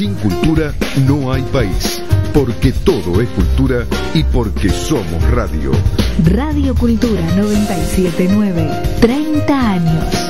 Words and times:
sin 0.00 0.14
cultura 0.14 0.72
no 1.06 1.30
hay 1.30 1.42
país. 1.52 2.00
Porque 2.32 2.72
todo 2.72 3.20
es 3.20 3.28
cultura 3.28 3.84
y 4.14 4.22
porque 4.24 4.70
somos 4.70 5.22
radio. 5.30 5.72
Radio 6.24 6.74
Cultura 6.74 7.20
979. 7.36 8.98
30 9.02 9.70
años. 9.70 10.29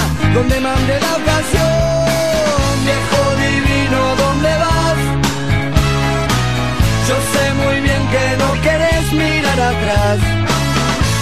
donde 0.33 0.59
mande 0.61 0.99
la 0.99 1.13
ocasión, 1.21 2.85
viejo 2.85 3.21
divino, 3.45 3.99
¿dónde 4.15 4.49
vas? 4.63 4.99
Yo 7.07 7.15
sé 7.33 7.53
muy 7.61 7.81
bien 7.81 8.01
que 8.13 8.25
no 8.41 8.49
querés 8.61 9.05
mirar 9.13 9.59
atrás. 9.59 10.19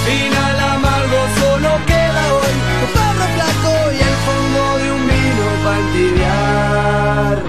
Final 0.05 0.59
amargo 0.75 1.19
solo 1.41 1.69
queda 1.85 2.23
hoy, 2.35 2.55
tu 2.79 2.87
perro 2.97 3.27
flaco 3.35 3.73
y 3.93 3.99
el 4.09 4.15
fondo 4.25 4.61
de 4.79 4.87
un 4.91 5.03
vino 5.07 5.45
para 5.63 7.48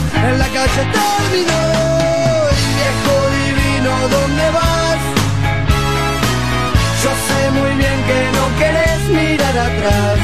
en 0.29 0.37
la 0.39 0.47
calle 0.57 0.83
terminó. 0.99 1.61
Y 2.59 2.65
viejo 2.79 3.13
divino, 3.39 3.91
¿dónde 4.15 4.45
vas? 4.57 5.01
Yo 7.03 7.11
sé 7.27 7.41
muy 7.51 7.71
bien 7.81 7.97
que 8.09 8.19
no 8.37 8.45
querés 8.59 9.01
mirar 9.09 9.57
atrás. 9.69 10.17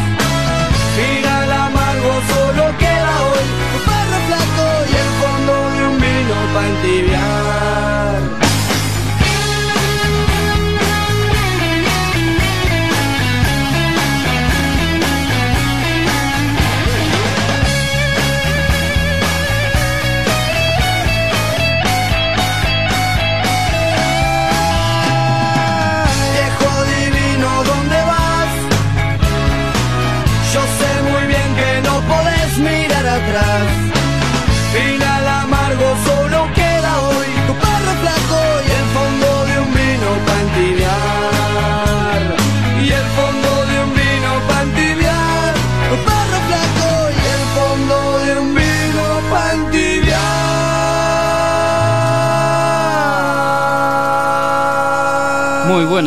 Final 0.97 1.51
amargo 1.51 2.11
solo 2.31 2.63
queda 2.77 3.13
hoy 3.29 3.45
tu 3.71 3.77
perro 3.89 4.19
flaco 4.27 4.67
y 4.91 4.93
el 5.03 5.11
fondo 5.21 5.53
de 5.73 5.81
un 5.89 5.95
vino 6.05 6.35
para 6.53 6.67
entibiar. 6.67 8.36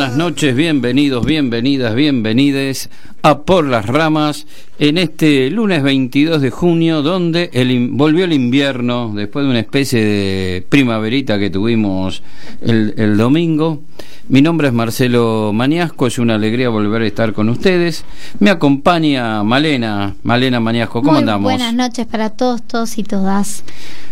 Buenas 0.01 0.17
noches, 0.17 0.55
bienvenidos, 0.55 1.23
bienvenidas, 1.27 1.93
bienvenides 1.93 2.89
a 3.21 3.41
Por 3.43 3.67
las 3.67 3.85
Ramas 3.85 4.47
en 4.79 4.97
este 4.97 5.51
lunes 5.51 5.83
22 5.83 6.41
de 6.41 6.49
junio, 6.49 7.03
donde 7.03 7.51
el, 7.53 7.89
volvió 7.91 8.25
el 8.25 8.33
invierno 8.33 9.11
después 9.13 9.45
de 9.45 9.51
una 9.51 9.59
especie 9.59 10.03
de 10.03 10.65
primaverita 10.67 11.37
que 11.37 11.51
tuvimos 11.51 12.23
el, 12.61 12.95
el 12.97 13.15
domingo. 13.15 13.83
Mi 14.27 14.41
nombre 14.41 14.69
es 14.69 14.73
Marcelo 14.73 15.51
Maniasco, 15.53 16.07
es 16.07 16.17
una 16.17 16.33
alegría 16.33 16.69
volver 16.69 17.03
a 17.03 17.05
estar 17.05 17.31
con 17.33 17.47
ustedes. 17.49 18.03
Me 18.39 18.49
acompaña 18.49 19.43
Malena, 19.43 20.15
Malena 20.23 20.59
Maniasco, 20.59 21.03
¿cómo 21.03 21.19
andamos? 21.19 21.43
Buenas 21.43 21.75
noches 21.75 22.07
para 22.07 22.31
todos, 22.31 22.63
todos 22.63 22.97
y 22.97 23.03
todas. 23.03 23.63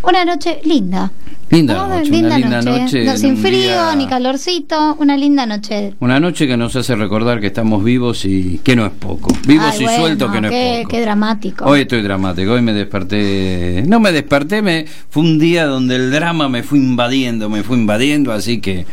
Una 0.03 0.23
noche 0.23 0.61
linda. 0.65 1.11
Linda 1.51 1.73
noche, 1.87 2.11
linda 2.11 2.27
una 2.27 2.37
linda 2.37 2.61
noche. 2.61 3.03
noche. 3.05 3.17
sin 3.17 3.37
frío 3.37 3.59
día- 3.61 3.95
ni 3.95 4.05
calorcito, 4.07 4.95
una 4.99 5.17
linda 5.17 5.47
noche. 5.47 5.93
Una 5.99 6.19
noche 6.19 6.45
que 6.47 6.55
nos 6.55 6.75
hace 6.75 6.95
recordar 6.95 7.39
que 7.39 7.47
estamos 7.47 7.83
vivos 7.83 8.23
y 8.25 8.59
que 8.63 8.75
no 8.75 8.85
es 8.85 8.91
poco. 8.91 9.35
Vivos 9.47 9.65
Ay, 9.71 9.79
y 9.79 9.83
bueno, 9.83 9.99
sueltos 9.99 10.31
que 10.31 10.41
no 10.41 10.49
qué, 10.49 10.71
es 10.73 10.77
poco. 10.83 10.89
Qué 10.95 11.01
dramático. 11.01 11.65
Hoy 11.65 11.81
estoy 11.81 12.01
dramático, 12.03 12.51
hoy 12.53 12.61
me 12.61 12.73
desperté, 12.73 13.83
no 13.87 13.99
me 13.99 14.11
desperté, 14.11 14.61
me 14.61 14.85
fue 15.09 15.23
un 15.23 15.39
día 15.39 15.65
donde 15.65 15.95
el 15.95 16.11
drama 16.11 16.49
me 16.49 16.61
fue 16.61 16.77
invadiendo, 16.77 17.49
me 17.49 17.63
fue 17.63 17.77
invadiendo, 17.77 18.31
así 18.31 18.61
que 18.61 18.85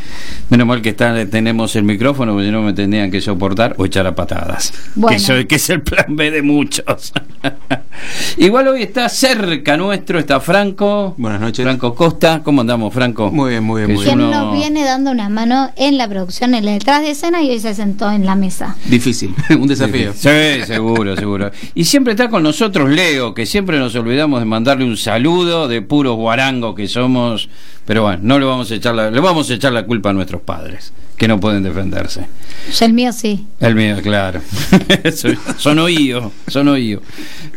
menos 0.49 0.67
mal 0.67 0.81
que 0.81 0.89
está, 0.91 1.27
tenemos 1.29 1.77
el 1.77 1.83
micrófono, 1.85 2.33
porque 2.33 2.47
si 2.47 2.53
no 2.53 2.63
me 2.63 2.73
tendrían 2.73 3.11
que 3.11 3.21
soportar 3.21 3.75
o 3.77 3.85
echar 3.85 4.07
a 4.07 4.15
patadas, 4.15 4.73
Bueno. 4.95 5.15
que, 5.19 5.23
soy- 5.23 5.45
que 5.47 5.57
es 5.57 5.69
el 5.69 5.83
plan 5.83 6.17
B 6.17 6.31
de 6.31 6.41
muchos. 6.41 7.13
Igual 8.39 8.69
hoy 8.69 8.83
está 8.83 9.09
cerca 9.09 9.77
nuestro, 9.77 10.19
está 10.19 10.41
Franco, 10.41 11.15
Buenas 11.19 11.41
noches. 11.41 11.65
Franco 11.65 11.95
Costa, 11.95 12.43
¿cómo 12.47 12.61
andamos 12.61 12.95
Franco? 12.95 13.33
Muy 13.33 13.51
bien, 13.51 13.65
muy 13.65 13.83
bien, 13.83 13.97
muy 13.97 14.05
Quien 14.05 14.21
uno- 14.21 14.31
nos 14.31 14.55
viene 14.55 14.85
dando 14.85 15.11
una 15.11 15.29
mano 15.29 15.73
en 15.75 15.99
la 15.99 16.07
producción, 16.09 16.55
en 16.55 16.61
el 16.65 16.75
detrás 16.79 17.03
de 17.03 17.11
escena 17.11 17.43
y 17.43 17.51
hoy 17.51 17.59
se 17.59 17.75
sentó 17.75 18.09
en 18.09 18.25
la 18.25 18.37
mesa. 18.37 18.77
Difícil, 18.85 19.35
un 19.51 19.67
desafío. 19.67 20.13
Sí, 20.15 20.63
seguro, 20.65 21.17
seguro. 21.17 21.51
Y 21.75 21.85
siempre 21.87 22.13
está 22.13 22.29
con 22.31 22.45
nosotros 22.45 22.89
Leo, 22.89 23.35
que 23.35 23.47
siempre 23.47 23.81
nos 23.81 23.97
olvidamos 23.97 24.39
de 24.39 24.47
mandarle 24.47 24.85
un 24.85 24.97
saludo 24.97 25.67
de 25.67 25.83
puro 25.83 26.15
guarango 26.15 26.77
que 26.77 26.87
somos. 26.87 27.49
Pero 27.85 28.03
bueno, 28.05 28.21
no 28.23 28.39
le 28.39 28.45
vamos 28.47 28.71
a 28.71 28.77
echar 28.77 28.95
la, 28.95 29.11
le 29.11 29.19
vamos 29.21 29.51
a 29.51 29.55
echar 29.55 29.73
la 29.73 29.85
culpa 29.85 30.11
a 30.11 30.13
nuestros 30.13 30.41
padres, 30.43 30.93
que 31.17 31.29
no 31.29 31.41
pueden 31.41 31.63
defenderse. 31.63 32.27
El 32.81 32.93
mío 32.93 33.13
sí. 33.13 33.47
El 33.61 33.75
mío, 33.75 33.97
claro. 34.03 34.41
Son- 35.59 35.79
oídos, 35.79 36.33
son 36.49 36.69
oídos. 36.69 37.03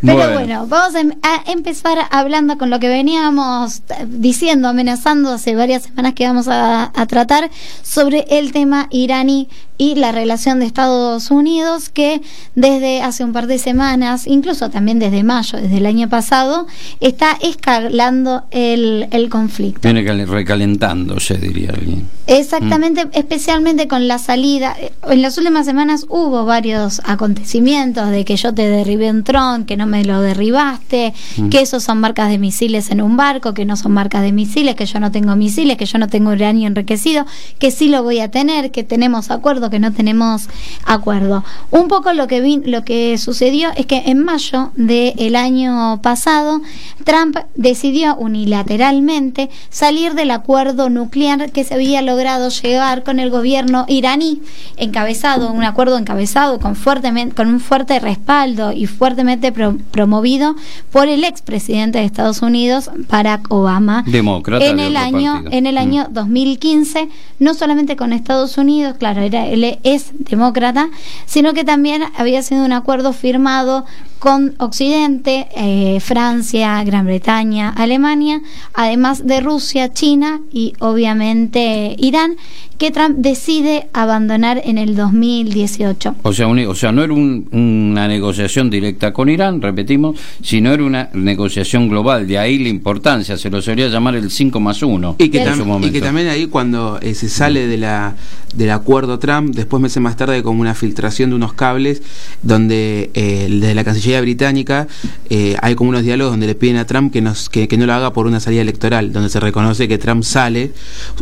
Pero 0.02 0.16
bueno, 0.34 0.66
vamos 0.68 0.96
a, 0.96 1.00
em- 1.02 1.14
a 1.24 1.52
empezar 1.52 1.98
hablando 2.12 2.58
con 2.58 2.70
lo 2.70 2.80
que 2.80 2.88
veníamos 2.88 3.80
eh, 3.90 4.06
diciendo, 4.08 4.68
amenazando 4.70 5.32
hace 5.32 5.56
varias 5.56 5.84
semanas 5.84 6.14
que 6.14 6.26
vamos 6.26 6.48
a, 6.48 6.92
a 6.96 7.06
tratar 7.08 7.50
sobre 7.82 8.26
el 8.30 8.52
tema 8.52 8.88
iraní 8.92 9.50
y 9.78 9.96
la 9.96 10.12
relación 10.12 10.60
de 10.60 10.66
Estados 10.66 11.32
Unidos 11.32 11.90
que 11.90 12.22
desde 12.56 13.02
hace 13.02 13.24
un 13.24 13.32
par 13.34 13.48
de 13.48 13.58
semanas, 13.58 14.28
incluso 14.28 14.70
también 14.70 15.00
desde 15.00 15.24
mayo, 15.24 15.58
desde 15.60 15.78
el 15.78 15.86
año 15.86 16.08
pasado, 16.10 16.68
está 17.00 17.38
escalando 17.42 18.44
el, 18.52 19.08
el 19.12 19.30
conflicto. 19.30 19.82
Viene 19.84 20.04
cal- 20.06 20.28
recalentándose, 20.28 21.36
diría 21.38 21.72
alguien. 21.72 22.08
Exactamente, 22.28 23.08
especialmente 23.14 23.49
con 23.88 24.08
la 24.08 24.20
salida. 24.20 24.78
En 25.10 25.24
las 25.24 25.36
últimas 25.40 25.66
semanas 25.66 26.06
hubo 26.08 26.46
varios 26.46 27.02
acontecimientos 27.04 28.12
de 28.12 28.24
que 28.24 28.36
yo 28.36 28.54
te 28.54 28.70
derribé 28.70 29.10
un 29.10 29.24
tron, 29.24 29.66
que 29.66 29.76
no 29.76 29.88
me 29.88 30.04
lo 30.04 30.22
derribaste, 30.22 31.16
Mm. 31.38 31.50
que 31.50 31.62
esos 31.62 31.82
son 31.84 32.00
marcas 32.00 32.30
de 32.30 32.38
misiles 32.38 32.92
en 32.92 33.02
un 33.02 33.18
barco, 33.18 33.56
que 33.56 33.66
no 33.66 33.76
son 33.76 33.94
marcas 33.94 34.22
de 34.22 34.34
misiles, 34.34 34.76
que 34.76 34.86
yo 34.86 35.00
no 35.00 35.12
tengo 35.12 35.36
misiles, 35.36 35.78
que 35.78 35.88
yo 35.88 35.98
no 35.98 36.08
tengo 36.08 36.30
uranio 36.30 36.68
enriquecido, 36.68 37.26
que 37.58 37.72
sí 37.72 37.88
lo 37.90 38.04
voy 38.04 38.20
a 38.20 38.30
tener, 38.30 38.70
que 38.70 38.84
tenemos 38.84 39.32
acuerdo, 39.32 39.72
que 39.72 39.80
no 39.80 39.92
tenemos 39.94 40.48
acuerdo. 40.86 41.44
Un 41.72 41.88
poco 41.88 42.14
lo 42.14 42.28
que 42.28 42.42
vi, 42.42 42.58
lo 42.64 42.84
que 42.84 43.18
sucedió 43.18 43.70
es 43.76 43.88
que 43.88 44.04
en 44.06 44.24
mayo 44.24 44.72
del 44.76 45.36
año 45.36 46.00
pasado 46.04 46.62
Trump 47.04 47.36
decidió 47.56 48.16
unilateralmente 48.16 49.50
salir 49.72 50.14
del 50.14 50.30
acuerdo 50.30 50.92
nuclear 50.92 51.52
que 51.52 51.64
se 51.64 51.74
había 51.74 52.04
logrado 52.04 52.50
llegar 52.50 53.04
con 53.04 53.20
el 53.20 53.32
gobierno 53.32 53.39
iraní, 53.46 54.42
encabezado, 54.78 55.52
un 55.52 55.64
acuerdo 55.64 55.98
encabezado 55.98 56.60
con 56.60 56.76
fuertemente, 56.76 57.36
con 57.36 57.48
un 57.48 57.60
fuerte 57.60 58.00
respaldo 58.00 58.72
y 58.72 58.86
fuertemente 58.88 59.52
pro- 59.52 59.78
promovido 59.92 60.56
por 60.92 61.08
el 61.08 61.24
expresidente 61.24 62.00
de 62.00 62.06
Estados 62.06 62.42
Unidos, 62.42 62.90
Barack 63.10 63.52
Obama, 63.52 64.04
Demócrata 64.08 64.66
en 64.66 64.80
el 64.80 64.96
año, 64.98 65.34
partido. 65.34 65.52
en 65.58 65.66
el 65.68 65.76
Mm. 65.76 65.78
año 65.80 66.08
2015, 66.12 67.10
no 67.40 67.54
solamente 67.54 67.96
con 67.96 68.14
Estados 68.14 68.58
Unidos, 68.58 68.96
claro, 68.98 69.22
era, 69.22 69.46
él 69.48 69.80
es 69.84 70.12
demócrata, 70.20 70.90
sino 71.26 71.54
que 71.54 71.64
también 71.64 72.04
había 72.18 72.42
sido 72.44 72.64
un 72.66 72.74
acuerdo 72.74 73.14
firmado 73.14 73.86
con 74.20 74.54
Occidente, 74.60 75.48
eh, 75.56 76.00
Francia, 76.02 76.84
Gran 76.84 77.06
Bretaña, 77.06 77.70
Alemania, 77.70 78.42
además 78.74 79.26
de 79.26 79.40
Rusia, 79.40 79.94
China 79.94 80.42
y 80.52 80.74
obviamente 80.80 81.96
Irán, 81.98 82.36
que 82.78 82.92
Trump 82.92 83.18
decide 83.18 83.88
abandonar 83.92 84.62
en 84.64 84.78
el 84.78 84.96
2018. 84.96 86.16
O 86.24 86.32
sea, 86.34 86.48
un- 86.48 86.60
o 86.66 86.76
sea, 86.76 86.92
no 86.94 87.04
era 87.04 87.12
un- 87.14 87.48
una 87.52 88.08
negociación 88.08 88.70
directa 88.70 89.12
con 89.12 89.28
Irán, 89.30 89.62
repetimos, 89.62 90.18
sino 90.42 90.72
era 90.72 90.84
una 90.84 91.10
negociación 91.14 91.90
global. 91.90 92.26
De 92.28 92.38
ahí 92.38 92.58
la 92.60 92.70
importancia, 92.70 93.38
se 93.38 93.50
lo 93.50 93.62
solía 93.62 93.88
llamar 93.90 94.16
el 94.16 94.32
5 94.32 94.60
más 94.62 94.82
1 94.82 95.16
Y 95.18 95.28
que, 95.30 95.42
en 95.42 95.48
tam- 95.50 95.58
su 95.58 95.66
momento. 95.66 95.88
y 95.88 95.92
que 95.92 96.02
también 96.02 96.28
ahí 96.30 96.48
cuando 96.48 97.00
eh, 97.02 97.16
se 97.16 97.28
sale 97.30 97.68
de 97.68 97.78
la 97.78 98.16
del 98.56 98.72
acuerdo 98.72 99.20
Trump, 99.20 99.54
después 99.54 99.80
meses 99.80 100.02
más 100.02 100.16
tarde 100.18 100.42
como 100.42 100.62
una 100.62 100.74
filtración 100.74 101.30
de 101.30 101.36
unos 101.36 101.54
cables 101.54 102.02
donde 102.42 103.12
eh, 103.14 103.48
desde 103.48 103.76
la 103.76 103.84
Cancillería 103.84 104.09
británica 104.18 104.88
eh, 105.30 105.56
hay 105.62 105.76
como 105.76 105.92
unos 105.92 106.04
diálogos 106.04 106.34
donde 106.34 106.48
le 106.48 106.56
piden 106.56 106.78
a 106.78 106.86
Trump 106.86 107.14
que, 107.14 107.22
nos, 107.22 107.50
que, 107.50 107.68
que 107.68 107.78
no 107.78 107.86
lo 107.86 107.94
haga 107.94 108.14
por 108.14 108.26
una 108.26 108.40
salida 108.40 108.62
electoral, 108.62 109.14
donde 109.14 109.30
se 109.30 109.40
reconoce 109.40 109.88
que 109.88 109.98
Trump 109.98 110.24
sale 110.24 110.72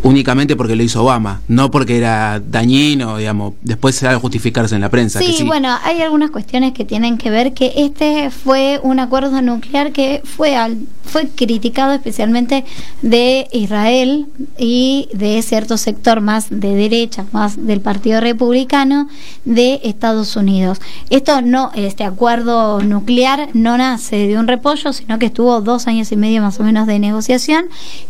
únicamente 0.03 0.55
porque 0.55 0.75
lo 0.75 0.83
hizo 0.83 1.03
Obama, 1.03 1.41
no 1.47 1.69
porque 1.71 1.97
era 1.97 2.39
dañino, 2.39 3.17
digamos, 3.17 3.53
después 3.61 3.95
se 3.95 4.07
va 4.07 4.13
a 4.13 4.19
justificarse 4.19 4.75
en 4.75 4.81
la 4.81 4.89
prensa. 4.89 5.19
que 5.19 5.33
Sí, 5.33 5.43
bueno, 5.43 5.75
hay 5.83 6.01
algunas 6.01 6.31
cuestiones 6.31 6.73
que 6.73 6.85
tienen 6.85 7.17
que 7.17 7.29
ver 7.29 7.53
que 7.53 7.73
este 7.75 8.31
fue 8.31 8.79
un 8.83 8.99
acuerdo 8.99 9.41
nuclear 9.41 9.91
que 9.91 10.21
fue 10.23 10.55
al, 10.55 10.77
fue 11.03 11.27
criticado 11.29 11.93
especialmente 11.93 12.65
de 13.01 13.47
Israel 13.51 14.27
y 14.57 15.09
de 15.13 15.41
cierto 15.41 15.77
sector 15.77 16.21
más 16.21 16.47
de 16.49 16.75
derecha, 16.75 17.25
más 17.31 17.65
del 17.65 17.81
Partido 17.81 18.21
Republicano 18.21 19.09
de 19.45 19.79
Estados 19.83 20.35
Unidos. 20.35 20.79
Esto 21.09 21.41
no, 21.41 21.71
este 21.75 22.03
acuerdo 22.03 22.76
nuclear 22.81 23.49
no 23.53 23.77
nace 23.77 24.27
de 24.27 24.37
un 24.37 24.47
repollo, 24.47 24.93
sino 24.93 25.19
que 25.19 25.27
estuvo 25.27 25.61
dos 25.61 25.87
años 25.87 26.11
y 26.11 26.15
medio 26.15 26.41
más 26.41 26.59
o 26.59 26.63
menos 26.63 26.87
de 26.87 26.99
negociación, 26.99 27.65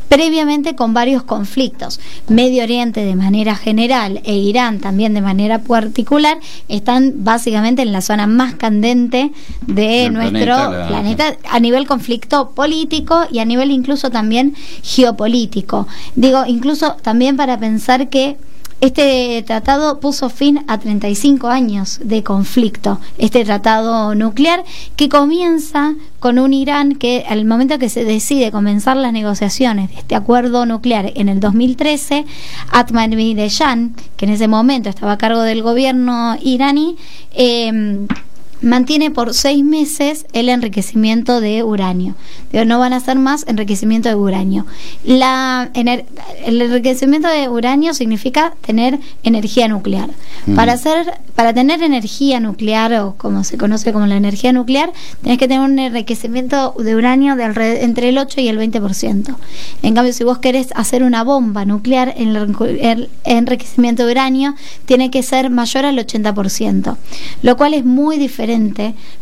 previamente 0.10 0.76
con 0.76 0.94
varios 0.94 1.24
conflictos. 1.24 2.00
Medio 2.30 2.64
Oriente 2.64 3.04
de 3.04 3.16
manera 3.16 3.56
general 3.56 4.22
e 4.24 4.36
Irán 4.36 4.80
también 4.80 5.14
de 5.14 5.22
manera 5.22 5.60
particular 5.60 6.38
están 6.70 7.14
básicamente 7.24 7.82
en 7.82 7.92
la 7.92 8.02
zona 8.02 8.28
más 8.28 8.56
candente 8.56 9.32
de 9.66 10.10
nuestro 10.10 10.46
planeta, 10.46 10.70
la- 10.70 10.88
planeta 10.88 11.38
a 11.50 11.60
nivel 11.60 11.88
conflicto 11.88 12.52
político 12.52 13.22
y 13.32 13.40
a 13.40 13.46
nivel 13.46 13.72
incluso 13.72 14.10
también 14.10 14.56
geopolítico. 14.84 15.88
Digo, 16.16 16.44
incluso 16.46 16.96
también 17.02 17.38
para 17.38 17.58
pensar 17.60 18.10
que 18.10 18.38
este 18.80 19.44
tratado 19.46 20.00
puso 20.00 20.30
fin 20.30 20.64
a 20.68 20.78
35 20.78 21.48
años 21.48 22.00
de 22.04 22.24
conflicto, 22.24 23.00
este 23.18 23.44
tratado 23.44 24.14
nuclear 24.14 24.64
que 24.96 25.10
comienza 25.10 25.96
con 26.20 26.38
un 26.38 26.54
Irán 26.54 26.96
que 26.96 27.26
al 27.28 27.46
momento 27.46 27.80
que 27.80 27.90
se 27.90 28.04
decide 28.04 28.52
comenzar 28.52 28.98
las 28.98 29.14
negociaciones 29.14 29.90
de 29.90 29.96
este 29.96 30.16
acuerdo 30.16 30.66
nuclear 30.66 31.12
en 31.16 31.30
el 31.30 31.40
2013, 31.40 32.26
Ahmadinejad, 32.72 33.78
que 34.16 34.26
en 34.26 34.32
ese 34.32 34.48
momento 34.48 34.90
estaba 34.90 35.14
a 35.14 35.18
cargo 35.18 35.42
del 35.42 35.64
gobierno 35.64 36.38
iraní, 36.42 36.98
eh, 37.32 38.08
mantiene 38.62 39.12
por 39.12 39.34
seis 39.34 39.64
meses 39.64 40.26
el 40.34 40.50
enriquecimiento 40.50 41.40
de 41.42 41.64
uranio. 41.64 42.16
Digo, 42.52 42.66
no 42.66 42.80
van 42.80 42.94
a 42.94 42.98
hacer 42.98 43.18
más 43.20 43.46
enriquecimiento 43.48 44.10
de 44.10 44.16
uranio. 44.16 44.66
La, 45.04 45.70
ener- 45.74 46.06
el 46.46 46.62
enriquecimiento 46.62 47.28
de 47.28 47.50
uranio 47.50 47.94
significa 47.94 48.54
tener 48.66 49.00
energía 49.24 49.68
nuclear. 49.68 50.10
Mm. 50.46 50.56
Para 50.56 50.74
hacer, 50.74 51.14
para 51.36 51.54
tener 51.54 51.84
energía 51.84 52.40
nuclear 52.40 52.94
o 52.96 53.16
como 53.18 53.44
se 53.44 53.58
conoce 53.58 53.94
como 53.94 54.08
la 54.08 54.16
energía 54.16 54.52
nuclear, 54.54 54.92
tenés 55.22 55.38
que 55.38 55.48
tener 55.48 55.62
un 55.70 55.78
enriquecimiento 55.78 56.74
de 56.80 56.96
uranio 56.96 57.36
de 57.36 57.84
entre 57.84 58.10
el 58.10 58.18
8 58.18 58.42
y 58.42 58.48
el 58.48 58.58
20%. 58.60 59.36
En 59.84 59.94
cambio, 59.94 60.14
si 60.14 60.24
vos 60.24 60.40
querés 60.40 60.70
hacer 60.76 61.04
una 61.04 61.24
bomba 61.24 61.66
nuclear, 61.66 62.14
el, 62.18 62.36
el 62.82 63.10
enriquecimiento 63.24 64.06
de 64.06 64.12
uranio 64.12 64.56
tiene 64.86 65.12
que 65.12 65.22
ser 65.22 65.50
mayor 65.50 65.86
al 65.86 65.98
80%, 65.98 66.96
lo 67.44 67.58
cual 67.58 67.74
es 67.74 67.86
muy 67.86 68.18
diferente 68.18 68.47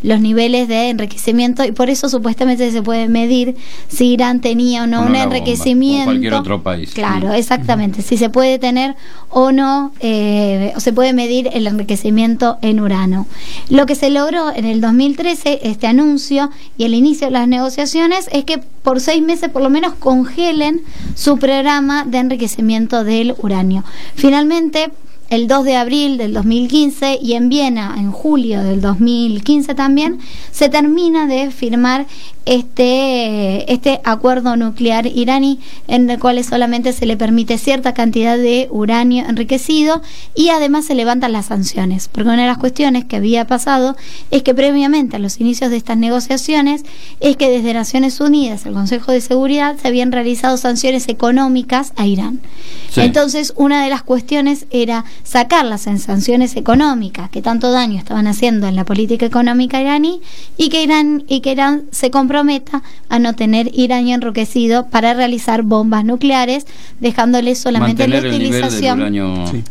los 0.03 0.21
niveles 0.21 0.67
de 0.67 0.89
enriquecimiento 0.89 1.63
y 1.63 1.71
por 1.71 1.89
eso 1.89 2.09
supuestamente 2.09 2.71
se 2.71 2.81
puede 2.81 3.07
medir 3.07 3.55
si 3.87 4.13
Irán 4.13 4.41
tenía 4.41 4.83
o 4.83 4.87
no 4.87 4.99
un 4.99 5.05
bomba, 5.07 5.23
enriquecimiento. 5.23 6.03
o 6.03 6.13
cualquier 6.13 6.33
otro 6.33 6.61
país. 6.63 6.93
Claro, 6.93 7.33
exactamente. 7.33 8.01
Si 8.01 8.17
se 8.17 8.29
puede 8.29 8.59
tener 8.59 8.95
o 9.29 9.51
no, 9.51 9.91
eh, 9.99 10.73
o 10.75 10.79
se 10.79 10.93
puede 10.93 11.13
medir 11.13 11.49
el 11.53 11.67
enriquecimiento 11.67 12.57
en 12.61 12.79
urano. 12.79 13.27
Lo 13.69 13.85
que 13.85 13.95
se 13.95 14.09
logró 14.09 14.51
en 14.55 14.65
el 14.65 14.81
2013, 14.81 15.59
este 15.63 15.87
anuncio 15.87 16.49
y 16.77 16.85
el 16.85 16.93
inicio 16.93 17.27
de 17.27 17.31
las 17.31 17.47
negociaciones, 17.47 18.29
es 18.31 18.45
que 18.45 18.59
por 18.59 19.01
seis 19.01 19.21
meses 19.21 19.49
por 19.49 19.61
lo 19.61 19.69
menos 19.69 19.93
congelen 19.95 20.81
su 21.15 21.37
programa 21.37 22.05
de 22.05 22.19
enriquecimiento 22.19 23.03
del 23.03 23.35
uranio. 23.39 23.83
Finalmente, 24.15 24.91
el 25.29 25.47
2 25.47 25.65
de 25.65 25.75
abril 25.75 26.17
del 26.17 26.33
2015 26.33 27.19
y 27.21 27.33
en 27.33 27.49
Viena 27.49 27.95
en 27.97 28.11
julio 28.11 28.63
del 28.63 28.81
2015 28.81 29.73
también 29.75 30.19
se 30.51 30.69
termina 30.69 31.27
de 31.27 31.51
firmar 31.51 32.05
este 32.45 33.71
este 33.73 34.01
acuerdo 34.03 34.55
nuclear 34.55 35.07
iraní 35.07 35.59
en 35.87 36.09
el 36.09 36.19
cual 36.19 36.43
solamente 36.43 36.93
se 36.93 37.05
le 37.05 37.17
permite 37.17 37.57
cierta 37.57 37.93
cantidad 37.93 38.37
de 38.37 38.67
uranio 38.71 39.25
enriquecido 39.27 40.01
y 40.35 40.49
además 40.49 40.85
se 40.85 40.95
levantan 40.95 41.31
las 41.31 41.47
sanciones 41.47 42.07
porque 42.07 42.29
una 42.29 42.43
de 42.43 42.47
las 42.47 42.57
cuestiones 42.57 43.05
que 43.05 43.15
había 43.15 43.45
pasado 43.47 43.95
es 44.31 44.43
que 44.43 44.53
previamente 44.53 45.15
a 45.15 45.19
los 45.19 45.39
inicios 45.39 45.71
de 45.71 45.77
estas 45.77 45.97
negociaciones 45.97 46.83
es 47.19 47.37
que 47.37 47.49
desde 47.49 47.73
Naciones 47.73 48.19
Unidas 48.19 48.65
el 48.65 48.73
Consejo 48.73 49.11
de 49.11 49.21
Seguridad 49.21 49.75
se 49.81 49.87
habían 49.87 50.11
realizado 50.11 50.57
sanciones 50.57 51.09
económicas 51.09 51.93
a 51.95 52.05
Irán 52.05 52.41
Sí. 52.91 53.01
entonces 53.01 53.53
una 53.57 53.83
de 53.83 53.89
las 53.89 54.03
cuestiones 54.03 54.67
era 54.71 55.03
sacar 55.23 55.65
las 55.65 55.81
sanciones 55.81 56.55
económicas 56.55 57.29
que 57.29 57.41
tanto 57.41 57.71
daño 57.71 57.97
estaban 57.99 58.25
haciendo 58.27 58.67
en 58.67 58.75
la 58.75 58.85
política 58.85 59.25
económica 59.25 59.81
iraní 59.81 60.21
y 60.57 60.69
que 60.69 60.81
Irán 60.83 61.23
y 61.27 61.41
que 61.41 61.51
Irán 61.51 61.83
se 61.91 62.09
comprometa 62.35 62.83
a 63.09 63.19
no 63.19 63.33
tener 63.33 63.71
uranio 63.77 64.15
enriquecido 64.15 64.87
para 64.89 65.13
realizar 65.13 65.63
bombas 65.63 66.03
nucleares, 66.03 66.65
dejándole 66.99 67.55
solamente 67.55 68.07
Mantener 68.07 68.23
la 68.23 68.29
el 68.29 68.41
nivel 68.41 68.51
del 68.51 68.61
utilización 68.61 68.99
uranio. 68.99 69.47
Sí. 69.47 69.63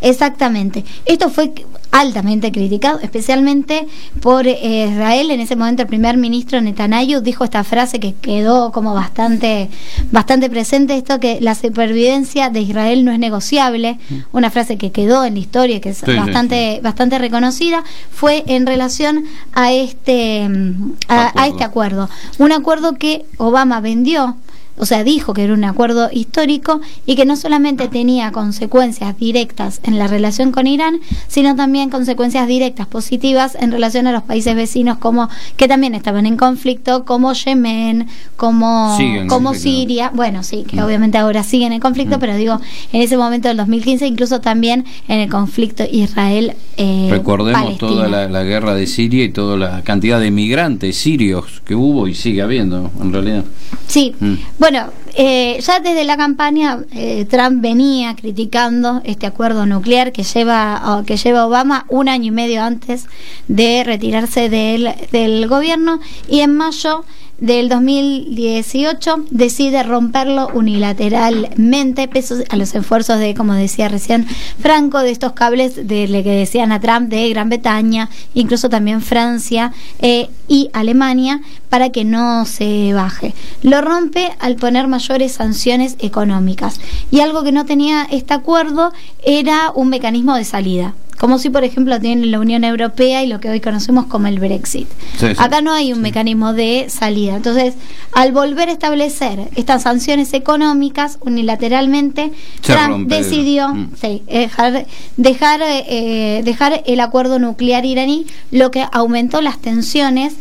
Exactamente. 0.00 0.84
Esto 1.06 1.28
fue 1.30 1.52
altamente 1.94 2.50
criticado, 2.50 2.98
especialmente 2.98 3.86
por 4.20 4.48
eh, 4.48 4.88
Israel. 4.90 5.30
En 5.30 5.38
ese 5.38 5.54
momento 5.54 5.82
el 5.82 5.88
primer 5.88 6.16
ministro 6.16 6.60
Netanyahu 6.60 7.20
dijo 7.20 7.44
esta 7.44 7.62
frase 7.62 8.00
que 8.00 8.14
quedó 8.14 8.72
como 8.72 8.94
bastante, 8.94 9.70
bastante 10.10 10.50
presente, 10.50 10.96
esto 10.96 11.20
que 11.20 11.40
la 11.40 11.54
supervivencia 11.54 12.50
de 12.50 12.60
Israel 12.62 13.04
no 13.04 13.12
es 13.12 13.20
negociable, 13.20 13.98
una 14.32 14.50
frase 14.50 14.76
que 14.76 14.90
quedó 14.90 15.24
en 15.24 15.34
la 15.34 15.40
historia, 15.40 15.80
que 15.80 15.90
es 15.90 15.98
Sí, 15.98 16.06
sí, 16.06 16.16
bastante, 16.16 16.80
bastante 16.82 17.18
reconocida, 17.18 17.84
fue 18.10 18.42
en 18.48 18.66
relación 18.66 19.24
a 19.52 19.72
este, 19.72 20.48
mm, 20.48 20.92
a, 21.08 21.46
este 21.46 21.62
acuerdo. 21.62 22.10
Un 22.38 22.50
acuerdo 22.50 22.94
que 22.94 23.24
Obama 23.38 23.80
vendió 23.80 24.36
o 24.76 24.86
sea, 24.86 25.04
dijo 25.04 25.34
que 25.34 25.44
era 25.44 25.54
un 25.54 25.64
acuerdo 25.64 26.08
histórico 26.12 26.80
y 27.06 27.16
que 27.16 27.24
no 27.24 27.36
solamente 27.36 27.88
tenía 27.88 28.32
consecuencias 28.32 29.16
directas 29.18 29.80
en 29.84 29.98
la 29.98 30.08
relación 30.08 30.52
con 30.52 30.66
Irán, 30.66 31.00
sino 31.28 31.54
también 31.54 31.90
consecuencias 31.90 32.48
directas 32.48 32.86
positivas 32.86 33.56
en 33.60 33.70
relación 33.70 34.06
a 34.06 34.12
los 34.12 34.22
países 34.22 34.54
vecinos 34.54 34.98
como 34.98 35.28
que 35.56 35.68
también 35.68 35.94
estaban 35.94 36.26
en 36.26 36.36
conflicto, 36.36 37.04
como 37.04 37.32
Yemen, 37.32 38.06
como, 38.36 38.98
como 39.28 39.54
Siria, 39.54 40.10
bueno, 40.14 40.42
sí, 40.42 40.64
que 40.68 40.76
mm. 40.76 40.84
obviamente 40.84 41.18
ahora 41.18 41.42
siguen 41.42 41.72
en 41.72 41.80
conflicto, 41.80 42.16
mm. 42.16 42.20
pero 42.20 42.36
digo, 42.36 42.60
en 42.92 43.00
ese 43.00 43.16
momento 43.16 43.48
del 43.48 43.56
2015, 43.58 44.06
incluso 44.06 44.40
también 44.40 44.84
en 45.08 45.20
el 45.20 45.30
conflicto 45.30 45.84
Israel. 45.90 46.54
Eh, 46.76 47.08
Recordemos 47.10 47.78
toda 47.78 48.08
la, 48.08 48.42
guerra 48.42 48.74
de 48.74 48.86
Siria 48.86 49.24
y 49.24 49.30
toda 49.30 49.56
la 49.56 49.82
cantidad 49.82 50.20
de 50.20 50.30
migrantes 50.30 50.96
sirios 50.96 51.62
que 51.64 51.74
hubo 51.74 52.08
y 52.08 52.14
sigue 52.14 52.42
habiendo, 52.42 52.90
en 53.00 53.12
realidad. 53.12 53.44
Sí, 53.86 54.14
mm. 54.18 54.34
Bueno, 54.64 54.88
eh, 55.12 55.60
ya 55.60 55.78
desde 55.80 56.04
la 56.04 56.16
campaña 56.16 56.78
eh, 56.92 57.26
Trump 57.26 57.60
venía 57.60 58.16
criticando 58.16 59.02
este 59.04 59.26
acuerdo 59.26 59.66
nuclear 59.66 60.10
que 60.10 60.22
lleva 60.22 61.02
que 61.06 61.18
lleva 61.18 61.46
Obama 61.46 61.84
un 61.90 62.08
año 62.08 62.28
y 62.28 62.30
medio 62.30 62.62
antes 62.62 63.04
de 63.46 63.84
retirarse 63.84 64.48
del, 64.48 64.94
del 65.12 65.48
gobierno. 65.48 66.00
Y 66.30 66.40
en 66.40 66.56
mayo 66.56 67.04
del 67.44 67.68
2018 67.68 69.26
decide 69.30 69.82
romperlo 69.82 70.48
unilateralmente, 70.54 72.08
peso 72.08 72.36
a 72.48 72.56
los 72.56 72.74
esfuerzos 72.74 73.18
de, 73.18 73.34
como 73.34 73.52
decía 73.52 73.88
recién 73.88 74.26
Franco, 74.58 75.00
de 75.00 75.10
estos 75.10 75.32
cables 75.32 75.86
de 75.86 76.06
que 76.24 76.30
decían 76.30 76.72
a 76.72 76.80
Trump 76.80 77.10
de 77.10 77.28
Gran 77.28 77.50
Bretaña, 77.50 78.08
incluso 78.32 78.70
también 78.70 79.02
Francia 79.02 79.72
eh, 79.98 80.30
y 80.48 80.70
Alemania, 80.72 81.42
para 81.68 81.90
que 81.90 82.04
no 82.04 82.46
se 82.46 82.94
baje. 82.94 83.34
Lo 83.62 83.82
rompe 83.82 84.32
al 84.38 84.56
poner 84.56 84.86
mayores 84.86 85.32
sanciones 85.32 85.96
económicas. 85.98 86.80
Y 87.10 87.20
algo 87.20 87.42
que 87.42 87.52
no 87.52 87.66
tenía 87.66 88.06
este 88.10 88.32
acuerdo 88.32 88.92
era 89.22 89.70
un 89.74 89.90
mecanismo 89.90 90.34
de 90.34 90.44
salida 90.44 90.94
como 91.18 91.38
si 91.38 91.50
por 91.50 91.64
ejemplo 91.64 92.00
tienen 92.00 92.30
la 92.30 92.40
Unión 92.40 92.64
Europea 92.64 93.22
y 93.22 93.26
lo 93.26 93.40
que 93.40 93.50
hoy 93.50 93.60
conocemos 93.60 94.06
como 94.06 94.26
el 94.26 94.38
Brexit. 94.38 94.88
Acá 95.38 95.60
no 95.60 95.72
hay 95.72 95.92
un 95.92 96.00
mecanismo 96.00 96.52
de 96.52 96.86
salida. 96.88 97.36
Entonces, 97.36 97.74
al 98.12 98.32
volver 98.32 98.68
a 98.68 98.72
establecer 98.72 99.48
estas 99.56 99.82
sanciones 99.82 100.32
económicas 100.34 101.18
unilateralmente, 101.20 102.32
Trump 102.60 103.08
decidió 103.08 103.68
mm. 103.68 103.90
dejar, 104.26 104.86
dejar, 105.16 105.60
eh, 105.62 106.42
dejar 106.44 106.82
el 106.86 107.00
acuerdo 107.00 107.38
nuclear 107.38 107.84
iraní, 107.84 108.26
lo 108.50 108.70
que 108.70 108.86
aumentó 108.92 109.40
las 109.40 109.58
tensiones 109.58 110.34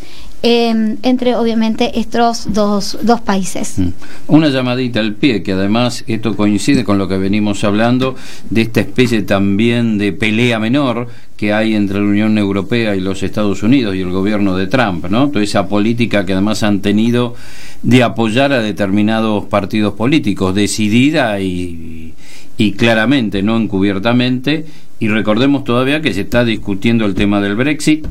Em, 0.46 0.98
entre 1.04 1.36
obviamente 1.36 1.98
estos 1.98 2.54
dos, 2.54 2.98
dos 3.02 3.22
países. 3.22 3.80
Mm. 3.80 3.94
Una 4.28 4.50
llamadita 4.50 5.00
al 5.00 5.14
pie, 5.14 5.42
que 5.42 5.54
además 5.54 6.04
esto 6.06 6.36
coincide 6.36 6.84
con 6.84 6.98
lo 6.98 7.08
que 7.08 7.18
venimos 7.18 7.64
hablando 7.64 8.18
de 8.50 8.64
esta 8.64 8.82
especie 8.82 9.22
también 9.22 9.98
de 9.98 10.12
pelea 10.12 10.60
menor 10.60 11.08
que 11.38 11.54
hay 11.54 11.76
entre 11.76 12.00
la 12.00 12.08
Unión 12.08 12.38
Europea 12.38 12.94
y 12.94 13.00
los 13.00 13.24
Estados 13.24 13.64
Unidos 13.64 13.96
y 13.96 14.02
el 14.02 14.10
gobierno 14.10 14.58
de 14.58 14.68
Trump, 14.68 15.06
¿no? 15.06 15.30
Toda 15.30 15.46
esa 15.46 15.70
política 15.70 16.26
que 16.26 16.34
además 16.34 16.62
han 16.64 16.82
tenido 16.82 17.36
de 17.82 18.04
apoyar 18.04 18.52
a 18.52 18.62
determinados 18.62 19.46
partidos 19.46 19.94
políticos, 19.94 20.54
decidida 20.54 21.40
y, 21.40 22.16
y 22.58 22.74
claramente, 22.74 23.44
no 23.44 23.56
encubiertamente, 23.56 24.66
y 25.00 25.08
recordemos 25.08 25.64
todavía 25.64 26.02
que 26.02 26.14
se 26.14 26.22
está 26.22 26.44
discutiendo 26.44 27.06
el 27.06 27.14
tema 27.14 27.40
del 27.40 27.56
Brexit, 27.56 28.08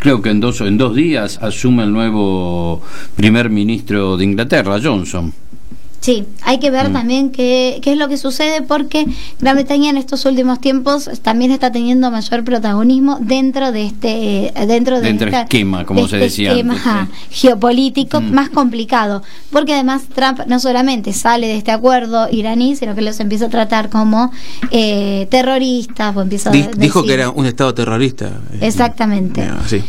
creo 0.00 0.20
que 0.22 0.30
en 0.30 0.40
dos, 0.40 0.60
en 0.62 0.78
dos 0.78 0.96
días 0.96 1.38
asume 1.40 1.84
el 1.84 1.92
nuevo 1.92 2.82
primer 3.14 3.50
ministro 3.50 4.16
de 4.16 4.24
Inglaterra, 4.24 4.80
Johnson. 4.82 5.32
Sí, 6.00 6.24
hay 6.42 6.58
que 6.58 6.70
ver 6.70 6.88
mm. 6.88 6.92
también 6.94 7.30
qué, 7.30 7.78
qué, 7.82 7.92
es 7.92 7.98
lo 7.98 8.08
que 8.08 8.16
sucede 8.16 8.62
porque 8.62 9.06
Gran 9.38 9.56
Bretaña 9.56 9.90
en 9.90 9.98
estos 9.98 10.24
últimos 10.24 10.58
tiempos 10.58 11.10
también 11.22 11.50
está 11.50 11.70
teniendo 11.70 12.10
mayor 12.10 12.42
protagonismo 12.42 13.18
dentro 13.20 13.70
de 13.70 13.86
este 13.86 14.52
dentro 14.66 15.00
de, 15.00 15.10
este 15.10 15.28
esquema, 15.28 15.84
como 15.84 16.00
se 16.08 16.16
este 16.16 16.18
decía 16.18 16.52
esquema 16.52 17.08
geopolítico 17.30 18.20
mm. 18.20 18.32
más 18.32 18.48
complicado, 18.48 19.22
porque 19.50 19.74
además 19.74 20.04
Trump 20.14 20.40
no 20.46 20.58
solamente 20.58 21.12
sale 21.12 21.46
de 21.46 21.56
este 21.56 21.70
acuerdo 21.70 22.28
iraní, 22.30 22.76
sino 22.76 22.94
que 22.94 23.02
los 23.02 23.20
empieza 23.20 23.46
a 23.46 23.50
tratar 23.50 23.90
como 23.90 24.32
eh, 24.70 25.26
terroristas, 25.30 26.16
o 26.16 26.22
empieza 26.22 26.50
dijo 26.50 27.02
que 27.02 27.12
era 27.12 27.28
un 27.28 27.44
estado 27.44 27.74
terrorista. 27.74 28.40
Exactamente. 28.60 29.46
sí. 29.66 29.82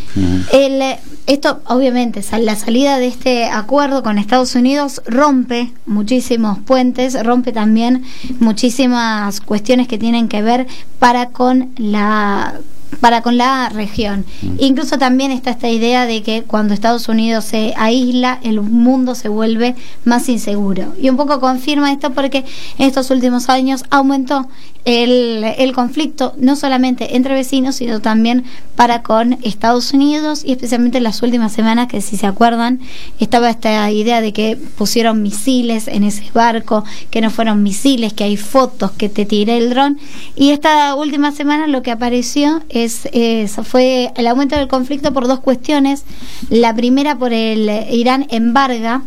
El, 0.52 0.98
esto 1.28 1.62
obviamente 1.66 2.22
la 2.40 2.56
salida 2.56 2.98
de 2.98 3.08
este 3.08 3.46
acuerdo 3.46 4.04
con 4.04 4.18
Estados 4.18 4.56
Unidos 4.56 5.02
rompe 5.06 5.72
muchísimos 5.86 6.60
puentes, 6.60 7.22
rompe 7.24 7.52
también 7.52 8.04
muchísimas 8.40 9.42
cuestiones 9.42 9.88
que 9.88 9.98
tienen 9.98 10.28
que 10.28 10.42
ver 10.42 10.68
para 11.00 11.28
con 11.28 11.70
la 11.78 12.60
para 13.00 13.22
con 13.22 13.38
la 13.38 13.70
región. 13.70 14.26
Mm. 14.42 14.56
Incluso 14.60 14.98
también 14.98 15.32
está 15.32 15.52
esta 15.52 15.70
idea 15.70 16.06
de 16.06 16.22
que 16.24 16.44
cuando 16.44 16.74
Estados 16.74 17.08
Unidos 17.08 17.46
se 17.46 17.74
aísla, 17.78 18.40
el 18.44 18.62
mundo 18.62 19.16
se 19.16 19.30
vuelve 19.30 19.76
más 20.04 20.28
inseguro. 20.28 20.94
Y 21.02 21.10
un 21.10 21.18
poco 21.18 21.40
confirma 21.40 21.92
esto 21.92 22.12
porque 22.12 22.46
en 22.78 22.88
estos 22.88 23.10
últimos 23.10 23.50
años 23.50 23.86
aumentó 23.90 24.48
el, 24.86 25.44
el 25.58 25.74
conflicto, 25.74 26.34
no 26.38 26.56
solamente 26.56 27.16
entre 27.16 27.34
vecinos, 27.34 27.76
sino 27.76 28.00
también 28.00 28.44
para 28.76 29.04
con 29.04 29.38
Estados 29.44 29.94
Unidos 29.94 30.44
y 30.46 30.54
especialmente 30.54 30.98
en 30.98 31.04
las 31.04 31.22
últimas 31.22 31.52
semanas 31.52 31.88
que 31.88 32.02
si 32.02 32.18
se 32.18 32.26
acuerdan 32.26 32.80
estaba 33.20 33.50
esta 33.50 33.92
idea 33.92 34.22
de 34.22 34.34
que 34.34 34.58
pusieron 34.78 35.22
misiles 35.22 35.88
en 35.88 36.04
ese 36.04 36.24
barco, 36.34 36.84
que 37.10 37.22
no 37.22 37.30
fueron 37.30 37.62
misiles, 37.64 38.14
que 38.14 38.24
hay 38.24 38.38
fotos 38.38 38.92
que 38.92 39.10
te 39.10 39.26
tiré 39.26 39.58
el 39.58 39.70
dron 39.70 40.00
y 40.36 40.50
esta 40.50 40.96
última 40.96 41.32
semana 41.32 41.68
lo 41.68 41.84
que 41.84 41.92
apareció 41.92 42.64
es, 42.70 43.08
fue 43.64 44.12
el 44.16 44.28
aumento 44.28 44.56
del 44.56 44.68
conflicto 44.68 45.14
por 45.14 45.28
dos 45.28 45.40
cuestiones. 45.40 46.04
La 46.50 46.74
primera 46.74 47.18
por 47.18 47.34
el 47.34 47.70
Irán 47.92 48.28
embarga 48.30 49.04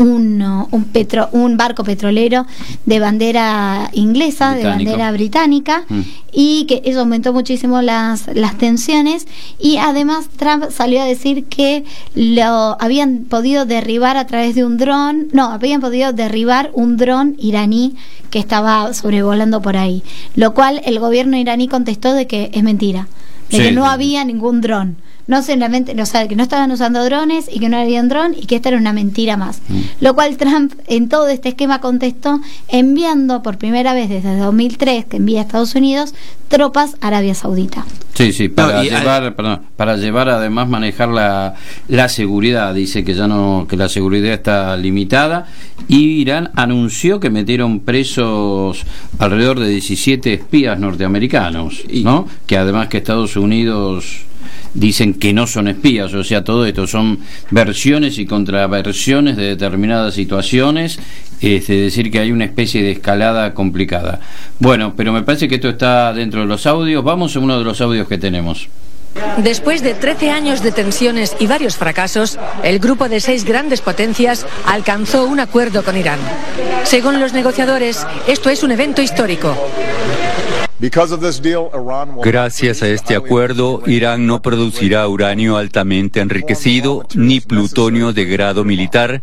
un, 0.00 0.42
un, 0.70 0.84
petro, 0.84 1.28
un 1.32 1.58
barco 1.58 1.84
petrolero 1.84 2.46
de 2.86 3.00
bandera 3.00 3.90
inglesa, 3.92 4.54
de 4.54 4.64
bandera 4.64 5.12
británica, 5.12 5.84
mm. 5.88 6.00
y 6.32 6.64
que 6.64 6.80
eso 6.86 7.00
aumentó 7.00 7.34
muchísimo 7.34 7.82
las, 7.82 8.26
las 8.34 8.56
tensiones. 8.56 9.26
Y 9.58 9.76
además 9.76 10.30
Trump 10.36 10.64
salió 10.70 11.02
a 11.02 11.04
decir 11.04 11.44
que 11.44 11.84
lo 12.14 12.80
habían 12.80 13.26
podido 13.28 13.66
derribar 13.66 14.16
a 14.16 14.26
través 14.26 14.54
de 14.54 14.64
un 14.64 14.78
dron, 14.78 15.28
no, 15.32 15.50
habían 15.52 15.82
podido 15.82 16.14
derribar 16.14 16.70
un 16.72 16.96
dron 16.96 17.36
iraní 17.38 17.94
que 18.30 18.38
estaba 18.38 18.94
sobrevolando 18.94 19.60
por 19.60 19.76
ahí. 19.76 20.02
Lo 20.34 20.54
cual 20.54 20.80
el 20.86 20.98
gobierno 20.98 21.36
iraní 21.36 21.68
contestó 21.68 22.14
de 22.14 22.26
que 22.26 22.50
es 22.54 22.62
mentira, 22.62 23.06
de 23.50 23.58
que 23.58 23.72
no 23.72 23.84
había 23.84 24.24
ningún 24.24 24.62
dron 24.62 24.96
no 25.26 25.42
solamente, 25.42 26.00
o 26.00 26.06
sea, 26.06 26.26
que 26.28 26.36
no 26.36 26.42
estaban 26.42 26.70
usando 26.70 27.04
drones 27.04 27.48
y 27.52 27.60
que 27.60 27.68
no 27.68 27.76
había 27.76 28.00
un 28.00 28.08
dron 28.08 28.34
y 28.34 28.46
que 28.46 28.56
esta 28.56 28.70
era 28.70 28.78
una 28.78 28.92
mentira 28.92 29.36
más. 29.36 29.60
Mm. 29.68 29.80
Lo 30.00 30.14
cual 30.14 30.36
Trump 30.36 30.72
en 30.86 31.08
todo 31.08 31.28
este 31.28 31.50
esquema 31.50 31.80
contestó 31.80 32.40
enviando 32.68 33.42
por 33.42 33.58
primera 33.58 33.94
vez 33.94 34.08
desde 34.08 34.36
2003 34.36 35.04
que 35.06 35.16
envía 35.16 35.40
a 35.40 35.42
Estados 35.42 35.74
Unidos 35.74 36.14
tropas 36.48 36.96
a 37.00 37.08
Arabia 37.08 37.34
Saudita. 37.34 37.84
Sí, 38.14 38.32
sí, 38.32 38.48
para 38.48 38.82
llevar, 38.82 39.34
perdón, 39.34 39.62
para 39.76 39.96
llevar 39.96 40.28
además 40.28 40.68
manejar 40.68 41.08
la, 41.08 41.54
la 41.88 42.08
seguridad. 42.08 42.74
Dice 42.74 43.04
que 43.04 43.14
ya 43.14 43.26
no, 43.26 43.66
que 43.68 43.76
la 43.76 43.88
seguridad 43.88 44.34
está 44.34 44.76
limitada. 44.76 45.46
Y 45.88 46.20
Irán 46.20 46.50
anunció 46.54 47.20
que 47.20 47.30
metieron 47.30 47.80
presos 47.80 48.84
alrededor 49.18 49.60
de 49.60 49.68
17 49.68 50.34
espías 50.34 50.78
norteamericanos, 50.78 51.82
¿no? 52.02 52.28
Que 52.46 52.58
además 52.58 52.88
que 52.88 52.98
Estados 52.98 53.36
Unidos 53.36 54.26
dicen 54.74 55.14
que 55.14 55.32
no 55.32 55.46
son 55.46 55.68
espías, 55.68 56.12
o 56.14 56.24
sea, 56.24 56.44
todo 56.44 56.66
esto 56.66 56.86
son 56.86 57.20
versiones 57.50 58.18
y 58.18 58.26
contraversiones 58.26 59.36
de 59.36 59.44
determinadas 59.44 60.14
situaciones, 60.14 60.98
es 61.40 61.66
decir, 61.66 62.10
que 62.10 62.18
hay 62.18 62.32
una 62.32 62.44
especie 62.44 62.82
de 62.82 62.92
escalada 62.92 63.54
complicada. 63.54 64.20
Bueno, 64.58 64.94
pero 64.96 65.12
me 65.12 65.22
parece 65.22 65.48
que 65.48 65.56
esto 65.56 65.70
está 65.70 66.12
dentro 66.12 66.40
de 66.40 66.46
los 66.46 66.66
audios, 66.66 67.02
vamos 67.02 67.36
a 67.36 67.40
uno 67.40 67.58
de 67.58 67.64
los 67.64 67.80
audios 67.80 68.06
que 68.08 68.18
tenemos. 68.18 68.68
Después 69.38 69.82
de 69.82 69.94
13 69.94 70.30
años 70.30 70.62
de 70.62 70.70
tensiones 70.70 71.34
y 71.40 71.46
varios 71.46 71.76
fracasos, 71.76 72.38
el 72.62 72.78
grupo 72.78 73.08
de 73.08 73.20
seis 73.20 73.44
grandes 73.44 73.80
potencias 73.80 74.46
alcanzó 74.66 75.26
un 75.26 75.40
acuerdo 75.40 75.82
con 75.82 75.96
Irán. 75.96 76.20
Según 76.84 77.20
los 77.20 77.32
negociadores, 77.32 78.06
esto 78.28 78.50
es 78.50 78.62
un 78.62 78.70
evento 78.70 79.02
histórico. 79.02 79.56
Gracias 82.22 82.82
a 82.82 82.88
este 82.88 83.14
acuerdo, 83.14 83.82
Irán 83.86 84.26
no 84.26 84.40
producirá 84.40 85.06
uranio 85.06 85.56
altamente 85.56 86.20
enriquecido 86.20 87.06
ni 87.14 87.40
plutonio 87.40 88.12
de 88.12 88.24
grado 88.24 88.64
militar 88.64 89.22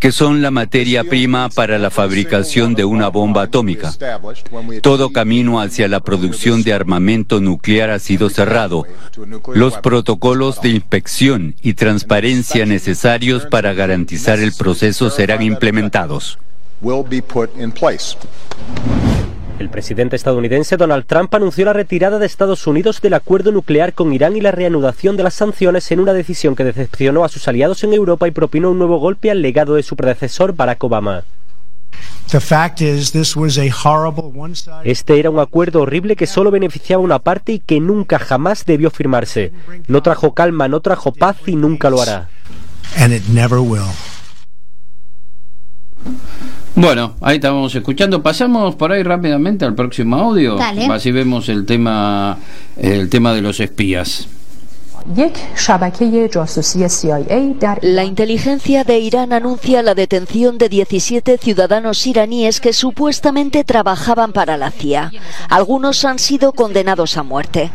que 0.00 0.12
son 0.12 0.40
la 0.40 0.50
materia 0.50 1.04
prima 1.04 1.50
para 1.50 1.78
la 1.78 1.90
fabricación 1.90 2.74
de 2.74 2.86
una 2.86 3.08
bomba 3.08 3.42
atómica. 3.42 3.92
Todo 4.80 5.10
camino 5.10 5.60
hacia 5.60 5.88
la 5.88 6.00
producción 6.00 6.62
de 6.62 6.72
armamento 6.72 7.38
nuclear 7.38 7.90
ha 7.90 7.98
sido 7.98 8.30
cerrado. 8.30 8.86
Los 9.52 9.76
protocolos 9.76 10.62
de 10.62 10.70
inspección 10.70 11.54
y 11.60 11.74
transparencia 11.74 12.64
necesarios 12.64 13.44
para 13.44 13.74
garantizar 13.74 14.38
el 14.38 14.52
proceso 14.52 15.10
serán 15.10 15.42
implementados. 15.42 16.38
El 19.60 19.68
presidente 19.68 20.16
estadounidense 20.16 20.78
Donald 20.78 21.04
Trump 21.04 21.34
anunció 21.34 21.66
la 21.66 21.74
retirada 21.74 22.18
de 22.18 22.24
Estados 22.24 22.66
Unidos 22.66 23.02
del 23.02 23.12
acuerdo 23.12 23.52
nuclear 23.52 23.92
con 23.92 24.10
Irán 24.10 24.34
y 24.34 24.40
la 24.40 24.52
reanudación 24.52 25.18
de 25.18 25.22
las 25.22 25.34
sanciones 25.34 25.92
en 25.92 26.00
una 26.00 26.14
decisión 26.14 26.56
que 26.56 26.64
decepcionó 26.64 27.24
a 27.24 27.28
sus 27.28 27.46
aliados 27.46 27.84
en 27.84 27.92
Europa 27.92 28.26
y 28.26 28.30
propinó 28.30 28.70
un 28.70 28.78
nuevo 28.78 28.98
golpe 28.98 29.30
al 29.30 29.42
legado 29.42 29.74
de 29.74 29.82
su 29.82 29.96
predecesor 29.96 30.56
Barack 30.56 30.82
Obama. 30.82 31.24
Este 34.82 35.18
era 35.18 35.28
un 35.28 35.38
acuerdo 35.38 35.82
horrible 35.82 36.16
que 36.16 36.26
solo 36.26 36.50
beneficiaba 36.50 37.02
a 37.02 37.04
una 37.04 37.18
parte 37.18 37.52
y 37.52 37.58
que 37.58 37.80
nunca 37.80 38.18
jamás 38.18 38.64
debió 38.64 38.88
firmarse. 38.88 39.52
No 39.88 40.02
trajo 40.02 40.32
calma, 40.32 40.68
no 40.68 40.80
trajo 40.80 41.12
paz 41.12 41.36
y 41.44 41.56
nunca 41.56 41.90
lo 41.90 42.00
hará. 42.00 42.30
Bueno, 46.74 47.14
ahí 47.20 47.36
estábamos 47.36 47.74
escuchando. 47.74 48.22
Pasamos 48.22 48.76
por 48.76 48.92
ahí 48.92 49.02
rápidamente 49.02 49.64
al 49.64 49.74
próximo 49.74 50.16
audio. 50.16 50.56
Dale. 50.56 50.86
Así 50.86 51.10
vemos 51.10 51.48
el 51.48 51.66
tema, 51.66 52.38
el 52.76 53.08
tema 53.08 53.32
de 53.34 53.42
los 53.42 53.60
espías. 53.60 54.28
La 57.82 58.04
inteligencia 58.04 58.84
de 58.84 58.98
Irán 58.98 59.32
anuncia 59.32 59.82
la 59.82 59.94
detención 59.94 60.58
de 60.58 60.68
17 60.68 61.38
ciudadanos 61.38 62.06
iraníes 62.06 62.60
que 62.60 62.72
supuestamente 62.72 63.64
trabajaban 63.64 64.32
para 64.32 64.56
la 64.56 64.70
CIA. 64.70 65.10
Algunos 65.48 66.04
han 66.04 66.18
sido 66.18 66.52
condenados 66.52 67.16
a 67.16 67.22
muerte. 67.22 67.70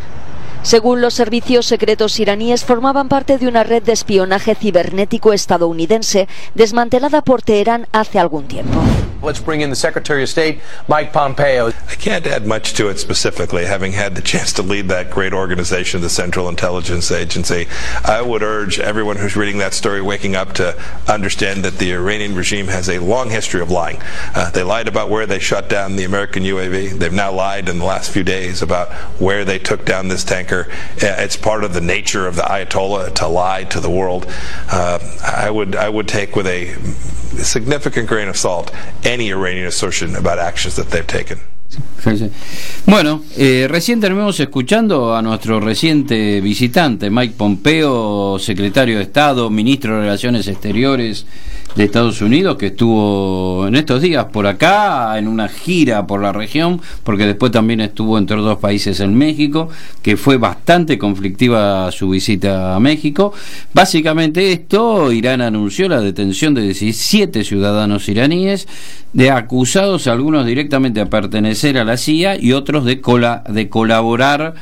Según 0.66 1.00
los 1.00 1.14
servicios 1.14 1.68
secretos 1.68 2.20
iraníes, 2.20 2.66
formaban 2.66 3.08
parte 3.08 3.38
de 3.38 3.48
una 3.48 3.64
red 3.64 3.84
de 3.84 3.92
espionaje 3.92 4.56
cibernético 4.56 5.32
estadounidense 5.32 6.28
desmantelada 6.56 7.22
por 7.22 7.44
Teherán 7.44 7.88
hace 7.92 8.18
algún 8.18 8.48
tiempo. 8.48 8.82
Let's 9.26 9.40
bring 9.40 9.62
in 9.62 9.72
the 9.72 9.76
Secretary 9.76 10.22
of 10.22 10.30
State, 10.30 10.62
Mike 10.88 11.12
Pompeo. 11.12 11.70
I 11.70 11.96
can't 11.96 12.28
add 12.28 12.46
much 12.46 12.74
to 12.76 12.90
it 12.90 13.00
specifically, 13.00 13.66
having 13.66 13.94
had 13.94 14.14
the 14.14 14.22
chance 14.22 14.54
to 14.54 14.62
lead 14.62 14.88
that 14.90 15.10
great 15.10 15.34
organization, 15.34 16.02
the 16.02 16.12
Central 16.12 16.48
Intelligence 16.48 17.12
Agency. 17.12 17.68
I 18.04 18.22
would 18.22 18.44
urge 18.44 18.80
everyone 18.80 19.18
who's 19.18 19.36
reading 19.36 19.58
that 19.60 19.74
story 19.74 20.00
waking 20.00 20.36
up 20.36 20.54
to 20.54 20.76
understand 21.08 21.64
that 21.66 21.80
the 21.80 21.92
Iranian 21.94 22.36
regime 22.36 22.68
has 22.68 22.88
a 22.88 23.00
long 23.00 23.32
history 23.32 23.62
of 23.62 23.72
lying. 23.72 24.00
Uh, 24.36 24.52
they 24.52 24.62
lied 24.62 24.88
about 24.88 25.10
where 25.10 25.26
they 25.26 25.40
shut 25.40 25.70
down 25.70 25.96
the 25.96 26.04
American 26.04 26.44
UAV. 26.44 27.00
They've 27.00 27.12
now 27.12 27.32
lied 27.32 27.68
in 27.68 27.80
the 27.80 27.86
last 27.86 28.12
few 28.12 28.24
days 28.24 28.62
about 28.62 28.92
where 29.20 29.44
they 29.44 29.58
took 29.58 29.86
down 29.86 30.08
this 30.08 30.24
tanker. 30.24 30.55
Uh, 30.62 31.24
it's 31.24 31.38
part 31.38 31.64
of 31.64 31.74
the 31.74 31.82
nature 31.82 32.28
of 32.28 32.36
the 32.36 32.44
Ayatollah 32.44 33.14
to 33.16 33.28
lie 33.28 33.64
to 33.66 33.80
the 33.80 33.90
world. 33.90 34.26
Uh, 34.72 35.00
I 35.24 35.50
would 35.50 35.76
I 35.76 35.90
would 35.90 36.08
take 36.08 36.36
with 36.36 36.48
a 36.48 36.76
significant 37.44 38.08
grain 38.08 38.28
of 38.28 38.38
salt 38.38 38.72
any 39.04 39.30
Iranian 39.30 39.68
assertion 39.68 40.16
about 40.16 40.40
actions 40.40 40.76
that 40.76 40.90
they've 40.90 41.08
taken. 41.08 41.40
Bueno, 42.86 43.24
eh, 43.36 43.68
recién 43.68 44.00
terminamos 44.00 44.40
escuchando 44.40 45.16
a 45.16 45.22
nuestro 45.22 45.60
reciente 45.60 46.40
visitante, 46.40 47.10
Mike 47.10 47.34
Pompeo, 47.36 48.38
secretario 48.40 48.98
de 48.98 49.04
Estado, 49.04 49.50
ministro 49.50 49.96
de 49.96 50.02
Relaciones 50.02 50.48
Exteriores 50.48 51.26
de 51.76 51.84
Estados 51.84 52.22
Unidos, 52.22 52.56
que 52.58 52.68
estuvo 52.68 53.68
en 53.68 53.76
estos 53.76 54.02
días 54.02 54.26
por 54.26 54.48
acá, 54.48 55.18
en 55.18 55.28
una 55.28 55.50
gira 55.50 56.08
por 56.08 56.22
la 56.22 56.32
región, 56.32 56.82
porque 57.04 57.26
después 57.26 57.52
también 57.52 57.82
estuvo 57.82 58.18
entre 58.18 58.38
dos 58.38 58.60
países 58.60 59.00
en 59.02 59.14
México, 59.16 59.70
que 60.02 60.16
fue 60.16 60.38
bastante 60.38 60.98
conflictiva 60.98 61.92
su 61.92 62.10
visita 62.10 62.76
a 62.76 62.80
México. 62.80 63.34
Básicamente 63.74 64.52
esto, 64.52 65.12
Irán 65.12 65.42
anunció 65.42 65.90
la 65.90 66.00
detención 66.00 66.54
de 66.54 66.62
17 66.62 67.44
ciudadanos 67.44 68.08
iraníes, 68.08 68.68
de 69.12 69.32
acusados 69.32 70.08
algunos 70.08 70.46
directamente 70.46 71.02
a 71.02 71.10
pertenecer 71.10 71.78
a 71.78 71.86
la 71.86 71.98
CIA 71.98 72.38
y 72.38 72.54
otros 72.54 72.86
de, 72.86 73.02
cola, 73.02 73.44
de 73.50 73.70
colaborar 73.70 74.56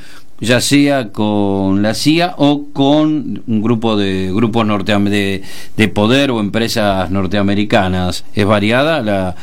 ya 0.44 0.62
sea 0.62 1.10
con 1.12 1.82
la 1.82 1.94
CIA 1.94 2.36
o 2.38 2.66
con 2.74 3.42
un 3.48 3.62
grupo 3.62 3.96
de 3.96 4.32
grupos 4.34 4.66
de, 5.12 5.42
de 5.78 5.88
poder 5.88 6.32
o 6.32 6.40
empresas 6.40 7.10
norteamericanas. 7.10 8.26
Es 8.36 8.46
variada 8.46 9.02
la, 9.02 9.36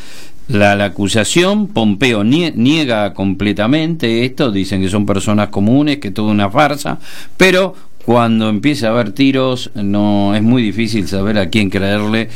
la, 0.47 0.75
la 0.75 0.85
acusación. 0.85 1.67
Pompeo 1.67 2.23
nie- 2.23 2.53
niega 2.55 3.13
completamente 3.13 4.25
esto, 4.25 4.51
dicen 4.51 4.81
que 4.81 4.89
son 4.89 5.05
personas 5.05 5.49
comunes, 5.49 5.97
que 5.97 6.11
todo 6.11 6.27
una 6.29 6.49
farsa, 6.49 6.99
pero 7.37 7.75
cuando 8.05 8.49
empieza 8.49 8.87
a 8.87 8.91
haber 8.91 9.11
tiros 9.11 9.69
no 9.75 10.33
es 10.35 10.41
muy 10.41 10.63
difícil 10.63 11.07
saber 11.07 11.37
a 11.37 11.49
quién 11.49 11.69
creerle 11.69 12.29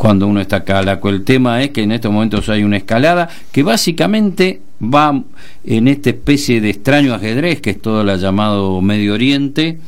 cuando 0.00 0.26
uno 0.26 0.40
está. 0.40 0.64
La- 0.82 0.98
El 1.04 1.24
tema 1.24 1.62
es 1.62 1.72
que 1.72 1.82
en 1.82 1.92
estos 1.92 2.10
momentos 2.10 2.48
hay 2.48 2.62
una 2.64 2.78
escalada 2.78 3.28
que 3.52 3.62
básicamente 3.62 4.62
va 4.82 5.22
en 5.62 5.88
esta 5.88 6.08
especie 6.08 6.62
de 6.62 6.70
extraño 6.70 7.12
ajedrez 7.12 7.60
que 7.60 7.68
es 7.68 7.82
todo 7.82 8.00
el 8.00 8.18
llamado 8.18 8.80
Medio 8.80 9.12
Oriente. 9.12 9.78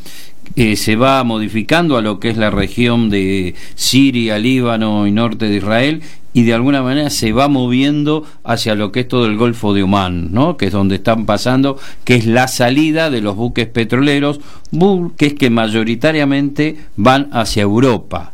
eh, 0.55 0.77
se 0.77 0.97
va 0.97 1.25
modificando 1.25 1.97
a 1.97 2.03
lo 2.03 2.21
que 2.21 2.29
es 2.29 2.37
la 2.37 2.51
región 2.51 3.09
de 3.09 3.55
Siria, 3.75 4.39
Líbano 4.39 5.07
y 5.07 5.13
norte 5.13 5.47
de 5.49 5.57
Israel 5.57 6.03
y 6.35 6.43
de 6.43 6.53
alguna 6.53 6.83
manera 6.83 7.09
se 7.09 7.33
va 7.33 7.49
moviendo 7.49 8.27
hacia 8.45 8.75
lo 8.75 8.93
que 8.93 9.01
es 9.01 9.09
todo 9.09 9.25
el 9.25 9.39
Golfo 9.39 9.73
de 9.73 9.83
Omán, 9.83 10.29
¿no? 10.35 10.59
que 10.59 10.67
es 10.67 10.73
donde 10.73 10.97
están 10.97 11.25
pasando, 11.25 11.79
que 12.05 12.17
es 12.17 12.27
la 12.27 12.49
salida 12.49 13.09
de 13.09 13.23
los 13.23 13.35
buques 13.35 13.67
petroleros, 13.67 14.41
buques 14.71 15.33
que 15.33 15.49
mayoritariamente 15.49 16.77
van 16.97 17.31
hacia 17.33 17.63
Europa. 17.63 18.33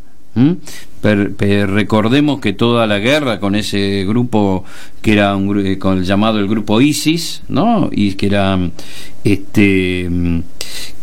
Per- 1.00 1.36
recordemos 1.70 2.40
que 2.40 2.52
toda 2.52 2.86
la 2.86 2.98
guerra 2.98 3.38
con 3.38 3.54
ese 3.54 4.04
grupo 4.06 4.64
que 5.00 5.12
era 5.12 5.36
un, 5.36 5.64
eh, 5.66 5.78
con 5.78 5.98
el 5.98 6.04
llamado 6.04 6.38
el 6.40 6.48
grupo 6.48 6.80
ISIS, 6.80 7.42
¿no? 7.48 7.88
Y 7.92 8.14
que 8.14 8.26
era 8.26 8.58
este 9.24 10.08
mm, 10.10 10.40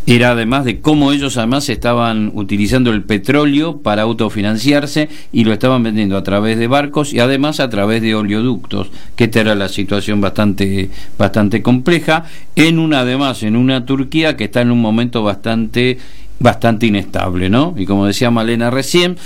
era 0.08 0.32
además 0.32 0.66
de 0.66 0.82
cómo 0.82 1.12
ellos 1.12 1.36
además 1.38 1.68
estaban 1.70 2.32
utilizando 2.36 2.92
el 2.92 3.02
petróleo 3.04 3.78
para 3.78 4.04
autofinanciarse 4.04 5.10
y 5.32 5.46
lo 5.46 5.54
estaban 5.54 5.82
vendiendo 5.82 6.16
a 6.16 6.24
través 6.24 6.60
de 6.60 6.68
barcos 6.68 7.12
y 7.12 7.20
además 7.20 7.60
a 7.60 7.70
través 7.72 8.04
de 8.04 8.14
oleoductos, 8.14 8.92
que 9.16 9.24
esta 9.24 9.40
era 9.42 9.56
la 9.56 9.68
situación 9.68 10.22
bastante 10.22 10.92
bastante 11.18 11.64
compleja 11.64 12.26
en 12.56 12.78
una 12.78 13.00
además 13.00 13.42
en 13.42 13.56
una 13.56 13.86
Turquía 13.86 14.38
que 14.38 14.44
está 14.44 14.62
en 14.62 14.72
un 14.72 14.82
momento 14.82 15.24
bastante 15.24 15.98
bastante 16.40 16.86
inestable, 16.86 17.50
¿no? 17.50 17.74
Y 17.78 17.86
como 17.86 18.06
decía 18.06 18.30
Malena 18.30 18.70
recién, 18.70 19.18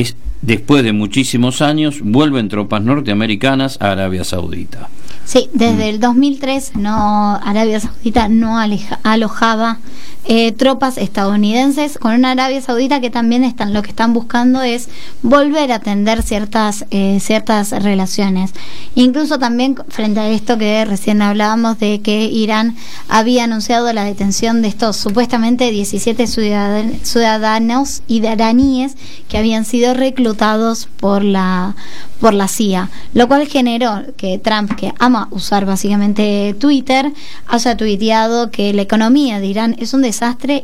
es 0.00 0.16
después 0.42 0.82
de 0.82 0.92
muchísimos 0.92 1.62
años 1.62 2.00
vuelven 2.02 2.48
tropas 2.48 2.82
norteamericanas 2.82 3.78
a 3.80 3.92
Arabia 3.92 4.24
Saudita. 4.24 4.88
Sí, 5.24 5.48
desde 5.52 5.88
el 5.88 6.00
2003 6.00 6.72
no 6.76 7.36
Arabia 7.36 7.78
Saudita 7.78 8.28
no 8.28 8.58
aleja- 8.58 8.98
alojaba 9.04 9.78
eh, 10.24 10.52
tropas 10.52 10.98
estadounidenses 10.98 11.98
con 11.98 12.12
una 12.14 12.30
Arabia 12.30 12.60
Saudita 12.60 13.00
que 13.00 13.10
también 13.10 13.42
están 13.42 13.72
lo 13.72 13.82
que 13.82 13.90
están 13.90 14.12
buscando 14.14 14.62
es 14.62 14.88
volver 15.22 15.72
a 15.72 15.76
atender 15.76 16.22
ciertas 16.22 16.84
eh, 16.90 17.18
ciertas 17.20 17.70
relaciones. 17.72 18.52
Incluso 18.94 19.38
también 19.38 19.76
frente 19.88 20.20
a 20.20 20.28
esto 20.28 20.58
que 20.58 20.84
recién 20.84 21.22
hablábamos 21.22 21.78
de 21.80 22.00
que 22.00 22.24
Irán 22.26 22.76
había 23.08 23.44
anunciado 23.44 23.92
la 23.92 24.04
detención 24.04 24.62
de 24.62 24.68
estos 24.68 24.96
supuestamente 24.96 25.70
17 25.70 26.26
ciudadan- 26.26 27.00
ciudadanos 27.02 28.02
iraníes 28.06 28.96
que 29.28 29.38
habían 29.38 29.64
sido 29.64 29.94
reclutados 29.94 30.88
por 31.00 31.24
la 31.24 31.74
por 32.20 32.34
la 32.34 32.46
CIA, 32.46 32.88
lo 33.14 33.26
cual 33.26 33.48
generó 33.48 34.04
que 34.16 34.38
Trump, 34.38 34.76
que 34.76 34.94
ama 35.00 35.26
usar 35.32 35.66
básicamente 35.66 36.54
Twitter, 36.56 37.12
haya 37.48 37.76
tuiteado 37.76 38.52
que 38.52 38.72
la 38.72 38.82
economía 38.82 39.40
de 39.40 39.46
Irán 39.46 39.74
es 39.80 39.92
un 39.92 40.02
desastre 40.02 40.11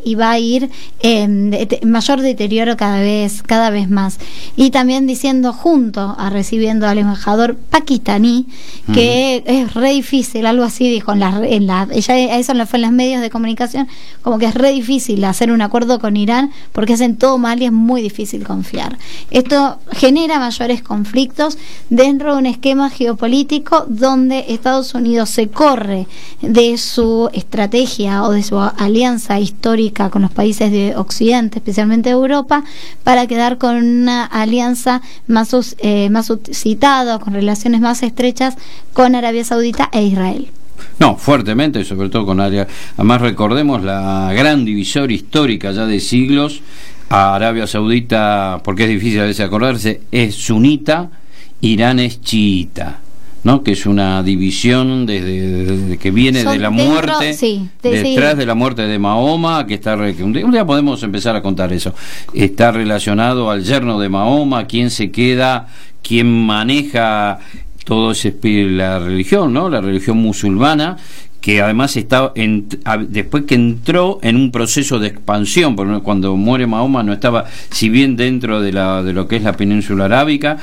y 0.05 0.15
va 0.15 0.33
a 0.33 0.39
ir 0.39 0.71
en 1.01 1.57
mayor 1.85 2.21
deterioro 2.21 2.77
cada 2.77 3.01
vez, 3.01 3.43
cada 3.43 3.71
vez 3.71 3.89
más. 3.89 4.19
Y 4.57 4.71
también 4.71 5.07
diciendo 5.07 5.53
junto 5.53 6.15
a 6.19 6.31
recibiendo 6.31 6.87
al 6.87 6.99
embajador 6.99 7.57
pakistaní 7.57 8.47
que 8.93 9.43
es 9.47 9.75
re 9.75 9.91
difícil, 9.93 10.47
algo 10.47 10.65
así 10.65 10.91
dijo 10.91 11.13
en 11.13 11.21
la, 11.21 11.41
en 11.47 11.67
la 11.67 11.89
ella 11.93 12.15
a 12.15 12.39
eso 12.39 12.55
le 12.55 12.67
fue 12.67 12.79
en 12.79 12.83
los 12.83 12.93
medios 12.93 13.21
de 13.21 13.31
comunicación, 13.31 13.89
como 14.23 14.39
que 14.39 14.47
es 14.47 14.55
re 14.55 14.73
difícil 14.73 15.25
hacer 15.25 15.53
un 15.53 15.63
acuerdo 15.63 15.99
con 15.99 16.17
Irán 16.17 16.51
porque 16.73 16.95
hacen 16.95 17.17
todo 17.17 17.39
mal 17.39 17.61
y 17.61 17.67
es 17.67 17.73
muy 17.73 18.03
difícil 18.03 18.45
confiar. 18.45 18.99
Esto 19.31 19.79
genera 19.93 20.39
mayores 20.39 20.83
conflictos 20.83 21.59
dentro 21.91 22.33
de 22.33 22.39
un 22.39 22.47
esquema 22.47 22.91
geopolítico 22.91 23.85
donde 23.89 24.47
Estados 24.49 24.95
Unidos 24.95 25.31
se 25.31 25.49
corre 25.49 26.07
de 26.41 26.79
su 26.79 27.31
estrategia 27.33 28.23
o 28.25 28.31
de 28.31 28.43
su 28.43 28.59
alianza 28.59 29.38
histórica 29.39 30.11
con 30.11 30.23
los 30.23 30.31
países 30.31 30.71
de 30.71 30.97
Occidente, 30.97 31.59
especialmente 31.59 32.11
Europa, 32.11 32.65
para 33.05 33.27
quedar 33.27 33.59
con 33.59 33.77
una 33.77 34.25
alianza 34.25 35.03
más, 35.27 35.77
eh, 35.79 36.11
más 36.11 36.27
suscitada, 36.27 37.19
con 37.19 37.35
relaciones 37.35 37.81
más 37.81 38.03
estrechas 38.03 38.57
con 38.93 39.15
Arabia 39.15 39.45
Saudita 39.45 39.89
e 39.93 40.03
Israel. 40.03 40.49
No, 40.99 41.17
fuertemente, 41.17 41.85
sobre 41.85 42.09
todo 42.09 42.27
con 42.27 42.41
Arabia. 42.41 42.67
Además, 42.97 43.21
recordemos 43.21 43.83
la 43.83 44.33
gran 44.33 44.65
división 44.65 45.11
histórica 45.11 45.73
ya 45.73 45.87
de 45.87 46.01
siglos. 46.01 46.61
Arabia 47.09 47.67
Saudita, 47.67 48.61
porque 48.63 48.85
es 48.85 48.91
difícil 48.91 49.21
a 49.21 49.25
veces 49.25 49.47
acordarse, 49.47 50.03
es 50.13 50.35
sunita, 50.35 51.11
Irán 51.61 52.01
es 52.01 52.21
chiita. 52.21 53.01
¿No? 53.45 53.63
que 53.63 53.73
es 53.73 53.87
una 53.87 54.23
división 54.23 55.07
desde, 55.07 55.99
que 55.99 56.11
viene 56.11 56.45
de 56.45 56.59
la 56.59 56.71
muerte, 56.71 57.37
detrás 57.83 58.37
de 58.37 58.47
la 58.47 58.55
muerte 58.55 58.83
de 58.83 58.99
Mahoma, 58.99 59.67
que 59.67 59.75
está 59.75 59.95
un 59.95 60.33
día 60.33 60.65
podemos 60.65 61.03
empezar 61.03 61.37
a 61.37 61.43
contar 61.43 61.73
eso. 61.73 61.95
Está 62.33 62.73
relacionado 62.73 63.51
al 63.51 63.65
yerno 63.65 63.99
de 63.99 64.09
Mahoma, 64.09 64.67
quién 64.67 64.91
se 64.91 65.11
queda, 65.11 65.69
quién 66.03 66.47
maneja 66.47 67.39
todo 67.85 68.11
ese 68.11 68.35
la 68.43 68.99
religión, 68.99 69.53
¿no? 69.53 69.71
La 69.71 69.81
religión 69.81 70.19
musulmana 70.19 70.97
que 71.41 71.63
además 71.63 71.97
estaba 71.97 72.33
después 73.09 73.45
que 73.45 73.55
entró 73.55 74.19
en 74.23 74.37
un 74.37 74.51
proceso 74.51 74.99
de 74.99 75.09
expansión, 75.09 75.77
porque 75.77 76.01
cuando 76.03 76.37
muere 76.37 76.67
Mahoma 76.67 77.03
no 77.03 77.13
estaba, 77.13 77.47
si 77.71 77.89
bien 77.89 78.17
dentro 78.17 78.61
de, 78.61 78.73
la, 78.73 79.03
de 79.03 79.13
lo 79.13 79.29
que 79.29 79.37
es 79.37 79.43
la 79.43 79.53
península 79.53 80.07
arábica, 80.07 80.59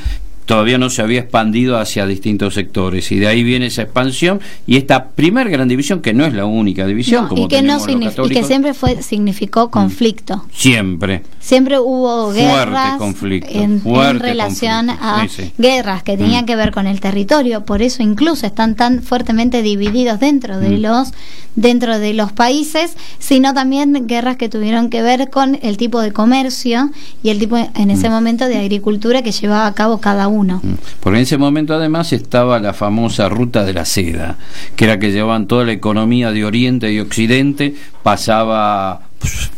todavía 0.46 0.78
no 0.78 0.90
se 0.90 1.02
había 1.02 1.20
expandido 1.20 1.78
hacia 1.78 2.06
distintos 2.06 2.54
sectores. 2.54 3.12
Y 3.12 3.20
de 3.20 3.28
ahí 3.28 3.44
viene 3.44 3.68
esa 3.68 3.82
expansión 3.82 4.40
y 4.68 4.78
esta 4.78 5.10
primer 5.10 5.50
gran 5.50 5.68
división 5.68 6.02
que 6.02 6.14
no 6.14 6.26
es 6.26 6.34
la 6.34 6.46
única 6.46 6.86
división 6.86 7.28
como 7.28 7.46
y 7.46 7.48
que 7.48 7.62
no 7.62 7.80
y 7.88 8.30
que 8.30 8.44
siempre 8.44 8.74
fue 8.74 9.02
significó 9.02 9.68
mm. 9.68 9.70
conflicto. 9.70 10.46
Siempre. 10.54 11.24
Siempre 11.40 11.80
hubo 11.80 12.32
guerras 12.32 13.00
en, 13.22 13.82
relación 14.20 14.90
a 14.90 15.28
guerras 15.58 16.04
que 16.04 16.18
tenían 16.18 16.44
mm. 16.44 16.48
que 16.48 16.56
ver 16.56 16.72
con 16.72 16.88
el 16.88 17.00
territorio. 17.00 17.66
Por 17.66 17.82
eso 17.82 18.04
incluso 18.04 18.46
están 18.46 18.76
tan 18.76 19.04
fuertemente 19.04 19.62
divididos 19.62 20.20
dentro 20.20 20.60
de 20.60 20.70
mm. 20.70 20.82
los 20.82 21.12
dentro 21.56 22.00
de 22.00 22.14
los 22.14 22.34
países 22.34 22.98
sino 23.18 23.54
también 23.54 24.08
guerras 24.08 24.36
que 24.36 24.50
tuvieron 24.50 24.90
que 24.90 25.02
ver 25.02 25.30
con 25.30 25.58
el 25.62 25.78
tipo 25.78 26.02
de 26.02 26.12
comercio 26.12 26.90
y 27.24 27.30
el 27.30 27.40
tipo 27.40 27.56
en 27.58 27.92
ese 27.92 28.10
momento 28.10 28.48
de 28.48 28.58
agricultura 28.58 29.22
que 29.22 29.32
llevaba 29.32 29.66
a 29.68 29.74
cabo 29.74 30.00
cada 30.00 30.28
uno 30.28 30.35
uno. 30.36 30.60
Mm. 30.64 30.74
Porque 31.00 31.18
en 31.18 31.24
ese 31.24 31.38
momento 31.38 31.74
además 31.74 32.14
estaba 32.14 32.60
la 32.60 32.74
famosa 32.74 33.30
ruta 33.30 33.64
de 33.64 33.74
la 33.74 33.86
seda, 33.86 34.38
que 34.76 34.86
era 34.86 35.00
que 35.00 35.12
llevaban 35.12 35.48
toda 35.48 35.66
la 35.66 35.72
economía 35.72 36.32
de 36.32 36.46
Oriente 36.46 36.92
y 36.92 37.00
Occidente, 37.00 37.76
pasaba 38.04 39.02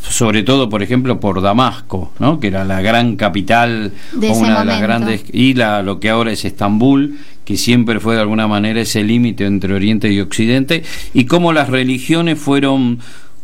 sobre 0.02 0.44
todo 0.44 0.70
por 0.70 0.82
ejemplo 0.82 1.20
por 1.20 1.42
Damasco 1.42 2.14
no 2.20 2.40
que 2.40 2.48
era 2.48 2.64
la 2.64 2.80
gran 2.82 3.18
capital 3.18 3.92
de 4.14 4.30
una 4.30 4.60
de 4.60 4.66
las 4.66 4.82
grandes 4.82 5.26
y 5.34 5.56
la 5.56 5.82
lo 5.82 6.00
que 6.00 6.10
ahora 6.10 6.32
es 6.32 6.46
Estambul 6.46 7.18
que 7.44 7.58
siempre 7.58 8.00
fue 8.00 8.16
de 8.16 8.22
alguna 8.22 8.48
manera 8.48 8.80
ese 8.80 9.04
límite 9.04 9.46
entre 9.46 9.74
Oriente 9.74 10.12
y 10.12 10.22
Occidente 10.22 10.84
y 11.14 11.26
cómo 11.26 11.52
las 11.52 11.70
religiones 11.70 12.40
fueron 12.40 13.00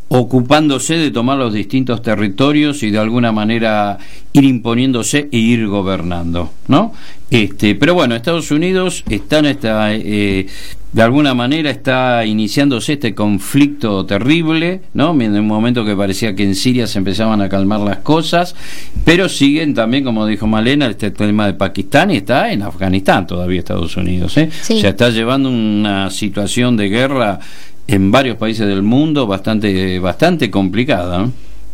ocupándose 0.10 0.96
de 0.96 1.10
tomar 1.10 1.38
los 1.40 1.54
distintos 1.54 2.02
territorios 2.02 2.84
y 2.84 2.92
de 2.92 3.00
alguna 3.00 3.32
manera 3.32 3.98
ir 4.32 4.44
imponiéndose 4.44 5.28
e 5.32 5.38
ir 5.38 5.68
gobernando, 5.68 6.52
¿no? 6.68 6.94
Este, 7.34 7.74
pero 7.74 7.96
bueno, 7.96 8.16
Estados 8.16 8.52
Unidos 8.52 9.04
está 9.10 9.40
en 9.40 9.46
esta, 9.46 9.92
eh, 9.92 10.46
de 10.92 11.02
alguna 11.02 11.34
manera 11.34 11.72
está 11.72 12.24
iniciándose 12.28 12.94
este 12.94 13.16
conflicto 13.16 14.06
terrible, 14.06 14.82
¿no? 14.94 15.20
En 15.20 15.34
un 15.34 15.48
momento 15.48 15.84
que 15.84 15.96
parecía 15.96 16.36
que 16.36 16.44
en 16.44 16.54
Siria 16.54 16.86
se 16.86 17.00
empezaban 17.00 17.42
a 17.42 17.50
calmar 17.50 17.80
las 17.80 17.98
cosas, 17.98 18.56
pero 19.04 19.28
siguen 19.30 19.74
también, 19.74 20.04
como 20.04 20.28
dijo 20.28 20.46
Malena, 20.46 20.86
este 20.86 21.10
tema 21.10 21.48
de 21.48 21.56
Pakistán 21.56 22.12
y 22.12 22.18
está 22.18 22.52
en 22.52 22.62
Afganistán 22.62 23.26
todavía 23.26 23.58
Estados 23.58 23.98
Unidos, 23.98 24.38
¿eh? 24.38 24.52
O 24.52 24.66
sea, 24.66 24.92
está 24.92 25.10
llevando 25.10 25.50
una 25.50 26.12
situación 26.12 26.78
de 26.78 26.90
guerra 26.90 27.40
en 27.88 28.12
varios 28.12 28.38
países 28.38 28.68
del 28.68 28.84
mundo 28.84 29.26
bastante 29.26 29.98
bastante 29.98 30.52
complicada. 30.52 31.32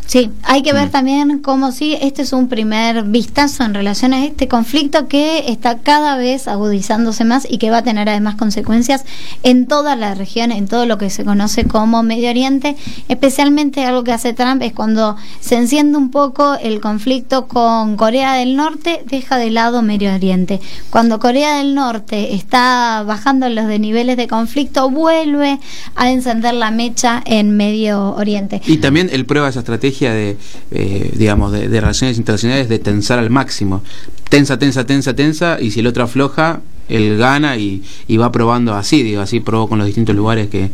Sí, 0.10 0.32
hay 0.42 0.64
que 0.64 0.74
ver 0.74 0.88
mm. 0.88 0.92
también 0.92 1.38
cómo 1.38 1.72
sí, 1.72 1.96
este 2.02 2.24
es 2.24 2.34
un 2.34 2.48
primer 2.48 3.04
vistazo 3.04 3.64
en 3.64 3.76
relación 3.76 4.12
a 4.12 4.26
este 4.26 4.48
conflicto 4.48 5.08
que 5.08 5.52
está 5.52 5.78
cada 5.78 6.18
vez 6.18 6.48
agudizándose 6.48 7.26
más 7.26 7.46
y 7.48 7.60
que 7.60 7.70
va 7.70 7.78
a 7.78 7.84
tener 7.84 8.10
además 8.10 8.34
consecuencias 8.34 9.06
en 9.44 9.68
toda 9.68 9.96
la 9.96 10.16
región, 10.16 10.52
en 10.52 10.68
todo 10.68 10.88
lo 10.88 10.98
que 10.98 11.12
se 11.12 11.24
conoce 11.24 11.66
como 11.66 12.02
Medio 12.02 12.32
Oriente. 12.32 12.76
Especialmente 13.08 13.86
algo 13.86 14.04
que 14.04 14.12
hace 14.12 14.34
Trump 14.34 14.64
es 14.64 14.74
cuando 14.74 15.16
se 15.42 15.58
enciende 15.58 15.96
un 16.00 16.10
poco 16.10 16.56
el 16.56 16.82
conflicto 16.82 17.48
con 17.48 17.96
Corea 17.96 18.34
del 18.34 18.56
Norte, 18.56 19.04
deja 19.06 19.38
de 19.38 19.52
lado 19.52 19.84
Medio 19.84 20.12
Oriente. 20.12 20.60
Cuando 20.90 21.20
Corea 21.20 21.58
del 21.58 21.76
Norte 21.76 22.34
está 22.34 23.04
bajando 23.06 23.48
los 23.48 23.68
de 23.68 23.78
niveles 23.78 24.18
de 24.18 24.28
conflicto, 24.28 24.90
vuelve 24.90 25.60
a 25.96 26.10
encender 26.10 26.56
la 26.56 26.72
mecha 26.72 27.22
en 27.26 27.56
Medio 27.56 28.16
Oriente. 28.16 28.60
Y 28.66 28.78
también 28.78 29.12
él 29.12 29.28
prueba 29.28 29.50
esa 29.50 29.60
estrategia 29.60 29.99
de, 30.08 30.38
eh, 30.72 31.12
digamos, 31.16 31.52
de, 31.52 31.68
relaciones 31.68 32.18
internacionales 32.18 32.70
de 32.70 32.80
tensar 32.80 33.20
al 33.20 33.30
máximo. 33.30 33.84
Tensa, 34.30 34.58
tensa, 34.58 34.86
tensa, 34.86 35.16
tensa, 35.16 35.58
y 35.60 35.72
si 35.72 35.82
el 35.82 35.88
otro 35.88 36.04
afloja, 36.04 36.62
él 36.90 37.18
gana 37.18 37.58
y, 37.58 37.82
va 38.18 38.32
probando 38.32 38.74
así, 38.74 39.04
digo, 39.04 39.22
así 39.22 39.40
probó 39.40 39.70
con 39.70 39.78
los 39.78 39.88
distintos 39.88 40.16
lugares 40.16 40.48
que, 40.48 40.70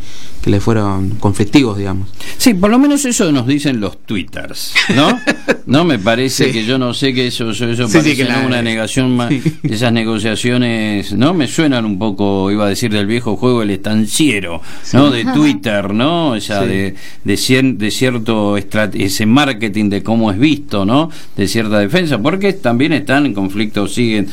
le 0.45 0.60
fueron 0.60 1.15
conflictivos, 1.19 1.75
digamos. 1.75 2.08
Sí, 2.38 2.54
por 2.54 2.69
lo 2.69 2.78
menos 2.78 3.04
eso 3.06 3.32
nos 3.32 3.47
dicen 3.47 3.80
los 3.80 3.97
twitters, 4.06 4.75
¿no? 4.95 5.19
no 5.65 5.84
me 5.86 5.97
parece 5.97 6.51
que 6.51 6.63
yo 6.65 6.78
no 6.78 6.93
sé 6.93 7.15
que 7.15 7.25
eso, 7.25 7.49
eso, 7.49 7.65
parece 7.91 8.28
una 8.45 8.62
negación 8.62 9.15
más, 9.15 9.34
esas 9.63 9.91
negociaciones, 9.91 11.13
¿no? 11.13 11.34
Me 11.34 11.47
suenan 11.47 11.84
un 11.84 11.97
poco, 11.97 12.51
iba 12.51 12.67
a 12.67 12.69
decir 12.69 12.91
del 12.91 13.08
viejo 13.08 13.38
juego 13.38 13.63
el 13.63 13.71
estanciero, 13.71 14.62
¿no? 14.93 15.10
De 15.10 15.25
Twitter, 15.25 15.91
¿no? 15.95 16.34
O 16.34 16.39
sea, 16.39 16.62
de, 16.62 16.93
de, 17.23 17.73
de 17.78 17.91
cierto 17.91 18.56
ese 18.56 19.25
marketing 19.25 19.89
de 19.89 20.04
cómo 20.04 20.32
es 20.32 20.38
visto, 20.38 20.86
¿no? 20.86 21.10
De 21.36 21.47
cierta 21.47 21.80
defensa, 21.80 22.19
porque 22.19 22.54
también 22.54 22.93
están 22.93 23.25
en 23.25 23.34
conflicto, 23.34 23.88
siguen 23.88 24.28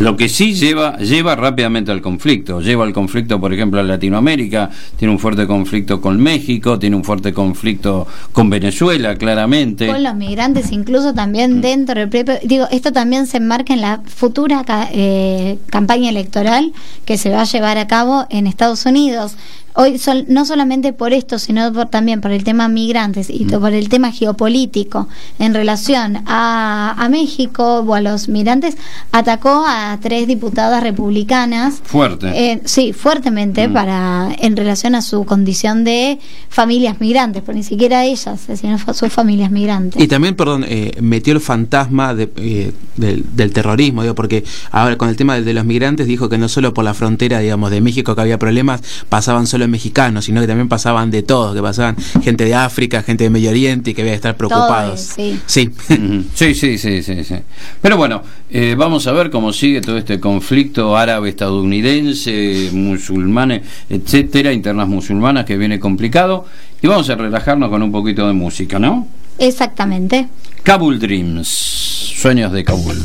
lo 0.00 0.16
que 0.16 0.30
sí 0.30 0.54
lleva, 0.54 0.96
lleva 0.96 1.36
rápidamente 1.36 1.92
al 1.92 2.00
conflicto. 2.00 2.62
Lleva 2.62 2.84
al 2.84 2.94
conflicto, 2.94 3.38
por 3.38 3.52
ejemplo, 3.52 3.80
a 3.80 3.82
Latinoamérica, 3.82 4.70
tiene 4.96 5.12
un 5.12 5.18
fuerte 5.18 5.46
conflicto 5.46 6.00
con 6.00 6.18
México, 6.18 6.78
tiene 6.78 6.96
un 6.96 7.04
fuerte 7.04 7.34
conflicto 7.34 8.06
con 8.32 8.48
Venezuela, 8.48 9.16
claramente. 9.16 9.88
Con 9.88 10.02
los 10.02 10.14
migrantes, 10.14 10.72
incluso 10.72 11.12
también 11.12 11.58
mm. 11.58 11.60
dentro 11.60 12.00
del 12.00 12.08
propio. 12.08 12.38
Digo, 12.42 12.66
esto 12.70 12.92
también 12.92 13.26
se 13.26 13.36
enmarca 13.36 13.74
en 13.74 13.82
la 13.82 14.00
futura 14.06 14.64
eh, 14.90 15.58
campaña 15.66 16.08
electoral 16.08 16.72
que 17.04 17.18
se 17.18 17.28
va 17.28 17.42
a 17.42 17.44
llevar 17.44 17.76
a 17.76 17.86
cabo 17.86 18.26
en 18.30 18.46
Estados 18.46 18.86
Unidos 18.86 19.34
hoy 19.74 20.00
no 20.28 20.44
solamente 20.44 20.92
por 20.92 21.12
esto, 21.12 21.38
sino 21.38 21.72
también 21.88 22.20
por 22.20 22.30
el 22.30 22.44
tema 22.44 22.68
migrantes 22.68 23.30
y 23.30 23.44
mm. 23.44 23.60
por 23.60 23.72
el 23.72 23.88
tema 23.88 24.12
geopolítico 24.12 25.08
en 25.38 25.54
relación 25.54 26.22
a, 26.26 26.94
a, 26.98 27.08
México 27.08 27.80
o 27.80 27.94
a 27.94 28.00
los 28.00 28.28
migrantes, 28.28 28.76
atacó 29.12 29.64
a 29.66 29.98
tres 30.00 30.26
diputadas 30.26 30.82
republicanas. 30.82 31.80
Fuerte. 31.84 32.28
Eh, 32.34 32.60
sí, 32.64 32.92
fuertemente 32.92 33.68
mm. 33.68 33.72
para 33.72 34.28
en 34.38 34.56
relación 34.56 34.94
a 34.94 35.02
su 35.02 35.24
condición 35.24 35.84
de 35.84 36.18
familias 36.48 37.00
migrantes, 37.00 37.42
pero 37.44 37.56
ni 37.56 37.64
siquiera 37.64 38.04
ellas, 38.04 38.40
sino 38.54 38.78
sus 38.92 39.12
familias 39.12 39.50
migrantes. 39.50 40.02
Y 40.02 40.08
también, 40.08 40.34
perdón, 40.34 40.64
eh, 40.66 40.92
metió 41.00 41.32
el 41.32 41.40
fantasma 41.40 42.14
de, 42.14 42.30
eh, 42.36 42.72
del, 42.96 43.52
terrorismo, 43.52 44.02
digo, 44.02 44.14
porque 44.14 44.44
ahora 44.70 44.96
con 44.96 45.08
el 45.08 45.16
tema 45.16 45.34
de, 45.34 45.42
de 45.42 45.54
los 45.54 45.64
migrantes 45.64 46.06
dijo 46.06 46.28
que 46.28 46.38
no 46.38 46.48
solo 46.48 46.74
por 46.74 46.84
la 46.84 46.94
frontera, 46.94 47.38
digamos, 47.38 47.70
de 47.70 47.80
México 47.80 48.14
que 48.14 48.20
había 48.20 48.38
problemas, 48.38 48.82
pasaban 49.08 49.46
solo 49.46 49.59
mexicanos, 49.68 50.24
sino 50.24 50.40
que 50.40 50.46
también 50.46 50.68
pasaban 50.68 51.10
de 51.10 51.22
todo, 51.22 51.54
que 51.54 51.62
pasaban 51.62 51.96
gente 52.22 52.44
de 52.44 52.54
África, 52.54 53.02
gente 53.02 53.24
de 53.24 53.30
Medio 53.30 53.50
Oriente 53.50 53.90
y 53.90 53.94
que 53.94 54.02
había 54.02 54.12
que 54.12 54.16
estar 54.16 54.36
preocupados. 54.36 55.00
sí. 55.00 55.38
Sí. 55.46 55.70
sí. 56.34 56.54
sí, 56.54 56.78
sí, 56.78 57.02
sí, 57.02 57.34
Pero 57.80 57.96
bueno, 57.96 58.22
eh, 58.50 58.74
vamos 58.76 59.06
a 59.06 59.12
ver 59.12 59.30
cómo 59.30 59.52
sigue 59.52 59.80
todo 59.80 59.98
este 59.98 60.20
conflicto 60.20 60.96
árabe-estadounidense, 60.96 62.70
musulmanes, 62.72 63.62
etcétera, 63.88 64.52
internas 64.52 64.88
musulmanas 64.88 65.44
que 65.44 65.56
viene 65.56 65.78
complicado. 65.78 66.46
Y 66.82 66.86
vamos 66.86 67.10
a 67.10 67.14
relajarnos 67.14 67.68
con 67.68 67.82
un 67.82 67.92
poquito 67.92 68.26
de 68.26 68.32
música, 68.32 68.78
¿no? 68.78 69.06
Exactamente. 69.38 70.28
Kabul 70.62 70.98
Dreams, 70.98 71.48
sueños 71.48 72.52
de 72.52 72.64
Kabul. 72.64 72.96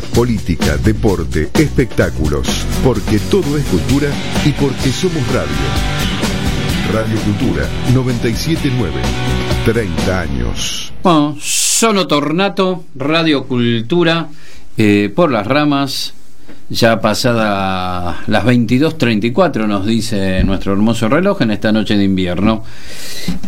Política, 0.00 0.76
deporte, 0.76 1.50
espectáculos. 1.54 2.64
Porque 2.82 3.18
todo 3.30 3.56
es 3.58 3.64
cultura 3.66 4.08
y 4.44 4.52
porque 4.52 4.90
somos 4.90 5.26
radio. 5.28 6.02
Radio 6.92 7.18
Cultura 7.20 7.66
979. 7.94 8.92
30 9.64 10.20
años. 10.20 10.92
Bueno, 11.02 11.36
Sono 11.40 12.06
Tornato, 12.06 12.84
Radio 12.94 13.44
Cultura, 13.44 14.28
eh, 14.76 15.12
por 15.14 15.30
las 15.30 15.46
ramas, 15.46 16.14
ya 16.72 17.00
pasada 17.00 18.22
las 18.26 18.44
22.34 18.44 19.66
nos 19.66 19.84
dice 19.84 20.42
nuestro 20.42 20.72
hermoso 20.72 21.06
reloj 21.08 21.42
en 21.42 21.50
esta 21.50 21.70
noche 21.70 21.98
de 21.98 22.04
invierno. 22.04 22.64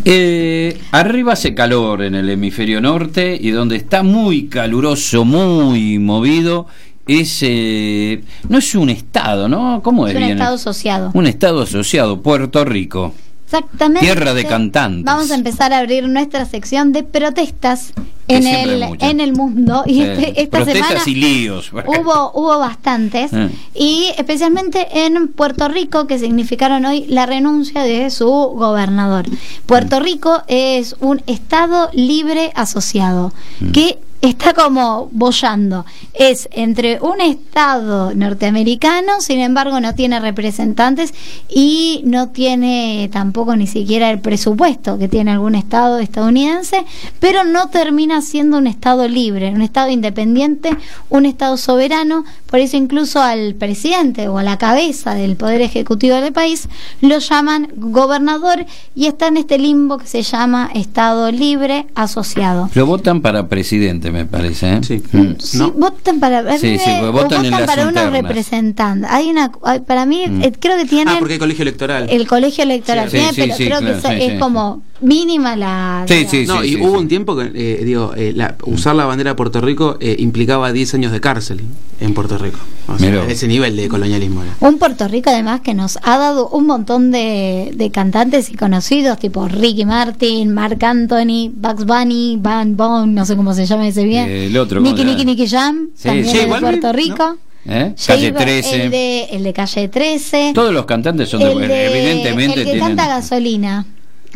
Eh, 0.05 0.79
arriba 0.93 1.33
hace 1.33 1.55
calor 1.55 2.03
en 2.03 2.15
el 2.15 2.29
hemisferio 2.29 2.83
norte 2.83 3.37
y 3.41 3.51
donde 3.51 3.77
está 3.77 4.03
muy 4.03 4.49
caluroso, 4.49 5.25
muy 5.25 5.99
movido, 5.99 6.67
es, 7.07 7.39
eh, 7.43 8.23
no 8.49 8.59
es 8.59 8.75
un 8.75 8.91
estado, 8.91 9.49
¿no? 9.49 9.81
¿Cómo 9.83 10.07
es, 10.07 10.13
Es 10.15 10.21
un 10.21 10.27
bien? 10.27 10.39
estado 10.39 10.55
asociado. 10.57 11.11
Un 11.15 11.27
estado 11.27 11.63
asociado, 11.63 12.21
Puerto 12.21 12.65
Rico. 12.65 13.15
Exactamente. 13.59 14.01
Tierra 14.01 14.35
de 14.35 14.45
cantantes. 14.45 15.05
Vamos 15.05 15.31
a 15.31 15.35
empezar 15.35 15.73
a 15.73 15.79
abrir 15.79 16.09
nuestra 16.09 16.45
sección 16.45 16.93
de 16.93 17.03
protestas 17.03 17.93
Que 18.27 18.37
en 18.37 18.47
el, 18.47 18.83
en 19.01 19.35
mundo. 19.35 19.83
Y 19.87 19.95
Sí. 19.95 20.01
este- 20.03 20.43
esta 20.43 20.59
Protestas 20.59 20.89
semana 20.89 21.03
y 21.07 21.15
líos. 21.15 21.71
hubo, 21.87 22.31
hubo 22.35 22.59
bastantes. 22.59 23.33
Eh. 23.33 23.51
Y 23.75 24.07
especialmente 24.17 24.87
en 25.05 25.29
Puerto 25.29 25.69
Rico, 25.69 26.07
que 26.07 26.19
significaron 26.19 26.85
hoy 26.87 27.05
la 27.09 27.27
renuncia 27.27 27.83
de 27.83 28.11
su 28.11 28.27
gobernador. 28.27 29.27
Puerto 29.67 30.01
Rico 30.01 30.43
es 30.49 30.97
un 31.01 31.23
estado 31.27 31.91
libre 31.93 32.51
asociado. 32.55 33.33
que 33.73 33.99
está 34.29 34.55
como 34.55 35.09
bollando. 35.13 35.85
Es 36.15 36.49
entre 36.53 36.99
un 37.01 37.21
estado 37.21 38.15
norteamericano, 38.15 39.21
sin 39.21 39.41
embargo 39.41 39.81
no 39.81 39.95
tiene 39.95 40.19
representantes 40.21 41.13
y 41.49 42.01
no 42.05 42.29
tiene 42.29 43.11
tampoco 43.13 43.57
ni 43.57 43.67
siquiera 43.67 44.11
el 44.11 44.21
presupuesto 44.21 44.99
que 44.99 45.09
tiene 45.09 45.33
algún 45.33 45.55
estado 45.55 45.99
estadounidense, 45.99 46.85
pero 47.21 47.45
no 47.45 47.69
termina 47.69 48.23
siendo 48.23 48.59
un 48.59 48.67
estado 48.67 49.09
libre, 49.09 49.51
un 49.51 49.63
estado 49.63 49.91
independiente, 49.91 50.71
un 51.11 51.27
estado 51.27 51.57
soberano, 51.57 52.25
por 52.47 52.61
eso 52.61 52.77
incluso 52.77 53.21
al 53.21 53.55
presidente 53.55 54.29
o 54.29 54.39
a 54.39 54.43
la 54.43 54.57
cabeza 54.57 55.15
del 55.15 55.37
poder 55.37 55.61
ejecutivo 55.61 56.17
del 56.17 56.33
país 56.33 56.69
lo 57.01 57.19
llaman 57.19 57.69
gobernador 57.77 58.65
y 58.95 59.07
está 59.07 59.29
en 59.29 59.37
este 59.37 59.59
limbo 59.59 59.99
que 59.99 60.07
se 60.07 60.23
llama 60.23 60.71
estado 60.75 61.31
libre 61.31 61.87
asociado. 61.95 62.71
Lo 62.75 62.87
votan 62.87 63.21
para 63.21 63.49
presidente, 63.49 64.14
me 64.15 64.25
parece. 64.25 64.73
¿eh? 64.75 64.81
Sí. 64.83 65.03
Mm. 65.13 65.35
Sí, 65.39 65.59
votan 65.77 66.21
para, 66.21 66.57
Sí, 66.59 66.79
sí, 66.79 66.91
votan 67.13 67.45
en 67.45 67.51
las 67.51 67.63
para 67.63 67.83
unos 67.89 68.03
internas. 68.05 68.23
representantes. 68.23 69.11
Hay 69.11 69.29
una, 69.29 69.51
hay- 69.65 69.81
para 69.81 70.07
mí, 70.07 70.25
Mm. 70.29 70.43
eh, 70.45 70.53
creo 70.59 70.77
que 70.77 70.85
tienen 70.87 71.09
Ah, 71.09 71.17
porque 71.19 71.35
hay 71.35 71.39
colegio 71.41 71.63
electoral. 71.63 72.07
el 72.09 72.27
colegio 72.27 72.65
electoral, 72.65 73.11
Sí, 73.11 73.17
tiene, 73.19 73.33
sí, 73.33 73.41
pero 73.43 73.57
sí, 73.57 73.67
creo 73.67 73.79
claro, 73.81 74.01
que 74.03 74.25
es 74.27 74.33
sí, 74.33 74.39
como 74.39 74.83
mínima 75.05 75.55
la. 75.57 76.07
no, 76.47 76.65
y 76.65 76.77
hubo 76.77 76.99
un 76.99 77.09
tiempo 77.09 77.37
que, 77.37 77.51
eh, 77.55 77.85
digo, 77.85 78.13
eh, 78.17 78.33
la- 78.35 78.57
usar 78.65 78.95
la 78.97 79.05
bandera 79.05 79.31
de 79.31 79.35
Puerto 79.37 79.61
Rico 79.61 79.97
eh, 80.01 80.17
implicaba 80.19 80.73
10 80.73 80.95
años 80.95 81.13
de 81.13 81.21
cárcel 81.21 81.61
en 82.01 82.15
Puerto 82.15 82.39
Rico. 82.39 82.59
O 82.89 82.99
sea, 82.99 83.25
ese 83.27 83.49
nivel 83.49 83.77
de 83.77 83.89
colonialismo 83.89 84.43
era. 84.43 84.53
Un 84.61 84.79
Puerto 84.79 85.07
Rico 85.09 85.31
además 85.31 85.61
que 85.63 85.73
nos 85.75 85.99
ha 86.03 86.19
dado 86.19 86.49
un 86.49 86.67
montón 86.67 87.11
de, 87.11 87.71
de 87.75 87.91
cantantes 87.91 88.51
y 88.51 88.55
conocidos, 88.57 89.19
tipo 89.19 89.49
Ricky 89.49 89.85
Martin, 89.85 90.53
Mark 90.53 90.85
Anthony, 90.85 91.51
Bugs 91.55 91.85
Bunny, 91.87 92.39
Van 92.41 92.77
Bon, 92.77 93.15
no 93.15 93.25
sé 93.25 93.37
cómo 93.37 93.55
se 93.55 93.65
llama 93.67 93.87
ese 93.89 94.05
bien. 94.05 94.29
El 94.29 94.57
otro, 94.59 94.81
Nicky 94.81 94.97
¿cómo 95.03 95.09
se 95.11 95.17
Nicky? 95.17 95.25
Nicky 95.25 95.47
Jam, 95.49 95.89
Sí, 95.95 96.05
también 96.09 96.27
sí, 96.29 96.39
de 96.39 96.47
Puerto 96.47 96.87
¿no? 96.89 96.93
Rico. 96.93 97.37
¿Eh? 97.67 97.95
Calle 98.07 98.27
Jaber, 98.31 98.43
13. 98.45 98.83
El 98.85 98.91
de, 98.91 99.25
el 99.31 99.43
de 99.43 99.53
Calle 99.55 99.89
13. 99.89 100.53
Todos 100.55 100.71
los 100.75 100.85
cantantes 100.85 101.31
son 101.31 101.41
de, 101.41 101.51
el 101.53 101.59
de- 101.67 101.87
evidentemente 101.87 102.61
el 102.61 102.67
que 102.67 102.73
tienen. 102.73 102.81
canta 102.97 103.07
gasolina. 103.09 103.87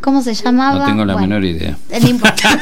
¿Cómo 0.03 0.23
se 0.23 0.35
llamaba? 0.35 0.79
No 0.81 0.87
tengo 0.87 1.05
la 1.05 1.15
Bueno, 1.15 1.29
menor 1.29 1.45
idea. 1.45 1.77
no 2.01 2.09
importa. 2.09 2.49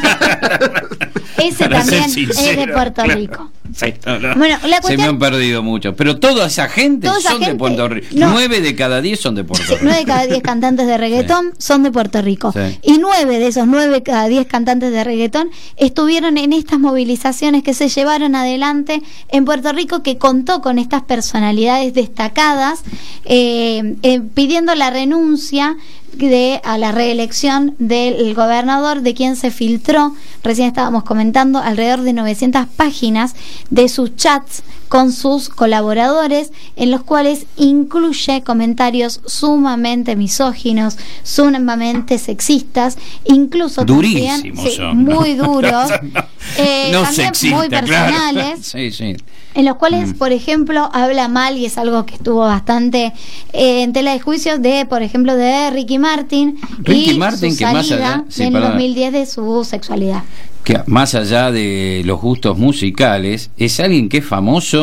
Ese 1.39 1.65
Para 1.65 1.81
también 1.81 2.05
es 2.05 2.57
de 2.57 2.69
Puerto 2.73 3.03
claro. 3.03 3.15
Rico. 3.21 3.51
Sí, 3.75 3.95
no, 4.05 4.19
no. 4.19 4.35
Bueno, 4.37 4.57
la 4.67 4.83
Se 4.83 4.97
me 4.97 5.05
han 5.05 5.19
perdido 5.19 5.63
muchos. 5.63 5.95
Pero 5.97 6.19
toda 6.19 6.47
esa 6.47 6.69
gente 6.69 7.07
Toda 7.07 7.19
esa 7.19 7.33
son 7.33 7.41
de 7.41 7.55
Puerto 7.55 7.89
Rico. 7.89 8.07
no. 8.13 8.31
Nueve 8.33 8.61
de 8.61 8.75
cada 8.75 9.01
diez 9.01 9.21
son 9.21 9.35
de 9.35 9.45
Puerto 9.45 9.75
Rico. 9.75 9.81
9 9.83 9.99
de 9.99 10.05
cada 10.05 10.27
10 10.27 10.43
cantantes 10.43 10.87
de 10.87 10.99
reggaetón 10.99 11.53
son 11.59 11.83
de 11.83 11.91
Puerto 11.91 12.23
Rico. 12.23 12.53
Sí. 12.53 12.79
Y 12.83 12.99
9 12.99 13.39
de 13.39 13.47
esos 13.47 13.67
9 13.67 13.93
de 13.93 14.03
cada 14.03 14.29
10 14.29 14.47
cantantes 14.47 14.93
de 14.93 15.05
reggaetón 15.05 15.51
estuvieron 15.77 16.39
en 16.39 16.53
estas 16.53 16.79
movilizaciones 16.79 17.63
que 17.63 17.75
se 17.75 17.89
llevaron 17.89 18.35
adelante 18.35 19.03
en 19.29 19.45
Puerto 19.45 19.73
Rico, 19.73 20.03
que 20.03 20.19
contó 20.19 20.61
con 20.61 20.79
estas 20.79 21.03
personalidades 21.03 21.95
destacadas, 21.95 22.83
eh, 23.25 23.97
eh, 24.03 24.21
pidiendo 24.35 24.75
la 24.75 24.91
renuncia 24.91 25.77
de 26.17 26.61
a 26.65 26.79
la 26.79 26.93
reelección 26.93 27.75
del 27.79 28.35
gobernador 28.35 29.03
de 29.03 29.13
quien 29.15 29.37
se 29.37 29.51
filtró 29.51 30.15
recién 30.43 30.69
estábamos 30.69 31.05
comentando 31.05 31.59
alrededor 31.59 32.03
de 32.03 32.13
900 32.13 32.67
páginas 32.67 33.35
de 33.71 33.89
sus 33.89 34.15
chats 34.17 34.63
con 34.89 35.13
sus 35.13 35.49
colaboradores 35.49 36.53
en 36.77 36.91
los 36.91 37.03
cuales 37.03 37.47
incluye 37.57 38.43
comentarios 38.45 39.21
sumamente 39.27 40.17
misóginos 40.17 40.97
sumamente 41.23 42.19
sexistas 42.19 42.99
incluso 43.25 43.85
también 43.85 44.41
Durísimos 44.43 44.73
sí, 44.75 44.81
muy 44.95 45.35
duros 45.35 45.91
eh, 46.59 46.91
no 46.93 47.03
también 47.03 47.27
sexista, 47.35 47.57
muy 47.57 47.69
claro. 47.69 47.87
personales 47.87 48.67
Sí, 48.67 48.91
sí. 48.93 49.17
en 49.55 49.65
los 49.65 49.77
cuales, 49.77 50.11
Mm. 50.11 50.19
por 50.19 50.33
ejemplo, 50.33 50.91
habla 50.93 51.29
mal, 51.29 51.57
y 51.57 51.65
es 51.65 51.79
algo 51.79 52.05
que 52.05 52.15
estuvo 52.17 52.41
bastante 52.41 53.13
eh, 53.53 53.83
en 53.83 53.93
tela 53.93 54.13
de 54.13 54.21
juicio, 54.21 54.59
de, 54.59 54.85
por 54.87 55.03
ejemplo, 55.03 55.35
de 55.35 55.71
Ricky 55.71 55.99
Martin 55.99 56.59
Ricky 56.81 57.13
y 57.13 57.19
Martin, 57.19 57.53
su 57.53 57.59
que 57.59 57.65
más 57.65 57.91
allá- 57.91 58.25
en 58.39 58.53
perdona. 58.53 58.71
2010 58.73 59.13
de 59.13 59.27
su 59.27 59.65
sexualidad. 59.65 60.23
Que 60.63 60.81
más 60.87 61.15
allá 61.15 61.53
de 61.53 62.03
los 62.05 62.21
gustos 62.21 62.59
musicales, 62.59 63.51
es 63.57 63.79
alguien 63.81 64.09
que 64.09 64.19
es 64.19 64.25
famoso 64.27 64.76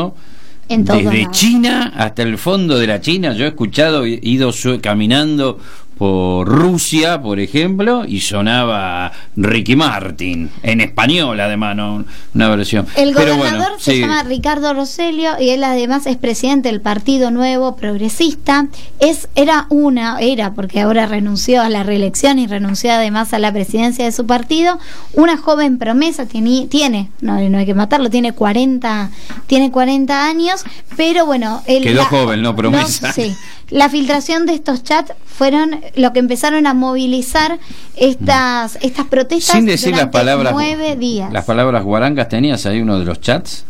En 0.69 0.85
desde. 0.85 1.29
China 1.31 1.91
hasta 1.95 2.23
el 2.23 2.37
fondo 2.37 2.79
de 2.79 2.87
la 2.87 3.01
China. 3.01 3.33
Yo 3.33 3.45
he 3.45 3.49
escuchado, 3.49 4.05
he 4.05 4.19
ido 4.21 4.51
caminando 4.81 5.59
por 5.97 6.47
Rusia, 6.47 7.21
por 7.21 7.39
ejemplo, 7.39 8.03
y 8.05 8.19
sonaba 8.21 9.11
Ricky 9.35 9.75
Martin, 9.75 10.49
en 10.63 10.81
español 10.81 11.39
además, 11.39 11.75
no 11.75 12.05
una 12.33 12.49
versión. 12.49 12.85
El 12.95 13.13
Pero 13.13 13.35
gobernador 13.37 13.67
bueno, 13.69 13.79
se 13.79 13.91
sí. 13.93 13.99
llama 14.01 14.23
Ricardo 14.23 14.73
Roselio 14.73 15.31
y 15.39 15.49
él 15.49 15.63
además 15.63 16.05
es 16.07 16.17
presidente 16.17 16.69
del 16.69 16.81
Partido 16.81 17.31
Nuevo 17.31 17.75
Progresista. 17.75 18.67
Es 18.99 19.27
era 19.35 19.67
una 19.69 20.19
era 20.19 20.53
porque 20.53 20.81
ahora 20.81 21.05
renunció 21.05 21.61
a 21.61 21.69
la 21.69 21.83
reelección 21.83 22.39
y 22.39 22.47
renunció 22.47 22.91
además 22.91 23.33
a 23.33 23.39
la 23.39 23.51
presidencia 23.53 24.05
de 24.05 24.11
su 24.11 24.25
partido, 24.25 24.79
una 25.13 25.37
joven 25.37 25.77
promesa 25.77 26.25
tiene 26.25 26.67
tiene 26.67 27.09
no, 27.21 27.39
no 27.49 27.57
hay 27.57 27.65
que 27.65 27.73
matarlo, 27.73 28.09
tiene 28.09 28.33
40 28.33 29.09
tiene 29.47 29.71
40 29.71 30.25
años, 30.25 30.63
pero 30.97 31.25
bueno, 31.25 31.61
él 31.67 31.83
Quedó 31.83 32.01
la- 32.01 32.05
joven, 32.05 32.41
no 32.41 32.55
promesa. 32.55 33.07
no, 33.07 33.13
sí. 33.13 33.35
La 33.73 33.89
filtración 33.89 34.45
de 34.45 34.53
estos 34.53 34.83
chats 34.83 35.13
fueron 35.25 35.81
lo 35.95 36.13
que 36.13 36.19
empezaron 36.19 36.67
a 36.67 36.75
movilizar 36.75 37.57
estas 37.95 38.77
estas 38.81 39.07
protestas 39.07 39.55
Sin 39.55 39.65
decir 39.65 39.89
las 39.89 40.01
durante 40.01 40.11
palabras, 40.19 40.53
nueve 40.53 40.95
días. 40.95 41.33
las 41.33 41.43
palabras 41.43 41.83
guarangas, 41.83 42.29
¿tenías 42.29 42.65
ahí 42.67 42.81
uno 42.81 42.99
de 42.99 43.05
los 43.05 43.19
chats? 43.19 43.65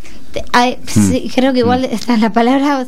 Ay, 0.52 0.78
sí, 0.88 1.32
creo 1.34 1.54
que 1.54 1.60
igual 1.60 1.86
está 1.86 2.18
la 2.18 2.34
palabra 2.34 2.86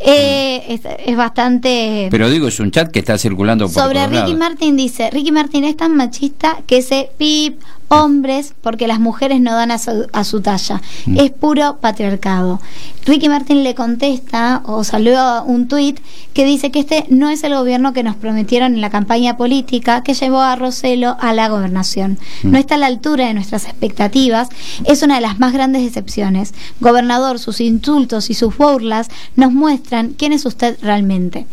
eh, 0.00 0.64
es, 0.68 0.80
es 1.06 1.16
bastante 1.16 2.08
Pero 2.10 2.30
digo, 2.30 2.48
es 2.48 2.58
un 2.58 2.70
chat 2.70 2.90
que 2.90 2.98
está 2.98 3.16
circulando 3.16 3.66
por 3.66 3.74
sobre 3.84 4.06
Ricky. 4.06 4.34
Martin 4.34 4.76
dice 4.76 5.10
Ricky 5.10 5.30
Martin 5.30 5.64
es 5.64 5.76
tan 5.76 5.94
machista 5.94 6.58
que 6.66 6.82
se 6.82 7.10
pip 7.16 7.60
hombres 7.88 8.54
porque 8.62 8.86
las 8.86 9.00
mujeres 9.00 9.40
no 9.40 9.54
dan 9.54 9.70
a 9.70 9.78
su, 9.78 10.06
a 10.12 10.24
su 10.24 10.40
talla. 10.40 10.80
Mm. 11.06 11.20
es 11.20 11.30
puro 11.30 11.78
patriarcado. 11.80 12.60
Ricky 13.04 13.28
Martin 13.28 13.62
le 13.62 13.74
contesta 13.74 14.62
o 14.64 14.82
salió 14.84 15.42
un 15.44 15.68
tuit 15.68 16.00
que 16.34 16.44
dice 16.44 16.70
que 16.70 16.80
este 16.80 17.06
no 17.08 17.28
es 17.28 17.44
el 17.44 17.54
gobierno 17.54 17.92
que 17.92 18.02
nos 18.02 18.16
prometieron 18.16 18.74
en 18.74 18.80
la 18.80 18.90
campaña 18.90 19.36
política 19.36 20.02
que 20.02 20.14
llevó 20.14 20.40
a 20.40 20.56
Roselo 20.56 21.16
a 21.20 21.32
la 21.32 21.48
gobernación. 21.48 22.18
Mm. 22.42 22.50
no 22.50 22.58
está 22.58 22.74
a 22.74 22.78
la 22.78 22.86
altura 22.86 23.26
de 23.26 23.34
nuestras 23.34 23.64
expectativas. 23.64 24.48
Es 24.84 25.02
una 25.02 25.16
de 25.16 25.20
las 25.20 25.38
más 25.38 25.52
grandes 25.52 25.82
decepciones. 25.82 26.54
Gobernador 26.80 27.38
sus 27.38 27.60
insultos 27.60 28.30
y 28.30 28.34
sus 28.34 28.56
burlas 28.56 29.08
nos 29.36 29.52
muestran 29.52 30.14
quién 30.16 30.32
es 30.32 30.44
usted 30.46 30.76
realmente 30.82 31.46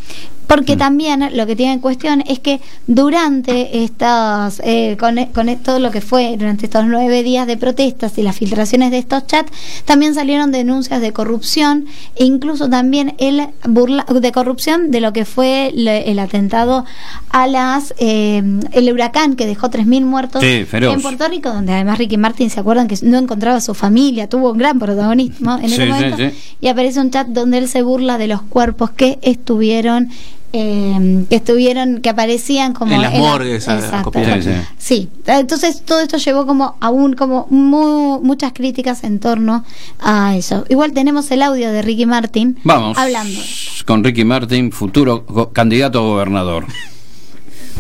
porque 0.47 0.77
también 0.77 1.36
lo 1.36 1.45
que 1.45 1.56
tiene 1.56 1.73
en 1.73 1.79
cuestión 1.79 2.23
es 2.27 2.39
que 2.39 2.60
durante 2.88 3.84
estas, 3.84 4.62
eh, 4.63 4.97
con, 4.99 5.15
con 5.34 5.56
todo 5.58 5.79
lo 5.79 5.89
que 5.91 5.99
fue 6.01 6.36
durante 6.38 6.65
estos 6.65 6.86
nueve 6.86 7.23
días 7.23 7.47
de 7.47 7.58
protestas 7.58 8.17
y 8.17 8.21
las 8.23 8.36
filtraciones 8.36 8.91
de 8.91 8.99
estos 8.99 9.25
chats, 9.27 9.51
también 9.86 10.13
salieron 10.13 10.51
denuncias 10.51 11.01
de 11.01 11.12
corrupción 11.12 11.86
e 12.15 12.25
incluso 12.25 12.69
también 12.69 13.15
el 13.17 13.47
burla, 13.67 14.06
de 14.08 14.32
corrupción 14.32 14.91
de 14.91 15.01
lo 15.01 15.12
que 15.13 15.25
fue 15.25 15.71
le- 15.73 16.12
el 16.12 16.19
atentado 16.19 16.86
a 17.32 17.47
las, 17.47 17.93
eh, 17.97 18.43
el 18.73 18.91
huracán 18.93 19.36
que 19.36 19.45
dejó 19.45 19.69
3.000 19.69 20.06
muertos 20.06 20.41
Sí, 20.41 20.65
en 20.71 21.01
Puerto 21.01 21.27
Rico, 21.27 21.49
donde 21.51 21.73
además 21.73 21.97
Ricky 21.97 22.17
Martin, 22.17 22.49
¿se 22.49 22.60
acuerdan 22.60 22.88
que 22.88 22.95
no 23.01 23.17
encontraba 23.17 23.58
a 23.58 23.62
su 23.62 23.73
familia? 23.73 24.29
Tuvo 24.29 24.51
un 24.51 24.58
gran 24.58 24.77
protagonismo 24.79 25.58
en 25.58 25.65
ese 25.65 25.84
sí, 25.86 25.89
momento. 25.91 26.17
sí. 26.17 26.29
Y 26.62 26.67
aparece 26.67 26.99
un 26.99 27.10
chat 27.12 27.27
donde 27.27 27.58
él 27.58 27.67
se 27.67 27.82
burla 27.82 28.17
de 28.17 28.27
los 28.27 28.41
cuerpos 28.43 28.91
que 28.91 29.19
estuvieron 29.21 30.10
eh, 30.55 31.25
que 31.29 31.35
estuvieron 31.35 31.99
que 32.01 32.09
aparecían 32.09 32.73
como 32.73 32.93
En 32.93 33.01
las 33.01 33.13
morgues, 33.13 33.67
a- 33.67 33.73
a 33.73 33.79
Exacto. 33.79 34.11
copiar. 34.11 34.41
Sí, 34.41 34.49
sí. 34.51 34.59
Sí, 34.77 35.09
entonces 35.25 35.81
todo 35.83 35.99
esto 35.99 36.17
llevó 36.17 36.45
como 36.45 36.75
aún 36.79 37.13
como 37.13 37.47
mu- 37.49 38.19
muchas 38.21 38.53
críticas 38.53 39.03
en 39.03 39.19
torno 39.19 39.65
a 39.99 40.35
eso. 40.35 40.63
Igual 40.69 40.93
tenemos 40.93 41.29
el 41.31 41.41
audio 41.41 41.71
de 41.71 41.81
Ricky 41.81 42.05
Martin 42.05 42.57
Vamos 42.63 42.97
hablando. 42.97 43.39
con 43.87 44.03
Ricky 44.03 44.23
Martin, 44.25 44.71
futuro 44.71 45.25
candidato 45.53 45.99
a 45.99 46.01
gobernador. 46.03 46.65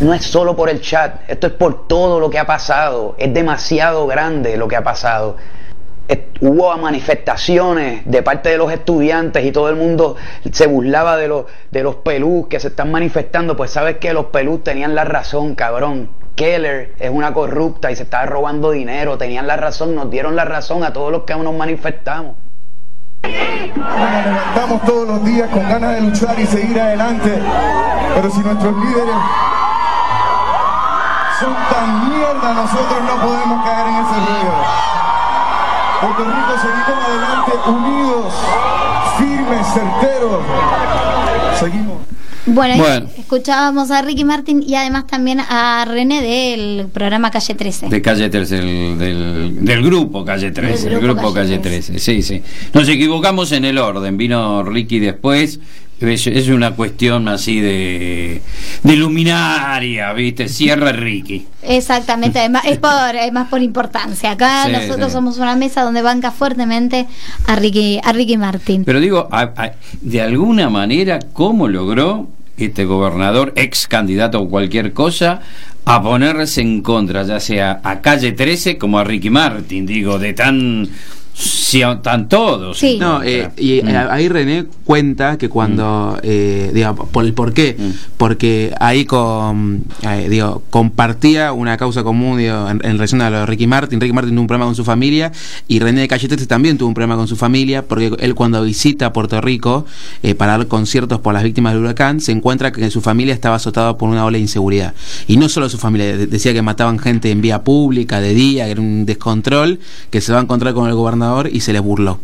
No 0.01 0.11
es 0.13 0.25
solo 0.25 0.55
por 0.55 0.69
el 0.69 0.81
chat, 0.81 1.21
esto 1.29 1.45
es 1.45 1.53
por 1.53 1.87
todo 1.87 2.19
lo 2.19 2.31
que 2.31 2.39
ha 2.39 2.47
pasado. 2.47 3.15
Es 3.19 3.31
demasiado 3.31 4.07
grande 4.07 4.57
lo 4.57 4.67
que 4.67 4.75
ha 4.75 4.83
pasado. 4.83 5.37
Hubo 6.41 6.77
manifestaciones 6.77 8.01
de 8.05 8.21
parte 8.21 8.49
de 8.49 8.57
los 8.57 8.71
estudiantes 8.71 9.45
y 9.45 9.51
todo 9.53 9.69
el 9.69 9.77
mundo 9.77 10.17
se 10.51 10.67
burlaba 10.67 11.15
de 11.15 11.29
los, 11.29 11.45
de 11.71 11.83
los 11.83 11.95
pelús 11.95 12.47
que 12.47 12.59
se 12.59 12.67
están 12.67 12.91
manifestando. 12.91 13.55
Pues 13.55 13.71
sabes 13.71 13.97
que 13.97 14.13
los 14.13 14.25
pelús 14.25 14.63
tenían 14.63 14.93
la 14.93 15.05
razón, 15.05 15.55
cabrón. 15.55 16.09
Keller 16.35 16.95
es 16.99 17.09
una 17.09 17.33
corrupta 17.33 17.91
y 17.91 17.95
se 17.95 18.03
estaba 18.03 18.25
robando 18.25 18.71
dinero. 18.71 19.17
Tenían 19.17 19.47
la 19.47 19.55
razón, 19.55 19.95
nos 19.95 20.09
dieron 20.11 20.35
la 20.35 20.43
razón 20.43 20.83
a 20.83 20.91
todos 20.91 21.11
los 21.11 21.23
que 21.23 21.35
nos 21.35 21.53
manifestamos. 21.53 22.35
Nos 23.23 24.23
levantamos 24.23 24.81
todos 24.83 25.07
los 25.07 25.25
días 25.25 25.49
con 25.49 25.63
ganas 25.63 25.95
de 25.95 26.01
luchar 26.01 26.37
y 26.39 26.45
seguir 26.45 26.79
adelante. 26.79 27.39
Pero 28.15 28.29
si 28.29 28.39
nuestros 28.41 28.75
líderes 28.75 29.15
son 31.39 31.53
tan 31.71 32.09
mierda, 32.09 32.53
nosotros 32.53 33.01
no 33.07 33.25
podemos 33.25 33.65
caer 33.65 33.87
en 33.87 33.95
ese 33.95 34.15
ruido. 34.15 34.92
Puerto 36.03 36.25
Rico 36.25 36.53
seguimos 36.61 37.05
adelante 37.07 37.51
unidos, 37.69 38.33
firmes, 39.17 39.67
certeros. 39.73 40.43
Seguimos. 41.57 41.97
Bueno, 42.45 43.07
escuchábamos 43.17 43.89
a 43.89 44.01
Ricky 44.01 44.25
Martin 44.25 44.61
y 44.61 44.75
además 44.75 45.07
también 45.07 45.39
a 45.39 45.85
René 45.87 46.21
del 46.21 46.87
programa 46.87 47.31
Calle 47.31 47.55
13. 47.55 47.87
De 47.87 48.01
calle 48.01 48.29
13, 48.29 48.55
del, 48.57 48.99
del, 48.99 49.63
del 49.65 49.81
grupo 49.81 50.25
calle 50.25 50.51
13. 50.51 50.89
Del 50.89 50.93
el 50.95 50.99
grupo 50.99 51.33
calle 51.33 51.59
13. 51.59 51.97
Sí, 51.99 52.21
sí. 52.21 52.43
Nos 52.73 52.89
equivocamos 52.89 53.53
en 53.53 53.63
el 53.63 53.77
orden. 53.77 54.17
Vino 54.17 54.61
Ricky 54.61 54.99
después. 54.99 55.61
Es, 56.03 56.27
es 56.27 56.47
una 56.49 56.71
cuestión 56.71 57.27
así 57.27 57.59
de, 57.61 58.41
de 58.83 58.95
luminaria, 58.97 60.11
¿viste? 60.13 60.47
Cierra 60.49 60.91
Ricky. 60.91 61.47
Exactamente, 61.61 62.39
además 62.39 62.63
es 62.65 62.77
por, 62.77 62.91
es 63.15 63.31
más 63.31 63.47
por 63.49 63.61
importancia. 63.61 64.31
Acá 64.31 64.65
Sí, 64.65 64.71
nosotros 64.73 65.07
sí. 65.07 65.13
somos 65.13 65.37
una 65.37 65.55
mesa 65.55 65.81
donde 65.83 66.01
banca 66.01 66.31
fuertemente 66.31 67.05
a 67.47 67.55
Ricky, 67.55 67.99
a 68.03 68.11
Ricky 68.11 68.37
Martin. 68.37 68.83
Pero 68.85 68.99
digo, 68.99 69.27
a- 69.31 69.53
a- 69.55 69.71
de 70.01 70.21
alguna 70.21 70.69
manera, 70.69 71.19
¿cómo 71.33 71.67
logró 71.67 72.27
este 72.57 72.85
gobernador, 72.85 73.53
ex 73.55 73.87
candidato 73.87 74.41
o 74.41 74.49
cualquier 74.49 74.93
cosa, 74.93 75.41
a 75.85 76.01
ponerse 76.01 76.61
en 76.61 76.81
contra, 76.81 77.23
ya 77.23 77.39
sea 77.39 77.81
a 77.83 77.99
calle 78.01 78.31
13 78.33 78.77
como 78.77 78.99
a 78.99 79.03
Ricky 79.03 79.29
Martin? 79.29 79.85
Digo, 79.85 80.19
de 80.19 80.33
tan. 80.33 80.89
Si 81.33 81.81
tan 82.03 82.29
todos. 82.29 82.77
en 82.83 82.99
No, 82.99 83.23
eh, 83.23 83.49
y 83.57 83.81
Mm. 83.81 83.87
eh, 83.87 83.97
ahí 84.11 84.29
René 84.29 84.65
cuenta 84.85 85.39
que 85.39 85.49
cuando, 85.49 86.19
eh, 86.21 86.69
digo, 86.71 86.93
por 87.11 87.25
el 87.25 87.33
por 87.33 87.51
qué, 87.53 87.75
porque 88.17 88.71
ahí 88.79 89.05
con, 89.05 89.83
eh, 90.03 90.27
digo, 90.29 90.61
compartía 90.69 91.51
una 91.51 91.75
causa 91.77 92.03
común 92.03 92.37
digo, 92.37 92.69
en, 92.69 92.79
en 92.85 92.91
relación 92.93 93.21
a 93.21 93.31
lo 93.31 93.39
de 93.39 93.45
Ricky 93.47 93.65
Martin. 93.65 93.99
Ricky 93.99 94.13
Martin 94.13 94.33
tuvo 94.35 94.41
un 94.41 94.47
problema 94.47 94.65
con 94.65 94.75
su 94.75 94.83
familia 94.85 95.31
y 95.67 95.79
René 95.79 96.01
de 96.01 96.07
Calle 96.07 96.27
13 96.27 96.45
también 96.45 96.77
tuvo 96.77 96.89
un 96.89 96.93
problema 96.93 97.15
con 97.15 97.27
su 97.27 97.35
familia 97.35 97.81
porque 97.83 98.11
él 98.19 98.35
cuando 98.35 98.61
visita 98.63 99.11
Puerto 99.11 99.41
Rico 99.41 99.85
eh, 100.21 100.35
para 100.35 100.57
dar 100.57 100.67
conciertos 100.67 101.19
por 101.21 101.33
las 101.33 101.41
víctimas 101.43 101.73
del 101.73 101.81
huracán 101.81 102.19
se 102.21 102.31
encuentra 102.31 102.71
que 102.71 102.91
su 102.91 103.01
familia 103.01 103.33
estaba 103.33 103.55
azotada 103.55 103.97
por 103.97 104.09
una 104.09 104.23
ola 104.25 104.37
de 104.37 104.41
inseguridad. 104.43 104.93
Y 105.27 105.37
no 105.37 105.49
solo 105.49 105.67
su 105.69 105.79
familia, 105.79 106.15
de- 106.17 106.27
decía 106.27 106.53
que 106.53 106.61
mataban 106.61 106.99
gente 106.99 107.31
en 107.31 107.41
vía 107.41 107.63
pública, 107.63 108.21
de 108.21 108.35
día, 108.35 108.65
que 108.65 108.71
era 108.71 108.81
un 108.81 109.05
descontrol, 109.07 109.79
que 110.11 110.21
se 110.21 110.31
va 110.31 110.37
a 110.37 110.43
encontrar 110.43 110.75
con 110.75 110.87
el 110.87 110.93
gobernador 110.93 111.22
y 111.51 111.61
se 111.61 111.73
le 111.73 111.79
burló. 111.79 112.19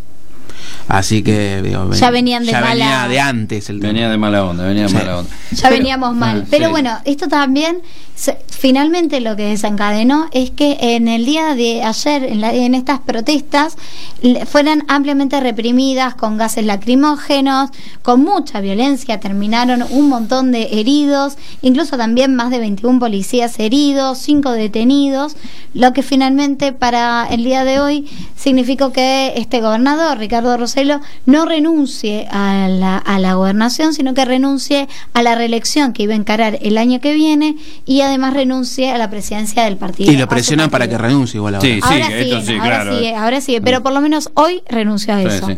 Así 0.87 1.21
que 1.23 1.61
digo, 1.61 1.91
Ya 1.93 2.09
venían 2.09 2.45
de 2.45 2.51
ya 2.51 2.61
mala- 2.61 2.73
venía 2.73 3.07
de 3.07 3.19
antes 3.19 3.69
el 3.69 3.79
Venía 3.79 4.09
de 4.09 4.17
mala 4.17 4.43
onda, 4.45 4.65
venía 4.65 4.83
de 4.83 4.89
Sí. 4.89 4.95
mala 4.95 5.17
onda. 5.19 5.29
Ya 5.51 5.69
veníamos 5.69 6.15
mal. 6.15 6.41
ah, 6.43 6.47
Pero 6.49 6.65
sí. 6.65 6.71
bueno, 6.71 6.97
esto 7.05 7.27
también, 7.27 7.81
se- 8.15 8.37
finalmente 8.49 9.19
lo 9.21 9.35
que 9.35 9.43
desencadenó 9.43 10.27
es 10.31 10.51
que 10.51 10.77
en 10.81 11.07
el 11.07 11.25
día 11.25 11.55
de 11.55 11.83
ayer, 11.83 12.23
en, 12.23 12.41
la- 12.41 12.53
en 12.53 12.73
estas 12.75 12.99
protestas, 12.99 13.75
le- 14.21 14.45
fueran 14.45 14.83
ampliamente 14.87 15.39
reprimidas 15.39 16.15
con 16.15 16.37
gases 16.37 16.65
lacrimógenos, 16.65 17.69
con 18.01 18.21
mucha 18.23 18.59
violencia, 18.59 19.19
terminaron 19.19 19.83
un 19.91 20.09
montón 20.09 20.51
de 20.51 20.79
heridos, 20.79 21.37
incluso 21.61 21.97
también 21.97 22.35
más 22.35 22.49
de 22.49 22.59
21 22.59 22.99
policías 22.99 23.59
heridos, 23.59 24.17
5 24.19 24.51
detenidos, 24.51 25.35
lo 25.73 25.93
que 25.93 26.01
finalmente 26.03 26.73
para 26.73 27.27
el 27.29 27.43
día 27.43 27.63
de 27.63 27.79
hoy 27.79 28.07
significó 28.35 28.91
que 28.91 29.33
este 29.37 29.61
gobernador, 29.61 30.17
Ricardo 30.17 30.57
Roselo, 30.59 30.99
no 31.25 31.45
renuncie 31.45 32.27
a 32.31 32.67
la, 32.69 32.97
a 32.97 33.17
la 33.19 33.33
gobernación, 33.33 33.93
sino 33.93 34.13
que 34.13 34.25
renuncie 34.25 34.87
a 35.13 35.23
la 35.23 35.35
reelección 35.35 35.93
que 35.93 36.03
iba 36.03 36.13
a 36.13 36.17
encarar 36.17 36.59
el 36.61 36.77
año 36.77 36.99
que 37.01 37.13
viene 37.13 37.55
y 37.85 38.01
además 38.01 38.33
renuncie 38.33 38.91
a 38.91 38.97
la 38.97 39.09
presidencia 39.09 39.63
del 39.63 39.77
partido. 39.77 40.11
Y 40.11 40.17
lo 40.17 40.27
presionan 40.27 40.69
para 40.69 40.87
que 40.87 40.97
renuncie 40.97 41.37
igual 41.37 41.55
ahora. 41.55 41.67
Sí, 41.67 41.79
Ahora 41.81 42.05
sigue, 42.07 42.21
esto 42.21 42.41
sigue, 42.41 42.45
sí, 42.45 42.53
ahora 42.59 42.75
claro. 42.75 42.95
sigue, 42.97 43.15
ahora 43.15 43.41
sigue, 43.41 43.61
pero 43.61 43.81
por 43.81 43.93
lo 43.93 44.01
menos 44.01 44.29
hoy 44.35 44.61
renunció 44.69 45.13
a 45.15 45.19
Sí, 45.21 45.25
eso. 45.27 45.47
sí. 45.47 45.57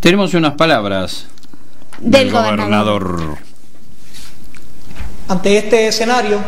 Tenemos 0.00 0.34
unas 0.34 0.54
palabras 0.54 1.26
Del 2.00 2.30
gobernador. 2.32 3.04
gobernador. 3.04 3.38
Ante 5.28 5.56
este 5.58 5.86
escenario, 5.88 6.40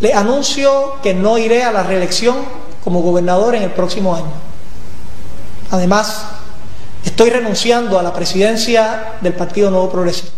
le 0.00 0.14
anuncio 0.14 0.94
que 1.02 1.12
no 1.14 1.36
iré 1.38 1.64
a 1.64 1.72
la 1.72 1.82
reelección 1.82 2.36
como 2.84 3.02
gobernador 3.02 3.54
en 3.54 3.64
el 3.64 3.70
próximo 3.70 4.14
año. 4.14 4.30
Además, 5.70 6.24
estoy 7.08 7.30
renunciando 7.30 7.98
a 7.98 8.02
la 8.02 8.12
presidencia 8.12 9.14
del 9.20 9.32
Partido 9.32 9.70
Nuevo 9.70 9.90
Progresista. 9.90 10.32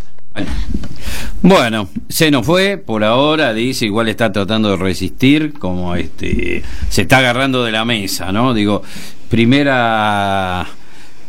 Bueno, 1.43 1.89
se 2.09 2.31
nos 2.31 2.47
fue 2.47 2.77
por 2.77 3.03
ahora, 3.03 3.53
dice, 3.53 3.87
igual 3.87 4.09
está 4.09 4.31
tratando 4.31 4.71
de 4.71 4.77
resistir, 4.77 5.55
como 5.59 5.97
este 5.97 6.63
se 6.89 7.03
está 7.03 7.19
agarrando 7.19 7.65
de 7.65 7.73
la 7.73 7.85
mesa, 7.85 8.31
¿no? 8.31 8.55
Digo, 8.55 8.83
primera 9.29 10.67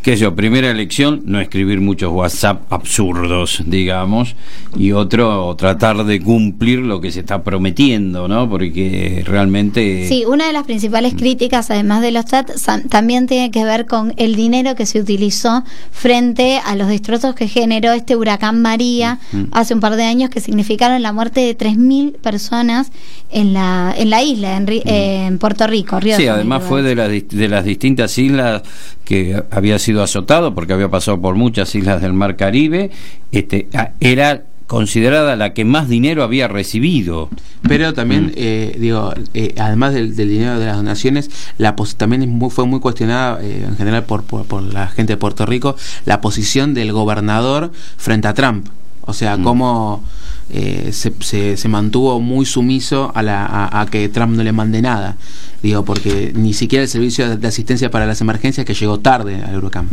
qué 0.02 0.18
sé 0.18 0.24
yo, 0.24 0.36
primera 0.36 0.72
elección, 0.72 1.22
no 1.26 1.40
escribir 1.40 1.80
muchos 1.80 2.12
WhatsApp 2.12 2.72
absurdos, 2.74 3.62
digamos, 3.66 4.36
y 4.76 4.94
otro, 4.94 5.56
tratar 5.56 6.06
de 6.06 6.20
cumplir 6.22 6.80
lo 6.80 7.00
que 7.02 7.12
se 7.12 7.20
está 7.20 7.44
prometiendo, 7.44 8.28
¿no? 8.28 8.50
Porque 8.50 9.24
realmente... 9.26 10.08
Sí, 10.08 10.26
una 10.26 10.48
de 10.48 10.54
las 10.54 10.64
principales 10.66 11.14
críticas, 11.14 11.70
además 11.70 12.02
de 12.02 12.12
los 12.12 12.26
chats, 12.26 12.66
también 12.90 13.28
tiene 13.28 13.52
que 13.52 13.64
ver 13.64 13.86
con 13.86 14.14
el 14.18 14.36
dinero 14.36 14.76
que 14.76 14.86
se 14.86 15.00
utilizó 15.00 15.64
frente 15.92 16.60
a 16.66 16.76
los 16.76 16.88
destrozos 16.88 17.36
que 17.36 17.48
generó 17.48 17.92
este 17.92 18.16
huracán 18.16 18.62
María 18.62 19.20
hace 19.52 19.74
un 19.74 19.82
par 19.82 19.96
de 19.98 20.04
años, 20.04 20.30
que 20.30 20.42
significaron 20.42 21.02
la 21.02 21.14
muerte 21.14 21.42
de 21.42 21.56
3.000 21.58 22.18
personas 22.18 22.92
en 23.30 23.54
la, 23.54 23.94
en 23.96 24.10
la 24.10 24.24
isla, 24.24 24.58
en, 24.58 24.66
en 24.68 25.38
Puerto 25.38 25.68
Rico. 25.68 26.00
Río 26.00 26.18
Sí, 26.18 26.24
de 26.24 26.30
además 26.30 26.64
fue 26.64 26.82
de, 26.82 26.96
las 26.96 27.10
de 27.10 27.48
las 27.48 27.66
distintas 27.66 28.18
islas 28.18 28.64
que 29.06 29.44
había 29.52 29.78
sido 29.78 29.91
azotado, 30.00 30.54
porque 30.56 30.74
había 30.74 30.90
pasado 30.90 31.20
por 31.20 31.36
muchas 31.36 31.74
islas 31.76 32.02
del 32.02 32.14
Mar 32.14 32.36
Caribe, 32.38 32.92
este, 33.32 33.68
a- 33.74 33.92
era 34.00 34.44
considerada 34.68 35.36
la 35.36 35.54
que 35.54 35.66
más 35.66 35.90
dinero 35.90 36.24
había 36.24 36.48
recibido. 36.48 37.30
Pero 37.68 37.94
también, 37.94 38.28
Mm. 38.28 38.32
eh, 38.36 38.78
digo, 38.80 39.14
eh, 39.34 39.54
además 39.60 39.94
del, 39.94 40.16
del 40.16 40.30
dinero 40.30 40.60
de 40.60 40.66
las 40.68 40.78
donaciones, 40.78 41.30
la 41.58 41.76
pos- 41.76 41.96
también 41.96 42.22
es 42.24 42.30
muy- 42.30 42.50
fue 42.50 42.66
muy 42.66 42.80
cuestionada 42.80 43.40
eh, 43.42 43.66
en 43.68 43.76
general 43.76 44.06
por, 44.06 44.24
por, 44.24 44.46
por 44.46 44.62
la 44.64 44.88
gente 44.88 45.14
de 45.14 45.18
Puerto 45.18 45.46
Rico 45.46 45.76
la 46.06 46.22
posición 46.22 46.74
del 46.74 46.94
gobernador 46.94 47.72
frente 47.98 48.30
a 48.30 48.34
Trump. 48.34 48.68
O 49.02 49.14
sea, 49.14 49.36
Mm. 49.36 49.44
cómo 49.44 50.04
eh, 50.50 50.90
se, 50.92 51.58
se, 51.58 51.68
mantuvo 51.70 52.20
muy 52.20 52.46
sumiso 52.46 53.12
a, 53.16 53.22
la, 53.22 53.70
a, 53.72 53.86
que 53.86 54.10
Trump 54.10 54.36
no 54.36 54.44
le 54.44 54.52
mande 54.52 54.82
nada. 54.82 55.16
Digo, 55.64 55.86
porque 55.86 56.32
ni 56.36 56.54
siquiera 56.54 56.84
el 56.84 56.90
servicio 56.90 57.30
de, 57.30 57.38
de 57.38 57.48
asistencia 57.48 57.92
para 57.92 58.06
las 58.06 58.20
emergencias 58.22 58.66
que 58.66 58.74
llegó 58.74 59.00
tarde 59.00 59.44
al 59.44 59.58
huracán. 59.58 59.88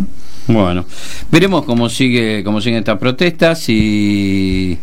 Bueno, 0.49 0.87
veremos 1.31 1.65
cómo 1.65 1.89
sigue 1.89 2.43
cómo 2.43 2.61
siguen 2.61 2.79
estas 2.79 2.99
protestas 2.99 3.69
y 3.69 4.79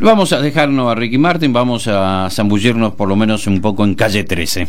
vamos 0.00 0.32
a 0.32 0.40
dejarnos 0.40 0.90
a 0.90 0.94
Ricky 0.94 1.18
Martin, 1.18 1.52
vamos 1.52 1.86
a 1.86 2.28
zambullirnos 2.30 2.94
por 2.94 3.08
lo 3.08 3.16
menos 3.16 3.46
un 3.46 3.60
poco 3.60 3.84
en 3.84 3.94
calle 3.94 4.24
13. 4.24 4.68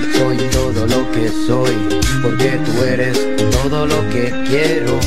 Lo 0.91 1.11
que 1.11 1.29
soy, 1.47 1.75
porque 2.21 2.59
tú 2.65 2.83
eres 2.83 3.19
todo 3.63 3.85
lo 3.87 4.09
que 4.09 4.31
quiero. 4.47 4.99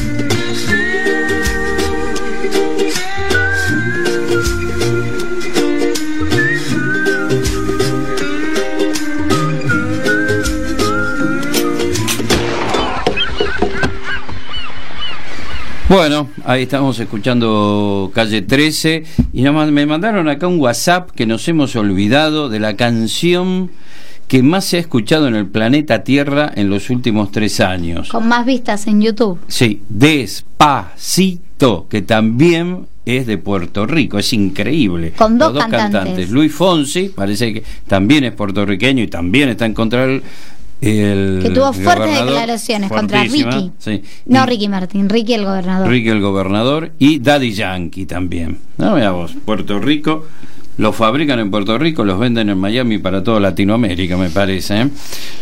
Bueno, 15.89 16.29
ahí 16.45 16.63
estamos 16.63 16.99
escuchando 16.99 18.11
Calle 18.13 18.43
13 18.43 19.05
y 19.33 19.43
nada 19.43 19.53
más 19.55 19.71
me 19.71 19.87
mandaron 19.87 20.29
acá 20.29 20.49
un 20.49 20.59
WhatsApp 20.59 21.11
que 21.13 21.25
nos 21.25 21.47
hemos 21.47 21.77
olvidado 21.77 22.49
de 22.49 22.59
la 22.59 22.75
canción 22.75 23.71
que 24.29 24.43
más 24.43 24.65
se 24.65 24.77
ha 24.77 24.81
escuchado 24.81 25.29
en 25.29 25.35
el 25.35 25.47
planeta 25.47 26.03
Tierra 26.05 26.51
en 26.55 26.71
los 26.71 26.91
últimos 26.91 27.31
tres 27.31 27.61
años. 27.61 28.09
Con 28.09 28.29
más 28.29 28.47
vistas 28.47 28.87
en 28.87 29.01
YouTube. 29.01 29.39
Sí, 29.49 29.83
Despacito, 29.89 31.87
que 31.89 32.03
también 32.03 32.87
es 33.05 33.27
de 33.27 33.39
Puerto 33.39 33.87
Rico, 33.87 34.19
es 34.19 34.33
increíble. 34.33 35.13
Con 35.13 35.39
dos 35.39 35.55
Los 35.55 35.67
cantantes. 35.67 36.31
Luis 36.31 36.53
Fonsi, 36.53 37.11
parece 37.11 37.53
que 37.53 37.63
también 37.87 38.25
es 38.25 38.33
puertorriqueño 38.33 39.03
y 39.03 39.09
también 39.09 39.51
está 39.51 39.67
en 39.67 39.75
contra 39.75 40.07
del 40.07 40.23
el 40.81 41.39
Que 41.43 41.51
tuvo 41.51 41.73
fuertes 41.73 42.21
declaraciones 42.21 42.91
contra 42.91 43.23
Ricky. 43.23 43.71
sí. 43.79 44.03
No 44.27 44.45
Ricky 44.45 44.69
Martin, 44.69 45.09
Ricky 45.09 45.35
el 45.35 45.45
gobernador. 45.45 45.89
Ricky 45.89 46.09
el 46.11 46.21
gobernador 46.21 46.93
y 46.99 47.21
Daddy 47.21 47.53
Yankee 47.53 48.05
también. 48.07 48.59
No, 48.77 48.95
mira 48.95 49.13
vos, 49.13 49.35
Puerto 49.45 49.79
Rico, 49.79 50.27
los 50.77 50.97
fabrican 50.97 51.39
en 51.39 51.51
Puerto 51.51 51.79
Rico, 51.79 52.05
los 52.05 52.19
venden 52.19 52.49
en 52.49 52.59
Miami 52.59 52.99
para 52.99 53.23
toda 53.23 53.39
Latinoamérica, 53.41 54.17
me 54.17 54.29
parece. 54.31 54.81
¿eh? 54.83 54.89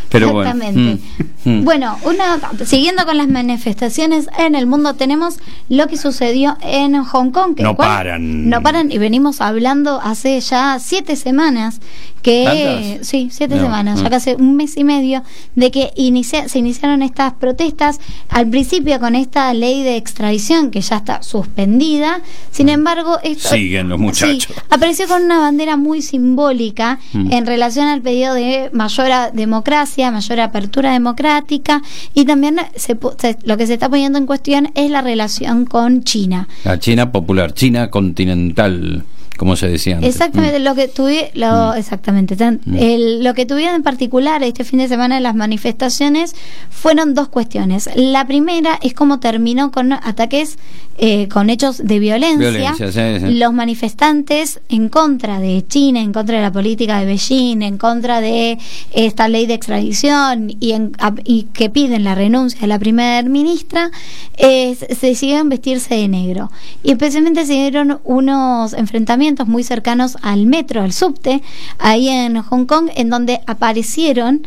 Pero 0.09 0.29
Exactamente. 0.41 0.81
bueno. 0.81 0.99
mm, 1.45 1.51
mm. 1.61 1.65
Bueno, 1.65 1.99
una, 2.05 2.39
siguiendo 2.67 3.05
con 3.07 3.17
las 3.17 3.29
manifestaciones 3.29 4.29
en 4.39 4.55
el 4.55 4.67
mundo, 4.67 4.95
tenemos 4.95 5.37
lo 5.71 5.87
que 5.89 5.97
sucedió 5.97 6.57
en 6.61 7.03
Hong 7.03 7.31
Kong. 7.31 7.55
Que 7.55 7.63
No 7.63 7.75
cual- 7.77 7.89
paran. 7.89 8.51
No 8.51 8.63
paran 8.63 8.93
y 8.93 8.99
venimos 8.99 9.41
hablando 9.41 10.01
hace 10.03 10.39
ya 10.41 10.79
siete 10.81 11.17
semanas 11.17 11.81
que 12.23 12.45
¿Tantas? 12.45 13.07
sí 13.09 13.29
siete 13.31 13.57
No, 13.57 13.63
semanas 13.63 14.01
mm. 14.01 14.03
ya 14.05 14.11
casi 14.11 14.31
un 14.35 14.57
mes 14.57 14.77
y 14.77 14.85
medio 14.85 15.23
de 15.57 15.71
que 15.71 15.91
inicia- 15.97 16.49
se 16.49 16.59
iniciaron 16.61 17.03
estas 17.03 17.33
protestas 17.35 17.99
al 18.29 18.49
principio 18.49 18.99
con 19.01 19.15
esta 19.17 19.53
ley 19.55 19.83
de 19.83 19.97
extradición 19.97 20.71
que 20.71 20.81
ya 20.81 20.97
está 20.97 21.23
suspendida 21.23 22.21
sin 22.51 22.69
embargo 22.69 23.19
esto 23.23 23.49
Siguen 23.49 23.89
los 23.89 23.99
muchachos. 23.99 24.45
Sí, 24.49 24.55
apareció 24.71 25.07
con 25.09 25.23
una 25.25 25.39
bandera 25.39 25.77
muy 25.77 26.01
simbólica 26.03 26.99
Mm. 27.13 27.33
en 27.33 27.47
relación 27.47 27.87
al 27.89 28.01
pedido 28.03 28.35
de 28.35 28.71
mayor 28.73 29.33
democracia, 29.33 30.11
mayor 30.11 30.41
apertura 30.41 30.93
democrática 30.93 31.83
y 32.15 32.25
también 32.25 32.57
se 32.77 32.97
se- 33.19 33.37
lo 33.45 33.57
que 33.57 33.67
se 33.67 33.75
está 33.75 33.89
poniendo 33.89 34.19
en 34.19 34.27
cuestión 34.27 34.71
es 34.75 34.91
la 34.91 35.03
relación 35.03 35.65
con 35.67 36.05
China. 36.05 36.49
La 36.65 36.79
China 36.79 37.11
popular, 37.11 37.53
China 37.55 37.91
continental, 37.91 39.05
como 39.39 39.57
se 39.57 39.69
decía 39.69 39.97
antes. 39.97 40.11
Exactamente, 40.15 40.59
Mm. 40.61 40.63
lo 40.63 40.75
que 40.75 40.89
tuve, 40.89 41.31
lo, 41.35 41.75
exactamente, 41.75 42.37
tan- 42.37 42.61
el- 42.77 43.25
lo 43.25 43.35
que 43.35 43.47
tuvieron 43.47 43.77
en 43.77 43.83
particular 43.83 44.43
este 44.43 44.65
fin 44.65 44.79
de 44.79 44.89
semana 44.89 45.17
en 45.17 45.23
las 45.23 45.35
manifestaciones 45.35 46.35
fueron 46.71 47.15
dos 47.15 47.29
cuestiones. 47.29 47.89
La 47.97 48.27
primera 48.27 48.79
es 48.83 48.95
cómo 48.95 49.19
terminó 49.21 49.73
con 49.73 49.93
ataques, 49.93 50.59
eh, 50.99 51.27
con 51.29 51.49
hechos 51.51 51.79
de 51.83 51.99
violencia. 51.99 52.51
Violencia, 52.51 52.93
sí, 52.93 53.27
sí. 53.27 53.35
Los 53.35 53.53
manifestantes 53.53 54.61
en 54.69 54.89
contra 54.89 55.41
de 55.41 55.65
China, 55.67 56.01
en 56.01 56.13
contra 56.13 56.37
de 56.37 56.43
la 56.43 56.53
política 56.53 57.01
de 57.01 57.07
Beijing, 57.07 57.63
en 57.63 57.79
contra 57.79 58.21
de 58.21 58.59
esta 58.93 59.29
ley 59.29 59.47
de 59.47 59.55
extradición 59.55 60.55
y, 60.61 60.73
en- 60.73 60.93
a- 60.99 61.15
y 61.25 61.45
que 61.55 61.71
piden 61.71 62.05
la 62.05 62.15
renuncia 62.15 62.61
de 62.61 62.67
la 62.67 62.79
primera 62.79 63.23
ministra, 63.29 63.91
eh, 64.37 64.75
se 64.77 65.07
decidieron 65.07 65.49
vestirse 65.49 65.95
de 65.95 66.09
negro. 66.09 66.51
Y 66.85 66.91
especialmente 66.93 67.47
se 67.47 67.55
dieron 67.55 67.99
unos 68.05 68.73
enfrentamientos 68.75 69.22
muy 69.47 69.63
cercanos 69.63 70.17
al 70.23 70.47
metro, 70.47 70.83
al 70.83 70.93
subte, 70.93 71.43
ahí 71.79 72.09
en 72.09 72.43
Hong 72.43 72.67
Kong, 72.67 72.89
en 72.97 73.09
donde 73.09 73.41
aparecieron 73.47 74.47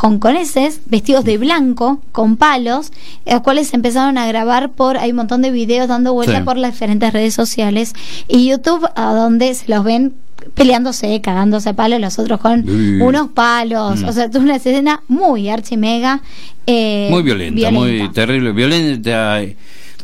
hongkoneses 0.00 0.82
vestidos 0.86 1.24
de 1.24 1.38
blanco, 1.38 2.00
con 2.12 2.36
palos, 2.36 2.92
los 3.26 3.40
cuales 3.40 3.68
se 3.68 3.76
empezaron 3.76 4.18
a 4.18 4.26
grabar 4.26 4.70
por, 4.72 4.98
hay 4.98 5.10
un 5.10 5.16
montón 5.16 5.42
de 5.42 5.50
videos 5.50 5.88
dando 5.88 6.12
vuelta 6.12 6.38
Sí. 6.38 6.44
por 6.44 6.56
las 6.58 6.72
diferentes 6.72 7.12
redes 7.12 7.34
sociales 7.34 7.94
y 8.28 8.46
YouTube, 8.48 8.86
a 8.94 9.12
donde 9.14 9.54
se 9.54 9.70
los 9.72 9.82
ven 9.84 10.14
peleándose, 10.54 11.20
cagándose 11.20 11.70
a 11.70 11.72
palos, 11.74 12.00
los 12.00 12.18
otros 12.18 12.40
con 12.40 12.68
unos 13.02 13.28
palos. 13.30 14.00
Mm. 14.00 14.04
O 14.08 14.12
sea, 14.12 14.24
es 14.24 14.34
una 14.36 14.56
escena 14.56 15.02
muy 15.08 15.48
archimega. 15.48 16.20
Eh, 16.66 17.08
muy 17.10 17.22
violenta, 17.22 17.70
muy 17.70 18.08
terrible, 18.12 18.52
violenta, 18.52 19.40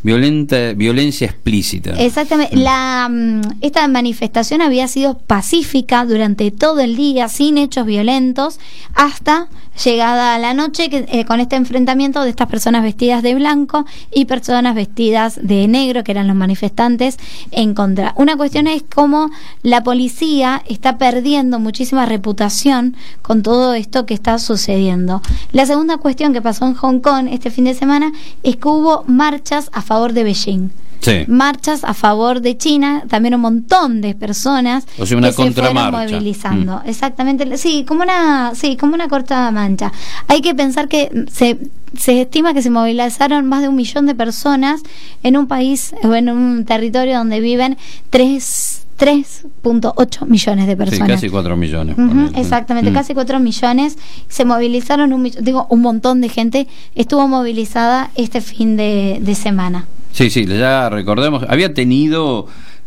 violenta, 0.06 0.72
violencia 0.74 1.26
explícita. 1.26 1.90
Exactamente. 1.98 2.56
La, 2.56 3.08
mm, 3.10 3.40
esta 3.60 3.88
manifestación 3.88 4.62
había 4.62 4.86
sido 4.86 5.18
pacífica 5.18 6.04
durante 6.04 6.52
todo 6.52 6.78
el 6.78 6.94
día, 6.94 7.28
sin 7.28 7.58
hechos 7.58 7.84
violentos, 7.86 8.60
hasta 8.94 9.48
llegada 9.84 10.36
a 10.36 10.38
la 10.38 10.54
noche 10.54 10.88
que, 10.88 11.06
eh, 11.10 11.24
con 11.24 11.40
este 11.40 11.56
enfrentamiento 11.56 12.22
de 12.22 12.30
estas 12.30 12.46
personas 12.46 12.84
vestidas 12.84 13.24
de 13.24 13.34
blanco 13.34 13.84
y 14.14 14.26
personas 14.26 14.76
vestidas 14.76 15.40
de 15.42 15.66
negro, 15.66 16.04
que 16.04 16.12
eran 16.12 16.28
los 16.28 16.36
manifestantes, 16.36 17.18
en 17.50 17.74
contra. 17.74 18.14
Una 18.16 18.36
cuestión 18.36 18.68
es 18.68 18.84
cómo 18.84 19.30
la 19.64 19.82
policía 19.82 20.62
está 20.68 20.98
perdiendo 20.98 21.58
muchísima 21.58 22.06
reputación 22.06 22.94
con 23.22 23.42
todo 23.42 23.74
esto 23.74 24.06
que 24.06 24.14
está 24.14 24.38
sucediendo. 24.38 25.20
La 25.50 25.66
segunda 25.66 25.96
cuestión 25.96 26.32
que 26.32 26.40
pasó 26.40 26.64
en 26.64 26.74
Hong 26.74 27.00
Kong 27.00 27.26
este 27.28 27.50
fin 27.50 27.64
de 27.64 27.74
semana 27.74 28.12
es 28.44 28.54
que 28.56 28.68
hubo 28.68 29.02
marchas 29.08 29.68
a 29.72 29.82
favor 29.82 29.95
de 30.12 30.24
Beijing 30.24 30.70
Sí. 31.00 31.24
marchas 31.28 31.84
a 31.84 31.94
favor 31.94 32.40
de 32.40 32.56
China, 32.56 33.04
también 33.08 33.34
un 33.34 33.42
montón 33.42 34.00
de 34.00 34.14
personas 34.14 34.86
O 34.98 35.06
sea, 35.06 35.16
una 35.18 35.28
que 35.28 35.34
se 35.34 35.52
fueron 35.52 35.92
movilizando. 35.92 36.80
Mm. 36.84 36.88
Exactamente, 36.88 37.58
sí, 37.58 37.84
como 37.86 38.02
una, 38.02 38.52
sí, 38.54 38.76
como 38.76 38.94
una 38.94 39.06
corta 39.08 39.50
mancha. 39.50 39.92
Hay 40.26 40.40
que 40.40 40.54
pensar 40.54 40.88
que 40.88 41.10
se, 41.30 41.58
se 41.96 42.22
estima 42.22 42.54
que 42.54 42.62
se 42.62 42.70
movilizaron 42.70 43.46
más 43.46 43.62
de 43.62 43.68
un 43.68 43.76
millón 43.76 44.06
de 44.06 44.14
personas 44.14 44.80
en 45.22 45.36
un 45.36 45.46
país 45.46 45.94
o 46.02 46.14
en 46.14 46.28
un 46.30 46.64
territorio 46.64 47.18
donde 47.18 47.40
viven 47.40 47.76
tres 48.10 48.85
3.8 48.98 50.26
millones 50.26 50.66
de 50.66 50.72
Sí, 50.72 50.76
personas. 50.76 51.08
casi 51.08 51.28
4 51.28 51.56
millones. 51.56 51.96
Exactamente, 52.34 52.90
Mm. 52.90 52.94
casi 52.94 53.14
4 53.14 53.38
millones. 53.40 53.98
Se 54.28 54.44
movilizaron, 54.44 55.12
un, 55.12 55.30
digo, 55.40 55.66
un 55.70 55.80
montón 55.82 56.20
de 56.20 56.28
gente 56.28 56.66
estuvo 56.94 57.26
movilizada 57.28 58.10
este 58.16 58.40
fin 58.40 58.76
de, 58.76 59.18
de 59.20 59.34
semana. 59.34 59.86
Sí, 60.12 60.30
sí, 60.30 60.46
ya 60.46 60.88
recordemos, 60.88 61.44
había 61.48 61.74
tenido 61.74 62.46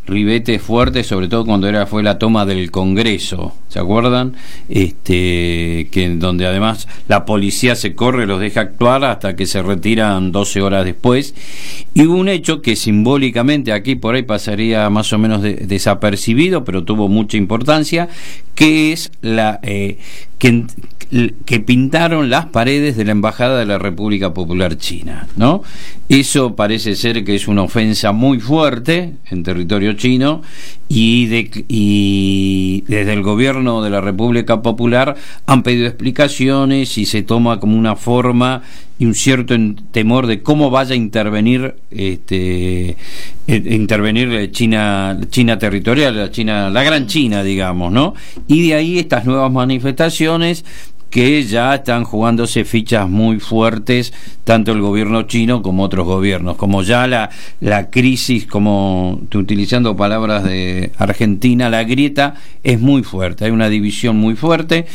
ribetes 0.10 0.62
fuertes, 0.62 1.08
sobre 1.08 1.28
todo 1.28 1.46
cuando 1.46 1.68
era 1.68 1.86
fue 1.86 2.04
la 2.04 2.18
toma 2.18 2.46
del 2.46 2.72
Congreso, 2.72 3.54
¿se 3.70 3.80
acuerdan? 3.80 4.34
Este, 4.68 5.88
que 5.92 6.10
donde 6.18 6.46
además 6.48 6.88
la 7.08 7.26
policía 7.26 7.76
se 7.76 7.94
corre, 7.96 8.26
los 8.26 8.40
deja 8.40 8.62
actuar 8.62 9.04
hasta 9.04 9.36
que 9.36 9.46
se 9.46 9.62
retiran 9.62 10.32
12 10.32 10.62
horas 10.62 10.86
después. 10.86 11.36
Y 11.94 12.06
hubo 12.06 12.16
un 12.16 12.30
hecho 12.30 12.62
que 12.62 12.76
simbólicamente 12.76 13.72
aquí 13.72 13.96
por 13.96 14.16
ahí 14.16 14.24
pasaría 14.24 14.90
más 14.90 15.14
o 15.14 15.18
menos 15.18 15.42
de- 15.42 15.56
desapercibido, 15.56 16.64
pero 16.64 16.84
tuvo 16.84 17.08
mucha 17.08 17.38
importancia, 17.38 18.10
que 18.56 18.92
es 18.92 19.12
la 19.22 19.60
eh, 19.64 19.98
que, 20.38 20.66
que 21.46 21.60
pintaron 21.60 22.30
las 22.30 22.46
paredes 22.48 22.96
de 22.98 23.06
la 23.06 23.12
embajada 23.12 23.58
de 23.60 23.66
la 23.66 23.78
República 23.78 24.34
Popular 24.34 24.78
China, 24.78 25.28
¿no? 25.38 25.64
Eso 26.08 26.56
parece 26.56 26.96
ser 26.96 27.24
que 27.24 27.36
es 27.36 27.48
una 27.48 27.64
ofensa 27.64 28.12
muy 28.12 28.40
fuerte 28.40 29.14
en 29.30 29.44
territorio 29.44 29.94
chino 30.00 30.42
y, 30.90 31.28
de- 31.28 31.66
y 31.68 32.84
desde 32.88 33.14
el 33.14 33.22
gobierno 33.22 33.84
de 33.84 33.92
la 33.92 34.02
República 34.02 34.64
Popular 34.64 35.16
han 35.46 35.62
pedido 35.62 35.86
explicaciones 35.86 36.98
y 36.98 37.06
se 37.06 37.22
toma 37.22 37.60
como 37.60 37.78
una 37.78 37.96
forma 37.96 38.64
y 38.98 39.06
un 39.06 39.14
cierto 39.14 39.56
temor 39.92 40.26
de 40.28 40.42
cómo 40.42 40.72
vaya 40.72 40.94
a 40.94 40.98
intervenir 40.98 41.76
este 41.92 42.90
eh, 42.90 42.96
intervenir 43.48 44.52
China 44.52 45.18
China 45.30 45.58
territorial 45.60 46.18
la 46.18 46.32
China 46.32 46.70
la 46.70 46.84
gran 46.84 47.06
China 47.08 47.44
digamos 47.44 47.92
no 47.94 48.14
y 48.48 48.68
de 48.68 48.74
ahí 48.74 49.00
estas 49.00 49.26
nuevas 49.26 49.52
manifestaciones 49.52 50.66
que 51.10 51.44
ya 51.44 51.76
están 51.76 52.04
jugándose 52.04 52.66
fichas 52.66 53.10
muy 53.10 53.40
fuertes 53.40 54.14
tanto 54.44 54.72
el 54.72 54.82
gobierno 54.82 55.24
chino 55.24 55.62
como 55.62 55.84
otros 55.84 56.06
gobiernos 56.06 56.56
como 56.56 56.84
ya 56.84 57.08
la 57.08 57.30
la 57.60 57.90
crisis 57.90 58.46
como 58.46 59.20
utilizando 59.34 59.96
palabras 59.96 60.44
de 60.44 60.92
Argentina 60.98 61.70
la 61.70 61.84
grieta 61.84 62.36
es 62.64 62.80
muy 62.80 63.04
fuerte 63.04 63.46
hay 63.46 63.52
una 63.52 63.70
división 63.70 64.18
muy 64.18 64.36
fuerte 64.36 64.86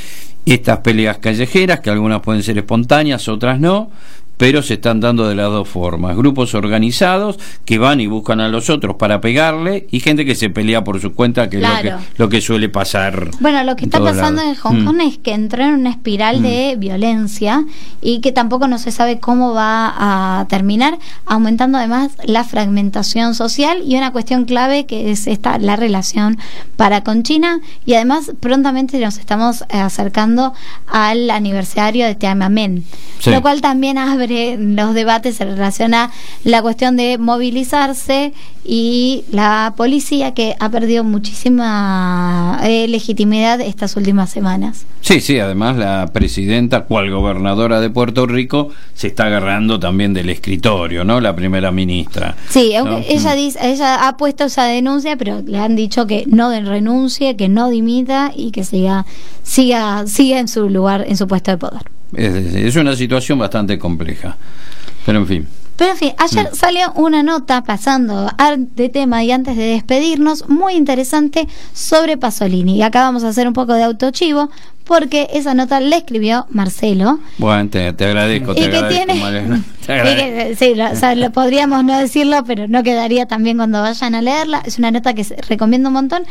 estas 0.46 0.78
peleas 0.78 1.18
callejeras, 1.18 1.80
que 1.80 1.90
algunas 1.90 2.20
pueden 2.20 2.42
ser 2.42 2.58
espontáneas, 2.58 3.28
otras 3.28 3.58
no, 3.60 3.90
pero 4.36 4.62
se 4.62 4.74
están 4.74 5.00
dando 5.00 5.28
de 5.28 5.34
las 5.34 5.46
dos 5.50 5.68
formas. 5.68 6.16
Grupos 6.16 6.54
organizados 6.54 7.38
que 7.64 7.78
van 7.78 8.00
y 8.00 8.06
buscan 8.06 8.40
a 8.40 8.48
los 8.48 8.68
otros 8.70 8.96
para 8.96 9.20
pegarle 9.20 9.86
y 9.90 10.00
gente 10.00 10.24
que 10.24 10.34
se 10.34 10.50
pelea 10.50 10.84
por 10.84 11.00
su 11.00 11.14
cuenta, 11.14 11.48
que 11.48 11.58
es 11.58 11.62
lo 11.62 11.82
que, 11.82 11.94
lo 12.16 12.28
que 12.28 12.40
suele 12.40 12.68
pasar. 12.68 13.30
Bueno, 13.40 13.62
lo 13.64 13.76
que 13.76 13.84
está 13.84 14.00
pasando 14.00 14.42
en 14.42 14.54
Hong 14.56 14.74
Mm. 14.82 14.84
Kong 14.86 15.00
es 15.02 15.18
que 15.18 15.32
entró 15.32 15.62
en 15.64 15.74
una 15.74 15.90
espiral 15.90 16.42
de 16.42 16.74
violencia 16.78 17.64
y 18.02 18.20
que 18.20 18.32
tampoco 18.32 18.66
no 18.68 18.78
se 18.78 18.90
sabe 18.90 19.20
cómo 19.20 19.54
va 19.54 19.92
a 20.40 20.46
terminar, 20.48 20.98
aumentando 21.26 21.78
además 21.78 22.12
la 22.24 22.42
fragmentación 22.44 23.34
social 23.34 23.82
y 23.86 23.96
una 23.96 24.10
cuestión 24.12 24.44
clave 24.46 24.86
que 24.86 25.10
es 25.10 25.26
esta 25.26 25.58
la 25.58 25.76
relación 25.76 26.38
para 26.76 27.04
con 27.04 27.22
China 27.22 27.60
y 27.86 27.94
además 27.94 28.32
prontamente 28.40 28.98
nos 28.98 29.18
estamos 29.18 29.64
acercando 29.70 30.52
al 30.88 31.30
aniversario 31.30 32.06
de 32.06 32.14
Tiananmen, 32.14 32.84
Sí. 33.20 33.30
lo 33.30 33.40
cual 33.40 33.60
también 33.60 33.96
abre 34.24 34.56
los 34.58 34.94
debates 34.94 35.40
en 35.40 35.48
relación 35.48 35.94
a 35.94 36.10
la 36.44 36.62
cuestión 36.62 36.96
de 36.96 37.18
movilizarse 37.18 38.32
y 38.64 39.24
la 39.30 39.74
policía 39.76 40.32
que 40.32 40.56
ha 40.58 40.70
perdido 40.70 41.04
muchísima 41.04 42.60
eh, 42.64 42.88
legitimidad 42.88 43.60
estas 43.60 43.96
últimas 43.96 44.30
semanas. 44.30 44.86
Sí, 45.02 45.20
sí, 45.20 45.38
además 45.38 45.76
la 45.76 46.08
presidenta, 46.12 46.84
cual 46.84 47.10
gobernadora 47.10 47.80
de 47.80 47.90
Puerto 47.90 48.26
Rico, 48.26 48.70
se 48.94 49.08
está 49.08 49.26
agarrando 49.26 49.78
también 49.78 50.14
del 50.14 50.30
escritorio, 50.30 51.04
¿no? 51.04 51.20
La 51.20 51.36
primera 51.36 51.70
ministra. 51.70 52.36
Sí, 52.48 52.72
¿no? 52.72 52.80
aunque 52.90 53.12
ella 53.12 53.34
Mm. 53.34 53.36
dice, 53.36 53.58
ella 53.62 54.08
ha 54.08 54.16
puesto 54.16 54.44
esa 54.44 54.64
denuncia, 54.64 55.16
pero 55.16 55.42
le 55.44 55.58
han 55.58 55.76
dicho 55.76 56.06
que 56.06 56.24
no 56.26 56.50
renuncie, 56.50 57.36
que 57.36 57.48
no 57.48 57.68
dimita 57.68 58.32
y 58.34 58.50
que 58.50 58.64
siga 58.64 59.04
siga 59.42 60.06
siga 60.06 60.38
en 60.38 60.48
su 60.48 60.70
lugar, 60.70 61.04
en 61.06 61.16
su 61.16 61.26
puesto 61.28 61.50
de 61.50 61.58
poder. 61.58 61.93
Es, 62.16 62.34
es 62.54 62.76
una 62.76 62.94
situación 62.96 63.38
bastante 63.38 63.78
compleja. 63.78 64.36
Pero 65.06 65.18
en 65.18 65.26
fin. 65.26 65.48
Pero 65.76 65.90
en 65.90 65.96
fin, 65.96 66.12
ayer 66.18 66.50
Mm. 66.52 66.54
salió 66.54 66.92
una 66.94 67.22
nota 67.22 67.64
pasando 67.64 68.30
de 68.76 68.88
tema 68.88 69.24
y 69.24 69.32
antes 69.32 69.56
de 69.56 69.64
despedirnos, 69.64 70.48
muy 70.48 70.74
interesante 70.74 71.48
sobre 71.72 72.16
Pasolini. 72.16 72.76
Y 72.76 72.82
acá 72.82 73.00
vamos 73.02 73.24
a 73.24 73.28
hacer 73.28 73.48
un 73.48 73.54
poco 73.54 73.74
de 73.74 73.82
autochivo 73.82 74.50
porque 74.84 75.28
esa 75.32 75.54
nota 75.54 75.80
la 75.80 75.96
escribió 75.96 76.46
Marcelo. 76.50 77.18
Bueno, 77.38 77.68
te, 77.70 77.92
te 77.94 78.04
agradezco, 78.04 78.52
Y 78.52 78.56
te 78.56 78.70
que 78.70 78.82
tiene- 78.88 79.14
Y 79.86 79.92
agradezco. 79.92 80.48
que, 80.48 80.56
sí, 80.58 80.74
lo, 80.74 80.90
o 80.90 80.96
sea, 80.96 81.14
lo 81.14 81.30
podríamos 81.30 81.84
no 81.84 81.98
decirlo, 81.98 82.42
pero 82.46 82.68
no 82.68 82.82
quedaría 82.82 83.26
también 83.26 83.56
cuando 83.58 83.80
vayan 83.82 84.14
a 84.14 84.22
leerla. 84.22 84.62
Es 84.64 84.78
una 84.78 84.90
nota 84.90 85.12
que 85.14 85.26
recomiendo 85.48 85.88
un 85.90 85.92
montón. 85.94 86.22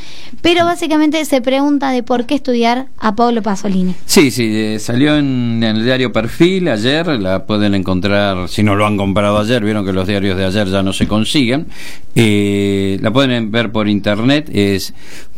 Pero 0.42 0.66
básicamente 0.66 1.24
se 1.26 1.40
pregunta 1.42 1.92
de 1.92 2.02
por 2.04 2.26
qué 2.26 2.36
estudiar 2.36 2.88
a 2.98 3.16
Pablo 3.16 3.42
Pasolini. 3.44 3.94
Sí, 4.06 4.32
sí, 4.32 4.50
eh, 4.52 4.80
salió 4.80 5.18
en, 5.18 5.62
en 5.64 5.76
el 5.78 5.84
diario 5.86 6.12
Perfil 6.12 6.68
ayer, 6.68 7.06
la 7.20 7.46
pueden 7.46 7.76
encontrar, 7.76 8.50
si 8.50 8.64
no 8.64 8.76
lo 8.76 8.86
han 8.88 8.98
comprado 8.98 9.38
ayer, 9.40 9.64
vieron 9.64 9.86
que 9.86 9.94
los 9.94 10.08
diarios 10.08 10.36
de 10.38 10.46
ayer 10.46 10.68
ya 10.68 10.82
no 10.82 10.92
se 10.94 11.08
consiguen, 11.08 11.68
eh, 12.16 12.98
la 13.02 13.12
pueden 13.12 13.52
ver 13.52 13.72
por 13.72 13.88
internet, 13.88 14.50
es 14.54 14.94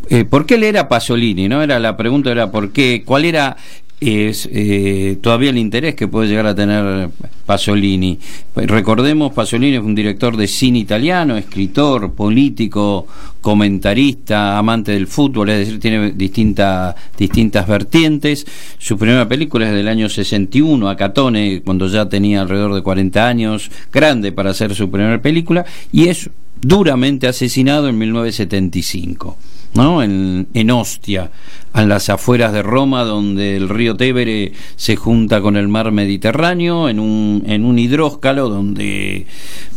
eh, 0.09 0.25
¿por 0.25 0.45
qué 0.45 0.57
leer 0.57 0.77
a 0.77 0.87
Pasolini? 0.87 1.47
¿no? 1.47 1.61
Era 1.61 1.79
la 1.79 1.97
pregunta 1.97 2.31
era 2.31 2.51
por 2.51 2.71
qué, 2.71 3.03
cuál 3.05 3.25
era 3.25 3.57
eh, 4.01 5.17
todavía 5.21 5.49
el 5.49 5.57
interés 5.57 5.95
que 5.95 6.07
puede 6.07 6.27
llegar 6.27 6.45
a 6.45 6.55
tener 6.55 7.09
Pasolini. 7.45 8.19
Pues 8.53 8.67
Recordemos, 8.67 9.33
Pasolini 9.33 9.77
es 9.77 9.81
un 9.81 9.95
director 9.95 10.35
de 10.35 10.47
cine 10.47 10.79
italiano, 10.79 11.37
escritor, 11.37 12.13
político, 12.13 13.07
comentarista, 13.41 14.57
amante 14.57 14.91
del 14.91 15.07
fútbol, 15.07 15.49
es 15.49 15.59
decir, 15.59 15.79
tiene 15.79 16.11
distinta, 16.11 16.95
distintas 17.17 17.67
vertientes. 17.67 18.45
Su 18.77 18.97
primera 18.97 19.27
película 19.27 19.67
es 19.67 19.73
del 19.73 19.87
año 19.87 20.09
61, 20.09 20.89
Acatone, 20.89 21.61
cuando 21.63 21.87
ya 21.87 22.07
tenía 22.07 22.41
alrededor 22.41 22.75
de 22.75 22.81
40 22.81 23.27
años, 23.27 23.71
grande 23.91 24.31
para 24.31 24.51
hacer 24.51 24.75
su 24.75 24.91
primera 24.91 25.21
película, 25.21 25.65
y 25.91 26.09
es 26.09 26.29
duramente 26.61 27.27
asesinado 27.27 27.87
en 27.87 27.97
1975. 27.97 29.37
¿No? 29.75 30.01
En, 30.01 30.47
en 30.53 30.71
Ostia, 30.71 31.31
en 31.73 31.89
las 31.89 32.09
afueras 32.09 32.53
de 32.53 32.63
Roma, 32.63 33.03
donde 33.03 33.55
el 33.55 33.69
río 33.69 33.95
Tevere 33.95 34.53
se 34.75 34.95
junta 34.95 35.41
con 35.41 35.57
el 35.57 35.67
mar 35.67 35.91
Mediterráneo, 35.91 36.89
en 36.89 36.99
un, 36.99 37.43
en 37.45 37.77
hidróscalo 37.77 38.49
donde 38.49 39.27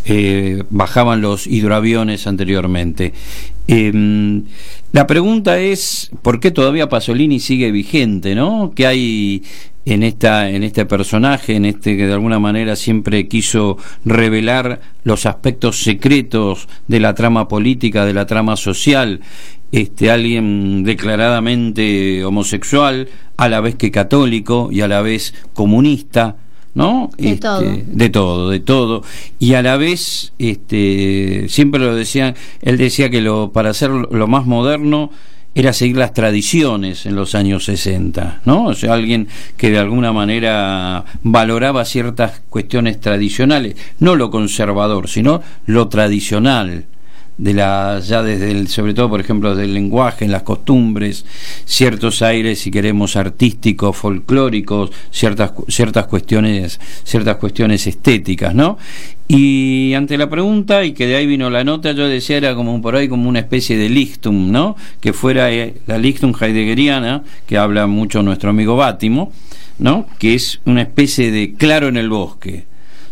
eh, 0.04 0.62
bajaban 0.70 1.20
los 1.20 1.46
hidroaviones 1.46 2.26
anteriormente. 2.26 3.12
Eh, 3.66 4.42
la 4.92 5.06
pregunta 5.06 5.58
es, 5.58 6.10
¿por 6.22 6.40
qué 6.40 6.50
todavía 6.50 6.88
Pasolini 6.88 7.40
sigue 7.40 7.70
vigente? 7.70 8.34
¿no? 8.34 8.72
¿Qué 8.74 8.86
hay 8.86 9.42
en 9.84 10.02
esta 10.02 10.50
en 10.50 10.64
este 10.64 10.84
personaje 10.84 11.56
en 11.56 11.64
este 11.64 11.96
que 11.96 12.06
de 12.06 12.12
alguna 12.12 12.38
manera 12.38 12.76
siempre 12.76 13.26
quiso 13.26 13.78
revelar 14.04 14.80
los 15.02 15.24
aspectos 15.24 15.82
secretos 15.82 16.68
de 16.88 17.00
la 17.00 17.14
trama 17.14 17.48
política 17.48 18.04
de 18.04 18.12
la 18.12 18.26
trama 18.26 18.56
social 18.56 19.20
este 19.72 20.10
alguien 20.10 20.84
declaradamente 20.84 22.24
homosexual 22.24 23.08
a 23.36 23.48
la 23.48 23.60
vez 23.60 23.74
que 23.76 23.90
católico 23.90 24.68
y 24.72 24.80
a 24.80 24.88
la 24.88 25.02
vez 25.02 25.34
comunista 25.54 26.36
¿no? 26.74 27.10
De 27.18 27.30
Este, 27.30 27.40
todo. 27.40 27.60
de 27.60 28.10
todo, 28.10 28.50
de 28.50 28.60
todo. 28.60 29.02
Y 29.40 29.54
a 29.54 29.62
la 29.62 29.76
vez, 29.76 30.32
este, 30.38 31.46
siempre 31.48 31.80
lo 31.80 31.96
decían, 31.96 32.36
él 32.62 32.76
decía 32.78 33.10
que 33.10 33.20
lo, 33.20 33.50
para 33.50 33.70
hacer 33.70 33.90
lo 33.90 34.26
más 34.28 34.46
moderno 34.46 35.10
era 35.56 35.72
seguir 35.72 35.96
las 35.96 36.14
tradiciones 36.14 37.04
en 37.04 37.16
los 37.16 37.34
años 37.34 37.64
60, 37.64 38.42
¿no? 38.44 38.66
O 38.66 38.74
sea, 38.74 38.94
alguien 38.94 39.26
que 39.56 39.70
de 39.70 39.78
alguna 39.78 40.12
manera 40.12 41.04
valoraba 41.24 41.84
ciertas 41.84 42.42
cuestiones 42.48 43.00
tradicionales, 43.00 43.74
no 43.98 44.14
lo 44.14 44.30
conservador, 44.30 45.08
sino 45.08 45.42
lo 45.66 45.88
tradicional 45.88 46.84
de 47.38 47.54
la 47.54 48.00
ya 48.00 48.24
desde 48.24 48.50
el 48.50 48.66
sobre 48.66 48.94
todo 48.94 49.08
por 49.08 49.20
ejemplo 49.20 49.54
del 49.54 49.72
lenguaje 49.72 50.24
en 50.24 50.32
las 50.32 50.42
costumbres 50.42 51.24
ciertos 51.64 52.20
aires 52.20 52.58
si 52.58 52.72
queremos 52.72 53.16
artísticos 53.16 53.96
folclóricos 53.96 54.90
ciertas 55.12 55.52
ciertas 55.68 56.06
cuestiones 56.06 56.80
ciertas 57.04 57.36
cuestiones 57.36 57.86
estéticas 57.86 58.56
no 58.56 58.76
y 59.28 59.94
ante 59.94 60.18
la 60.18 60.28
pregunta 60.28 60.84
y 60.84 60.92
que 60.92 61.06
de 61.06 61.14
ahí 61.14 61.26
vino 61.26 61.48
la 61.48 61.62
nota 61.62 61.92
yo 61.92 62.08
decía 62.08 62.38
era 62.38 62.56
como 62.56 62.82
por 62.82 62.96
ahí 62.96 63.08
como 63.08 63.28
una 63.28 63.38
especie 63.38 63.76
de 63.76 63.88
Lichtum 63.88 64.50
no 64.50 64.74
que 65.00 65.12
fuera 65.12 65.52
eh, 65.52 65.76
la 65.86 65.96
Lichtum 65.96 66.34
heideggeriana 66.38 67.22
que 67.46 67.56
habla 67.56 67.86
mucho 67.86 68.22
nuestro 68.24 68.50
amigo 68.50 68.74
Bátimo 68.74 69.32
no 69.78 70.06
que 70.18 70.34
es 70.34 70.60
una 70.64 70.82
especie 70.82 71.30
de 71.30 71.54
claro 71.54 71.86
en 71.86 71.98
el 71.98 72.08
bosque 72.08 72.66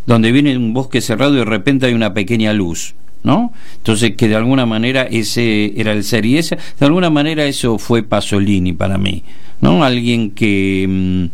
donde 0.04 0.32
viene 0.32 0.56
un 0.56 0.74
bosque 0.74 1.00
cerrado 1.00 1.34
y 1.34 1.38
de 1.38 1.44
repente 1.44 1.86
hay 1.86 1.94
una 1.94 2.12
pequeña 2.12 2.52
luz 2.52 2.96
¿no? 3.26 3.52
Entonces 3.78 4.12
que 4.16 4.28
de 4.28 4.36
alguna 4.36 4.66
manera 4.66 5.02
ese 5.02 5.72
era 5.76 5.92
el 5.92 6.04
ser 6.04 6.24
y 6.24 6.38
ese, 6.38 6.56
de 6.78 6.86
alguna 6.86 7.10
manera 7.10 7.44
eso 7.44 7.76
fue 7.76 8.04
Pasolini 8.04 8.72
para 8.72 8.98
mí, 8.98 9.24
¿no? 9.60 9.84
Alguien 9.84 10.30
que 10.30 10.86
mm, 10.88 11.24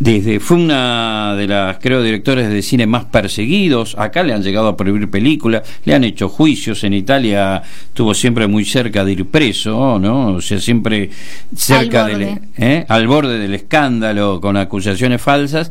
desde 0.00 0.40
fue 0.40 0.56
una 0.56 1.36
de 1.36 1.46
las 1.46 1.78
creo 1.78 2.02
directores 2.02 2.48
de 2.48 2.60
cine 2.60 2.88
más 2.88 3.04
perseguidos 3.04 3.94
acá 3.96 4.24
le 4.24 4.32
han 4.32 4.42
llegado 4.42 4.66
a 4.66 4.76
prohibir 4.76 5.08
películas 5.08 5.62
le 5.84 5.94
han 5.94 6.02
hecho 6.02 6.28
juicios 6.28 6.82
en 6.82 6.92
Italia 6.92 7.62
estuvo 7.86 8.12
siempre 8.12 8.48
muy 8.48 8.64
cerca 8.64 9.04
de 9.04 9.12
ir 9.12 9.26
preso 9.26 10.00
no 10.00 10.34
o 10.34 10.40
sea 10.40 10.58
siempre 10.58 11.08
cerca 11.54 12.06
Al 12.06 12.18
del. 12.18 12.38
¿eh? 12.58 12.84
al 12.88 13.06
borde 13.06 13.38
del 13.38 13.54
escándalo 13.54 14.40
con 14.40 14.56
acusaciones 14.56 15.22
falsas 15.22 15.70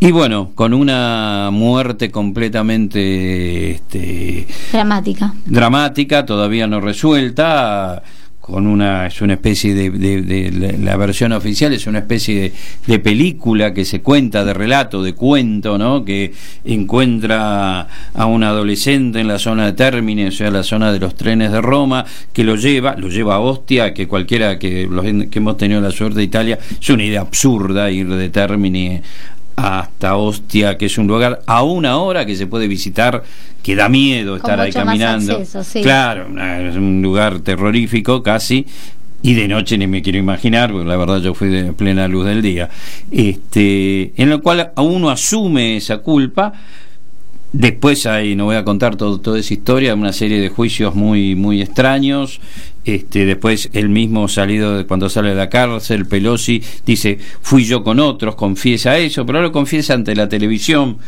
y 0.00 0.10
bueno 0.10 0.50
con 0.54 0.74
una 0.74 1.50
muerte 1.52 2.10
completamente 2.10 3.70
este, 3.72 4.46
Dramática. 4.72 5.34
dramática, 5.46 6.26
todavía 6.26 6.66
no 6.66 6.80
resuelta, 6.80 8.02
con 8.40 8.66
una 8.66 9.06
es 9.06 9.22
una 9.22 9.32
especie 9.34 9.74
de, 9.74 9.88
de- 9.90 10.20
de- 10.20 10.50
la, 10.52 10.72
la 10.90 10.96
versión 10.98 11.32
oficial 11.32 11.72
es 11.72 11.86
una 11.86 12.00
especie 12.00 12.40
de, 12.40 12.52
de 12.86 12.98
película 12.98 13.72
que 13.72 13.86
se 13.86 14.02
cuenta 14.02 14.44
de 14.44 14.52
relato, 14.52 15.02
de 15.02 15.14
cuento, 15.14 15.78
¿no? 15.78 16.04
Que 16.04 16.34
encuentra 16.64 17.88
a 18.12 18.26
un 18.26 18.44
adolescente 18.44 19.20
en 19.20 19.28
la 19.28 19.38
zona 19.38 19.64
de 19.64 19.72
Termini, 19.72 20.26
o 20.26 20.32
sea, 20.32 20.50
la 20.50 20.62
zona 20.62 20.92
de 20.92 20.98
los 21.00 21.14
trenes 21.14 21.52
de 21.52 21.62
Roma, 21.62 22.04
que 22.34 22.44
lo 22.44 22.56
lleva, 22.56 22.96
lo 22.96 23.08
lleva 23.08 23.36
a 23.36 23.40
Ostia, 23.40 23.94
que 23.94 24.06
cualquiera 24.06 24.58
que 24.58 24.86
los 24.90 25.04
que 25.04 25.38
hemos 25.38 25.56
tenido 25.56 25.80
la 25.80 25.90
suerte 25.90 26.18
de 26.18 26.24
Italia, 26.24 26.58
es 26.78 26.90
una 26.90 27.04
idea 27.04 27.22
absurda 27.22 27.90
ir 27.90 28.08
de 28.08 28.28
Termini 28.28 29.00
hasta 29.56 30.16
Ostia, 30.16 30.76
que 30.78 30.86
es 30.86 30.98
un 30.98 31.06
lugar 31.06 31.42
a 31.46 31.62
una 31.62 31.98
hora 31.98 32.26
que 32.26 32.34
se 32.36 32.46
puede 32.46 32.66
visitar, 32.68 33.22
que 33.62 33.74
da 33.76 33.88
miedo 33.88 34.36
estar 34.36 34.58
ahí 34.60 34.72
caminando. 34.72 35.32
acceso, 35.36 35.62
sí. 35.64 35.80
Claro, 35.82 36.26
una- 36.30 36.60
es 36.60 36.76
un 36.76 37.00
lugar 37.02 37.40
terrorífico 37.40 38.22
casi. 38.22 38.66
Y 39.22 39.32
de 39.32 39.48
noche 39.48 39.78
ni 39.78 39.86
me 39.86 40.02
quiero 40.02 40.18
imaginar, 40.18 40.70
porque 40.70 40.86
la 40.86 40.96
verdad 40.98 41.18
yo 41.22 41.32
fui 41.32 41.48
de 41.48 41.72
plena 41.72 42.06
luz 42.08 42.26
del 42.26 42.42
día. 42.42 42.68
Este, 43.10 44.12
en 44.20 44.28
lo 44.28 44.42
cual 44.42 44.72
a 44.76 44.82
uno 44.82 45.08
asume 45.08 45.76
esa 45.78 45.98
culpa. 45.98 46.52
Después 47.52 48.04
hay, 48.06 48.34
no 48.34 48.46
voy 48.46 48.56
a 48.56 48.64
contar 48.64 48.96
todo, 48.96 49.20
toda 49.20 49.38
esa 49.38 49.54
historia, 49.54 49.94
una 49.94 50.12
serie 50.12 50.40
de 50.40 50.48
juicios 50.48 50.94
muy, 50.94 51.36
muy 51.36 51.62
extraños. 51.62 52.40
Este, 52.84 53.24
después 53.24 53.70
el 53.72 53.88
mismo 53.88 54.28
salido 54.28 54.76
de 54.76 54.84
cuando 54.84 55.08
sale 55.08 55.30
de 55.30 55.34
la 55.36 55.48
cárcel, 55.48 56.06
Pelosi 56.06 56.62
dice, 56.84 57.18
fui 57.40 57.64
yo 57.64 57.82
con 57.82 57.98
otros, 57.98 58.34
confiesa 58.34 58.98
eso, 58.98 59.24
pero 59.24 59.40
lo 59.40 59.52
confiesa 59.52 59.94
ante 59.94 60.14
la 60.14 60.28
televisión. 60.28 60.98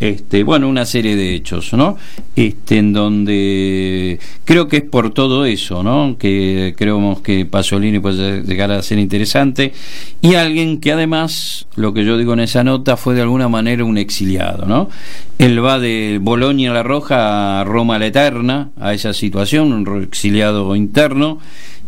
Este, 0.00 0.42
bueno, 0.42 0.68
una 0.68 0.84
serie 0.84 1.14
de 1.14 1.34
hechos, 1.34 1.72
¿no? 1.72 1.96
Este, 2.34 2.78
en 2.78 2.92
donde 2.92 4.18
creo 4.44 4.66
que 4.66 4.78
es 4.78 4.82
por 4.82 5.14
todo 5.14 5.44
eso, 5.44 5.82
¿no? 5.82 6.16
Que 6.18 6.74
creemos 6.76 7.20
que 7.20 7.46
Pasolini 7.46 8.00
puede 8.00 8.42
llegar 8.42 8.72
a 8.72 8.82
ser 8.82 8.98
interesante 8.98 9.72
y 10.20 10.34
alguien 10.34 10.80
que 10.80 10.92
además, 10.92 11.66
lo 11.76 11.94
que 11.94 12.04
yo 12.04 12.18
digo 12.18 12.32
en 12.32 12.40
esa 12.40 12.64
nota, 12.64 12.96
fue 12.96 13.14
de 13.14 13.22
alguna 13.22 13.48
manera 13.48 13.84
un 13.84 13.96
exiliado, 13.96 14.66
¿no? 14.66 14.90
Él 15.38 15.64
va 15.64 15.78
de 15.78 16.18
Bolonia 16.20 16.72
la 16.72 16.82
Roja 16.82 17.60
a 17.60 17.64
Roma 17.64 17.98
la 17.98 18.06
Eterna, 18.06 18.70
a 18.80 18.94
esa 18.94 19.12
situación, 19.12 19.72
un 19.72 20.02
exiliado 20.02 20.74
interno, 20.74 21.38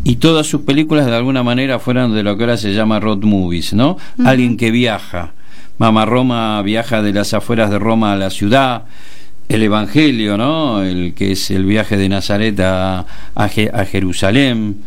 y 0.04 0.16
todas 0.16 0.46
sus 0.46 0.62
películas 0.62 1.07
de 1.07 1.16
alguna 1.16 1.42
manera 1.42 1.80
fueron 1.80 2.14
de 2.14 2.22
lo 2.22 2.36
que 2.36 2.44
ahora 2.44 2.57
se 2.57 2.72
llama 2.72 3.00
road 3.00 3.22
movies, 3.22 3.72
¿no? 3.72 3.96
Alguien 4.24 4.57
que 4.57 4.70
viaja. 4.70 5.32
Mamá 5.79 6.05
Roma 6.07 6.62
viaja 6.62 7.03
de 7.03 7.12
las 7.12 7.35
afueras 7.35 7.70
de 7.70 7.79
Roma 7.79 8.12
a 8.12 8.16
la 8.16 8.31
ciudad. 8.31 8.85
El 9.49 9.62
Evangelio, 9.62 10.37
¿no? 10.37 10.83
El 10.83 11.14
que 11.14 11.33
es 11.33 11.51
el 11.51 11.64
viaje 11.64 11.97
de 11.97 12.09
Nazaret 12.09 12.59
a, 12.61 13.01
a 13.35 13.49
Je- 13.49 13.70
a 13.72 13.85
Jerusalén. 13.85 14.79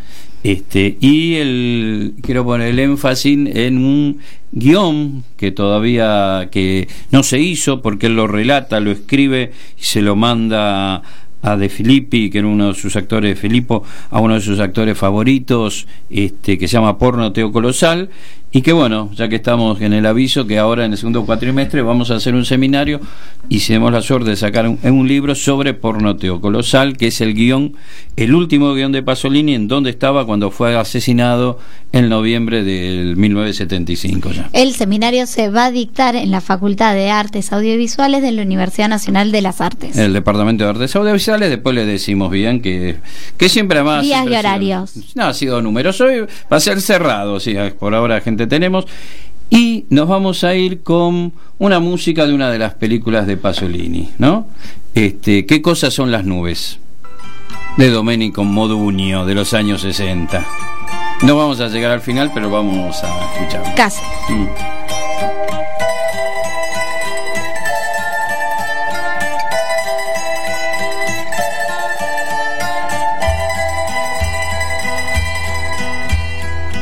Este, 0.44 0.98
y 1.02 1.36
el 1.36 2.14
quiero 2.22 2.46
poner 2.46 2.70
el 2.70 2.80
énfasis 2.80 3.38
en 3.56 3.78
un 3.78 4.20
guion 4.52 5.24
que 5.38 5.52
todavía 5.52 6.48
que 6.52 6.88
no 7.12 7.24
se 7.24 7.40
hizo 7.40 7.82
porque 7.82 8.08
él 8.08 8.16
lo 8.16 8.26
relata, 8.26 8.80
lo 8.80 8.90
escribe 8.92 9.52
y 9.78 9.84
se 9.84 10.02
lo 10.02 10.16
manda 10.16 11.02
a 11.42 11.58
De 11.58 11.70
Filippi, 11.70 12.30
que 12.30 12.40
era 12.40 12.48
uno 12.48 12.70
de 12.70 12.74
sus 12.74 12.96
actores 12.96 13.36
de 13.36 13.36
Filippo, 13.36 13.84
a 14.10 14.20
uno 14.20 14.36
de 14.36 14.42
sus 14.42 14.60
actores 14.60 14.98
favoritos, 14.98 15.88
este, 16.10 16.58
que 16.58 16.68
se 16.68 16.74
llama 16.74 16.98
Porno 16.98 17.32
Teo 17.32 17.52
Colosal, 17.52 18.10
y 18.52 18.64
que 18.64 18.74
bueno, 18.74 19.12
ya 19.14 19.30
que 19.30 19.36
estamos 19.36 19.80
en 19.80 19.94
el 19.94 20.08
aviso, 20.08 20.48
que 20.48 20.58
ahora 20.58 20.84
en 20.86 20.92
el 20.94 20.98
segundo 20.98 21.24
cuatrimestre 21.24 21.84
vamos 21.84 22.10
a 22.10 22.16
hacer 22.16 22.34
un 22.34 22.46
seminario 22.46 23.00
y 23.48 23.60
si 23.60 23.68
tenemos 23.68 23.94
la 23.94 24.02
suerte 24.02 24.32
de 24.32 24.36
sacar 24.36 24.68
un, 24.68 24.80
un 24.84 25.08
libro 25.08 25.36
sobre 25.36 25.76
Porno 25.76 26.16
Teo 26.16 26.42
Colosal, 26.42 26.98
que 26.98 27.08
es 27.08 27.22
el 27.22 27.36
guion, 27.36 27.76
el 28.16 28.34
último 28.34 28.74
guion 28.74 28.92
de 28.92 29.04
Pasolini, 29.04 29.54
en 29.54 29.68
donde 29.68 29.92
estaba 29.92 30.26
cuando 30.26 30.50
fue 30.50 30.76
asesinado 30.76 31.60
en 31.92 32.10
noviembre 32.10 32.64
del 32.64 33.16
1975 33.18 34.32
ya. 34.32 34.50
El 34.54 34.74
seminario 34.74 35.28
se 35.28 35.50
va 35.50 35.66
a 35.66 35.72
dictar 35.72 36.16
en 36.16 36.32
la 36.32 36.42
Facultad 36.42 36.96
de 36.96 37.12
Artes 37.12 37.54
Audiovisuales 37.54 38.24
de 38.24 38.32
la 38.32 38.42
Universidad 38.42 38.90
Nacional 38.90 39.32
de 39.32 39.42
las 39.42 39.62
Artes. 39.62 39.96
El 39.96 40.14
Departamento 40.14 40.64
de 40.64 40.72
Artes 40.72 40.96
Audiovisuales, 40.96 41.20
después 41.38 41.76
le 41.76 41.86
decimos 41.86 42.32
bien 42.32 42.62
que, 42.62 42.98
que 43.38 43.50
siempre 43.50 43.84
más... 43.84 44.02
Días 44.04 44.24
y 44.24 44.28
sido- 44.28 44.40
horarios. 44.40 44.94
no, 45.16 45.26
ha 45.26 45.34
sido 45.34 45.62
numeroso 45.62 46.10
y 46.12 46.22
va 46.22 46.58
a 46.58 46.60
ser 46.60 46.82
cerrado, 46.82 47.40
sí, 47.40 47.56
por 47.80 47.94
ahora 47.94 48.22
gente 48.22 48.48
tenemos. 48.48 48.86
Y 49.52 49.86
nos 49.90 50.08
vamos 50.08 50.44
a 50.44 50.56
ir 50.56 50.82
con 50.82 51.34
una 51.58 51.80
música 51.80 52.26
de 52.28 52.34
una 52.34 52.50
de 52.52 52.60
las 52.60 52.74
películas 52.76 53.28
de 53.28 53.36
Pasolini, 53.38 54.10
¿no? 54.18 54.48
Este, 54.94 55.46
¿Qué 55.46 55.62
cosas 55.62 55.94
son 55.94 56.12
las 56.12 56.24
nubes? 56.26 56.80
De 57.78 57.90
Domenico 57.90 58.44
Modugno, 58.44 59.26
de 59.26 59.36
los 59.36 59.54
años 59.54 59.82
60. 59.82 60.46
No 61.24 61.36
vamos 61.36 61.60
a 61.62 61.68
llegar 61.68 61.92
al 61.92 62.02
final, 62.02 62.32
pero 62.34 62.50
vamos 62.50 63.04
a 63.04 63.34
escuchar. 63.34 63.76
Casi. 63.76 64.02
Mm. 64.30 64.46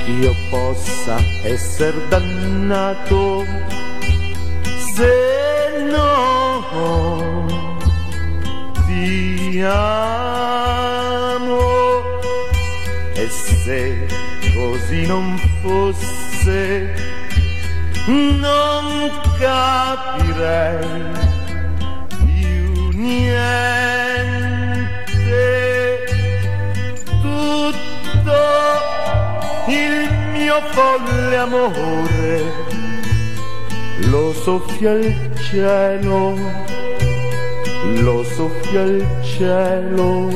Io 0.08 0.34
possa 0.50 1.18
essere 1.44 2.08
dannato 2.08 3.46
se 4.94 5.86
no 5.92 7.46
ti 8.86 9.62
amo. 9.64 10.46
E 13.16 13.28
se 13.30 14.08
così 14.54 15.06
non 15.06 15.38
fosse 15.62 16.94
non 18.08 19.12
capirei 19.38 21.12
più 22.24 22.90
niente 22.94 24.27
folle 31.38 31.40
amore 31.40 32.66
lo 34.10 34.34
soffia 34.34 34.92
il 34.92 35.36
cielo, 35.50 36.36
lo 38.02 38.24
soffia 38.24 38.82
il 38.82 39.06
cielo 39.24 40.30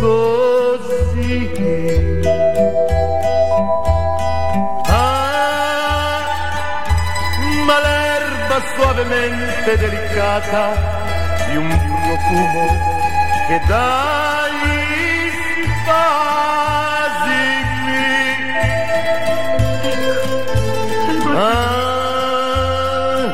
così. 0.00 1.50
Ah, 4.86 6.24
ma 7.64 7.80
l'erba 7.80 8.62
suavemente 8.74 9.76
delicata 9.76 10.62
di 11.48 11.56
un 11.56 11.68
profumo 11.68 12.66
che 13.48 13.60
dai 13.66 14.52
spasimi. 15.82 16.93
Ah, 21.36 23.24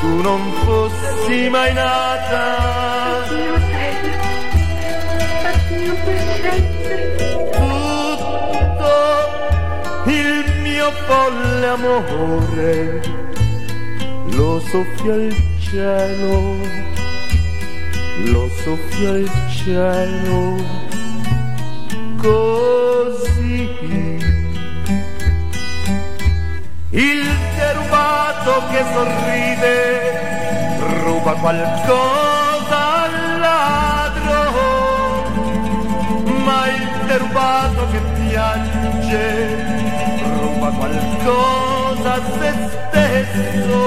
tu 0.00 0.20
non 0.20 0.40
fossi 0.64 1.48
mai 1.48 1.72
nata. 1.72 2.44
Tutto 7.52 8.94
il 10.06 10.52
mio 10.62 10.90
folle 11.06 11.66
amore 11.66 13.00
lo 14.30 14.60
soffia 14.60 15.14
il 15.14 15.36
cielo, 15.60 16.56
lo 18.24 18.48
soffia 18.64 19.10
il 19.10 19.30
cielo 19.48 20.56
così. 22.16 22.85
Derubato 28.46 28.62
che 28.70 28.84
sorride 28.92 29.74
ruba 31.02 31.32
qualcosa 31.34 32.78
al 33.02 33.38
ladro, 33.40 34.38
ma 36.44 36.68
il 36.68 36.88
derubato 37.06 37.88
che 37.90 38.00
piange 38.28 39.24
ruba 40.38 40.68
qualcosa 40.70 42.12
a 42.12 42.20
se 42.38 42.52
stesso. 42.70 43.80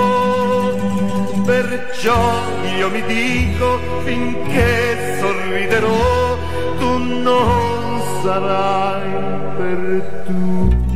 Perciò 1.45 2.43
io 2.77 2.89
mi 2.89 3.03
dico 3.03 3.79
finché 4.03 5.17
sorriderò, 5.19 6.37
tu 6.77 6.97
non 6.97 8.01
sarai 8.21 9.09
perduta. 9.55 10.88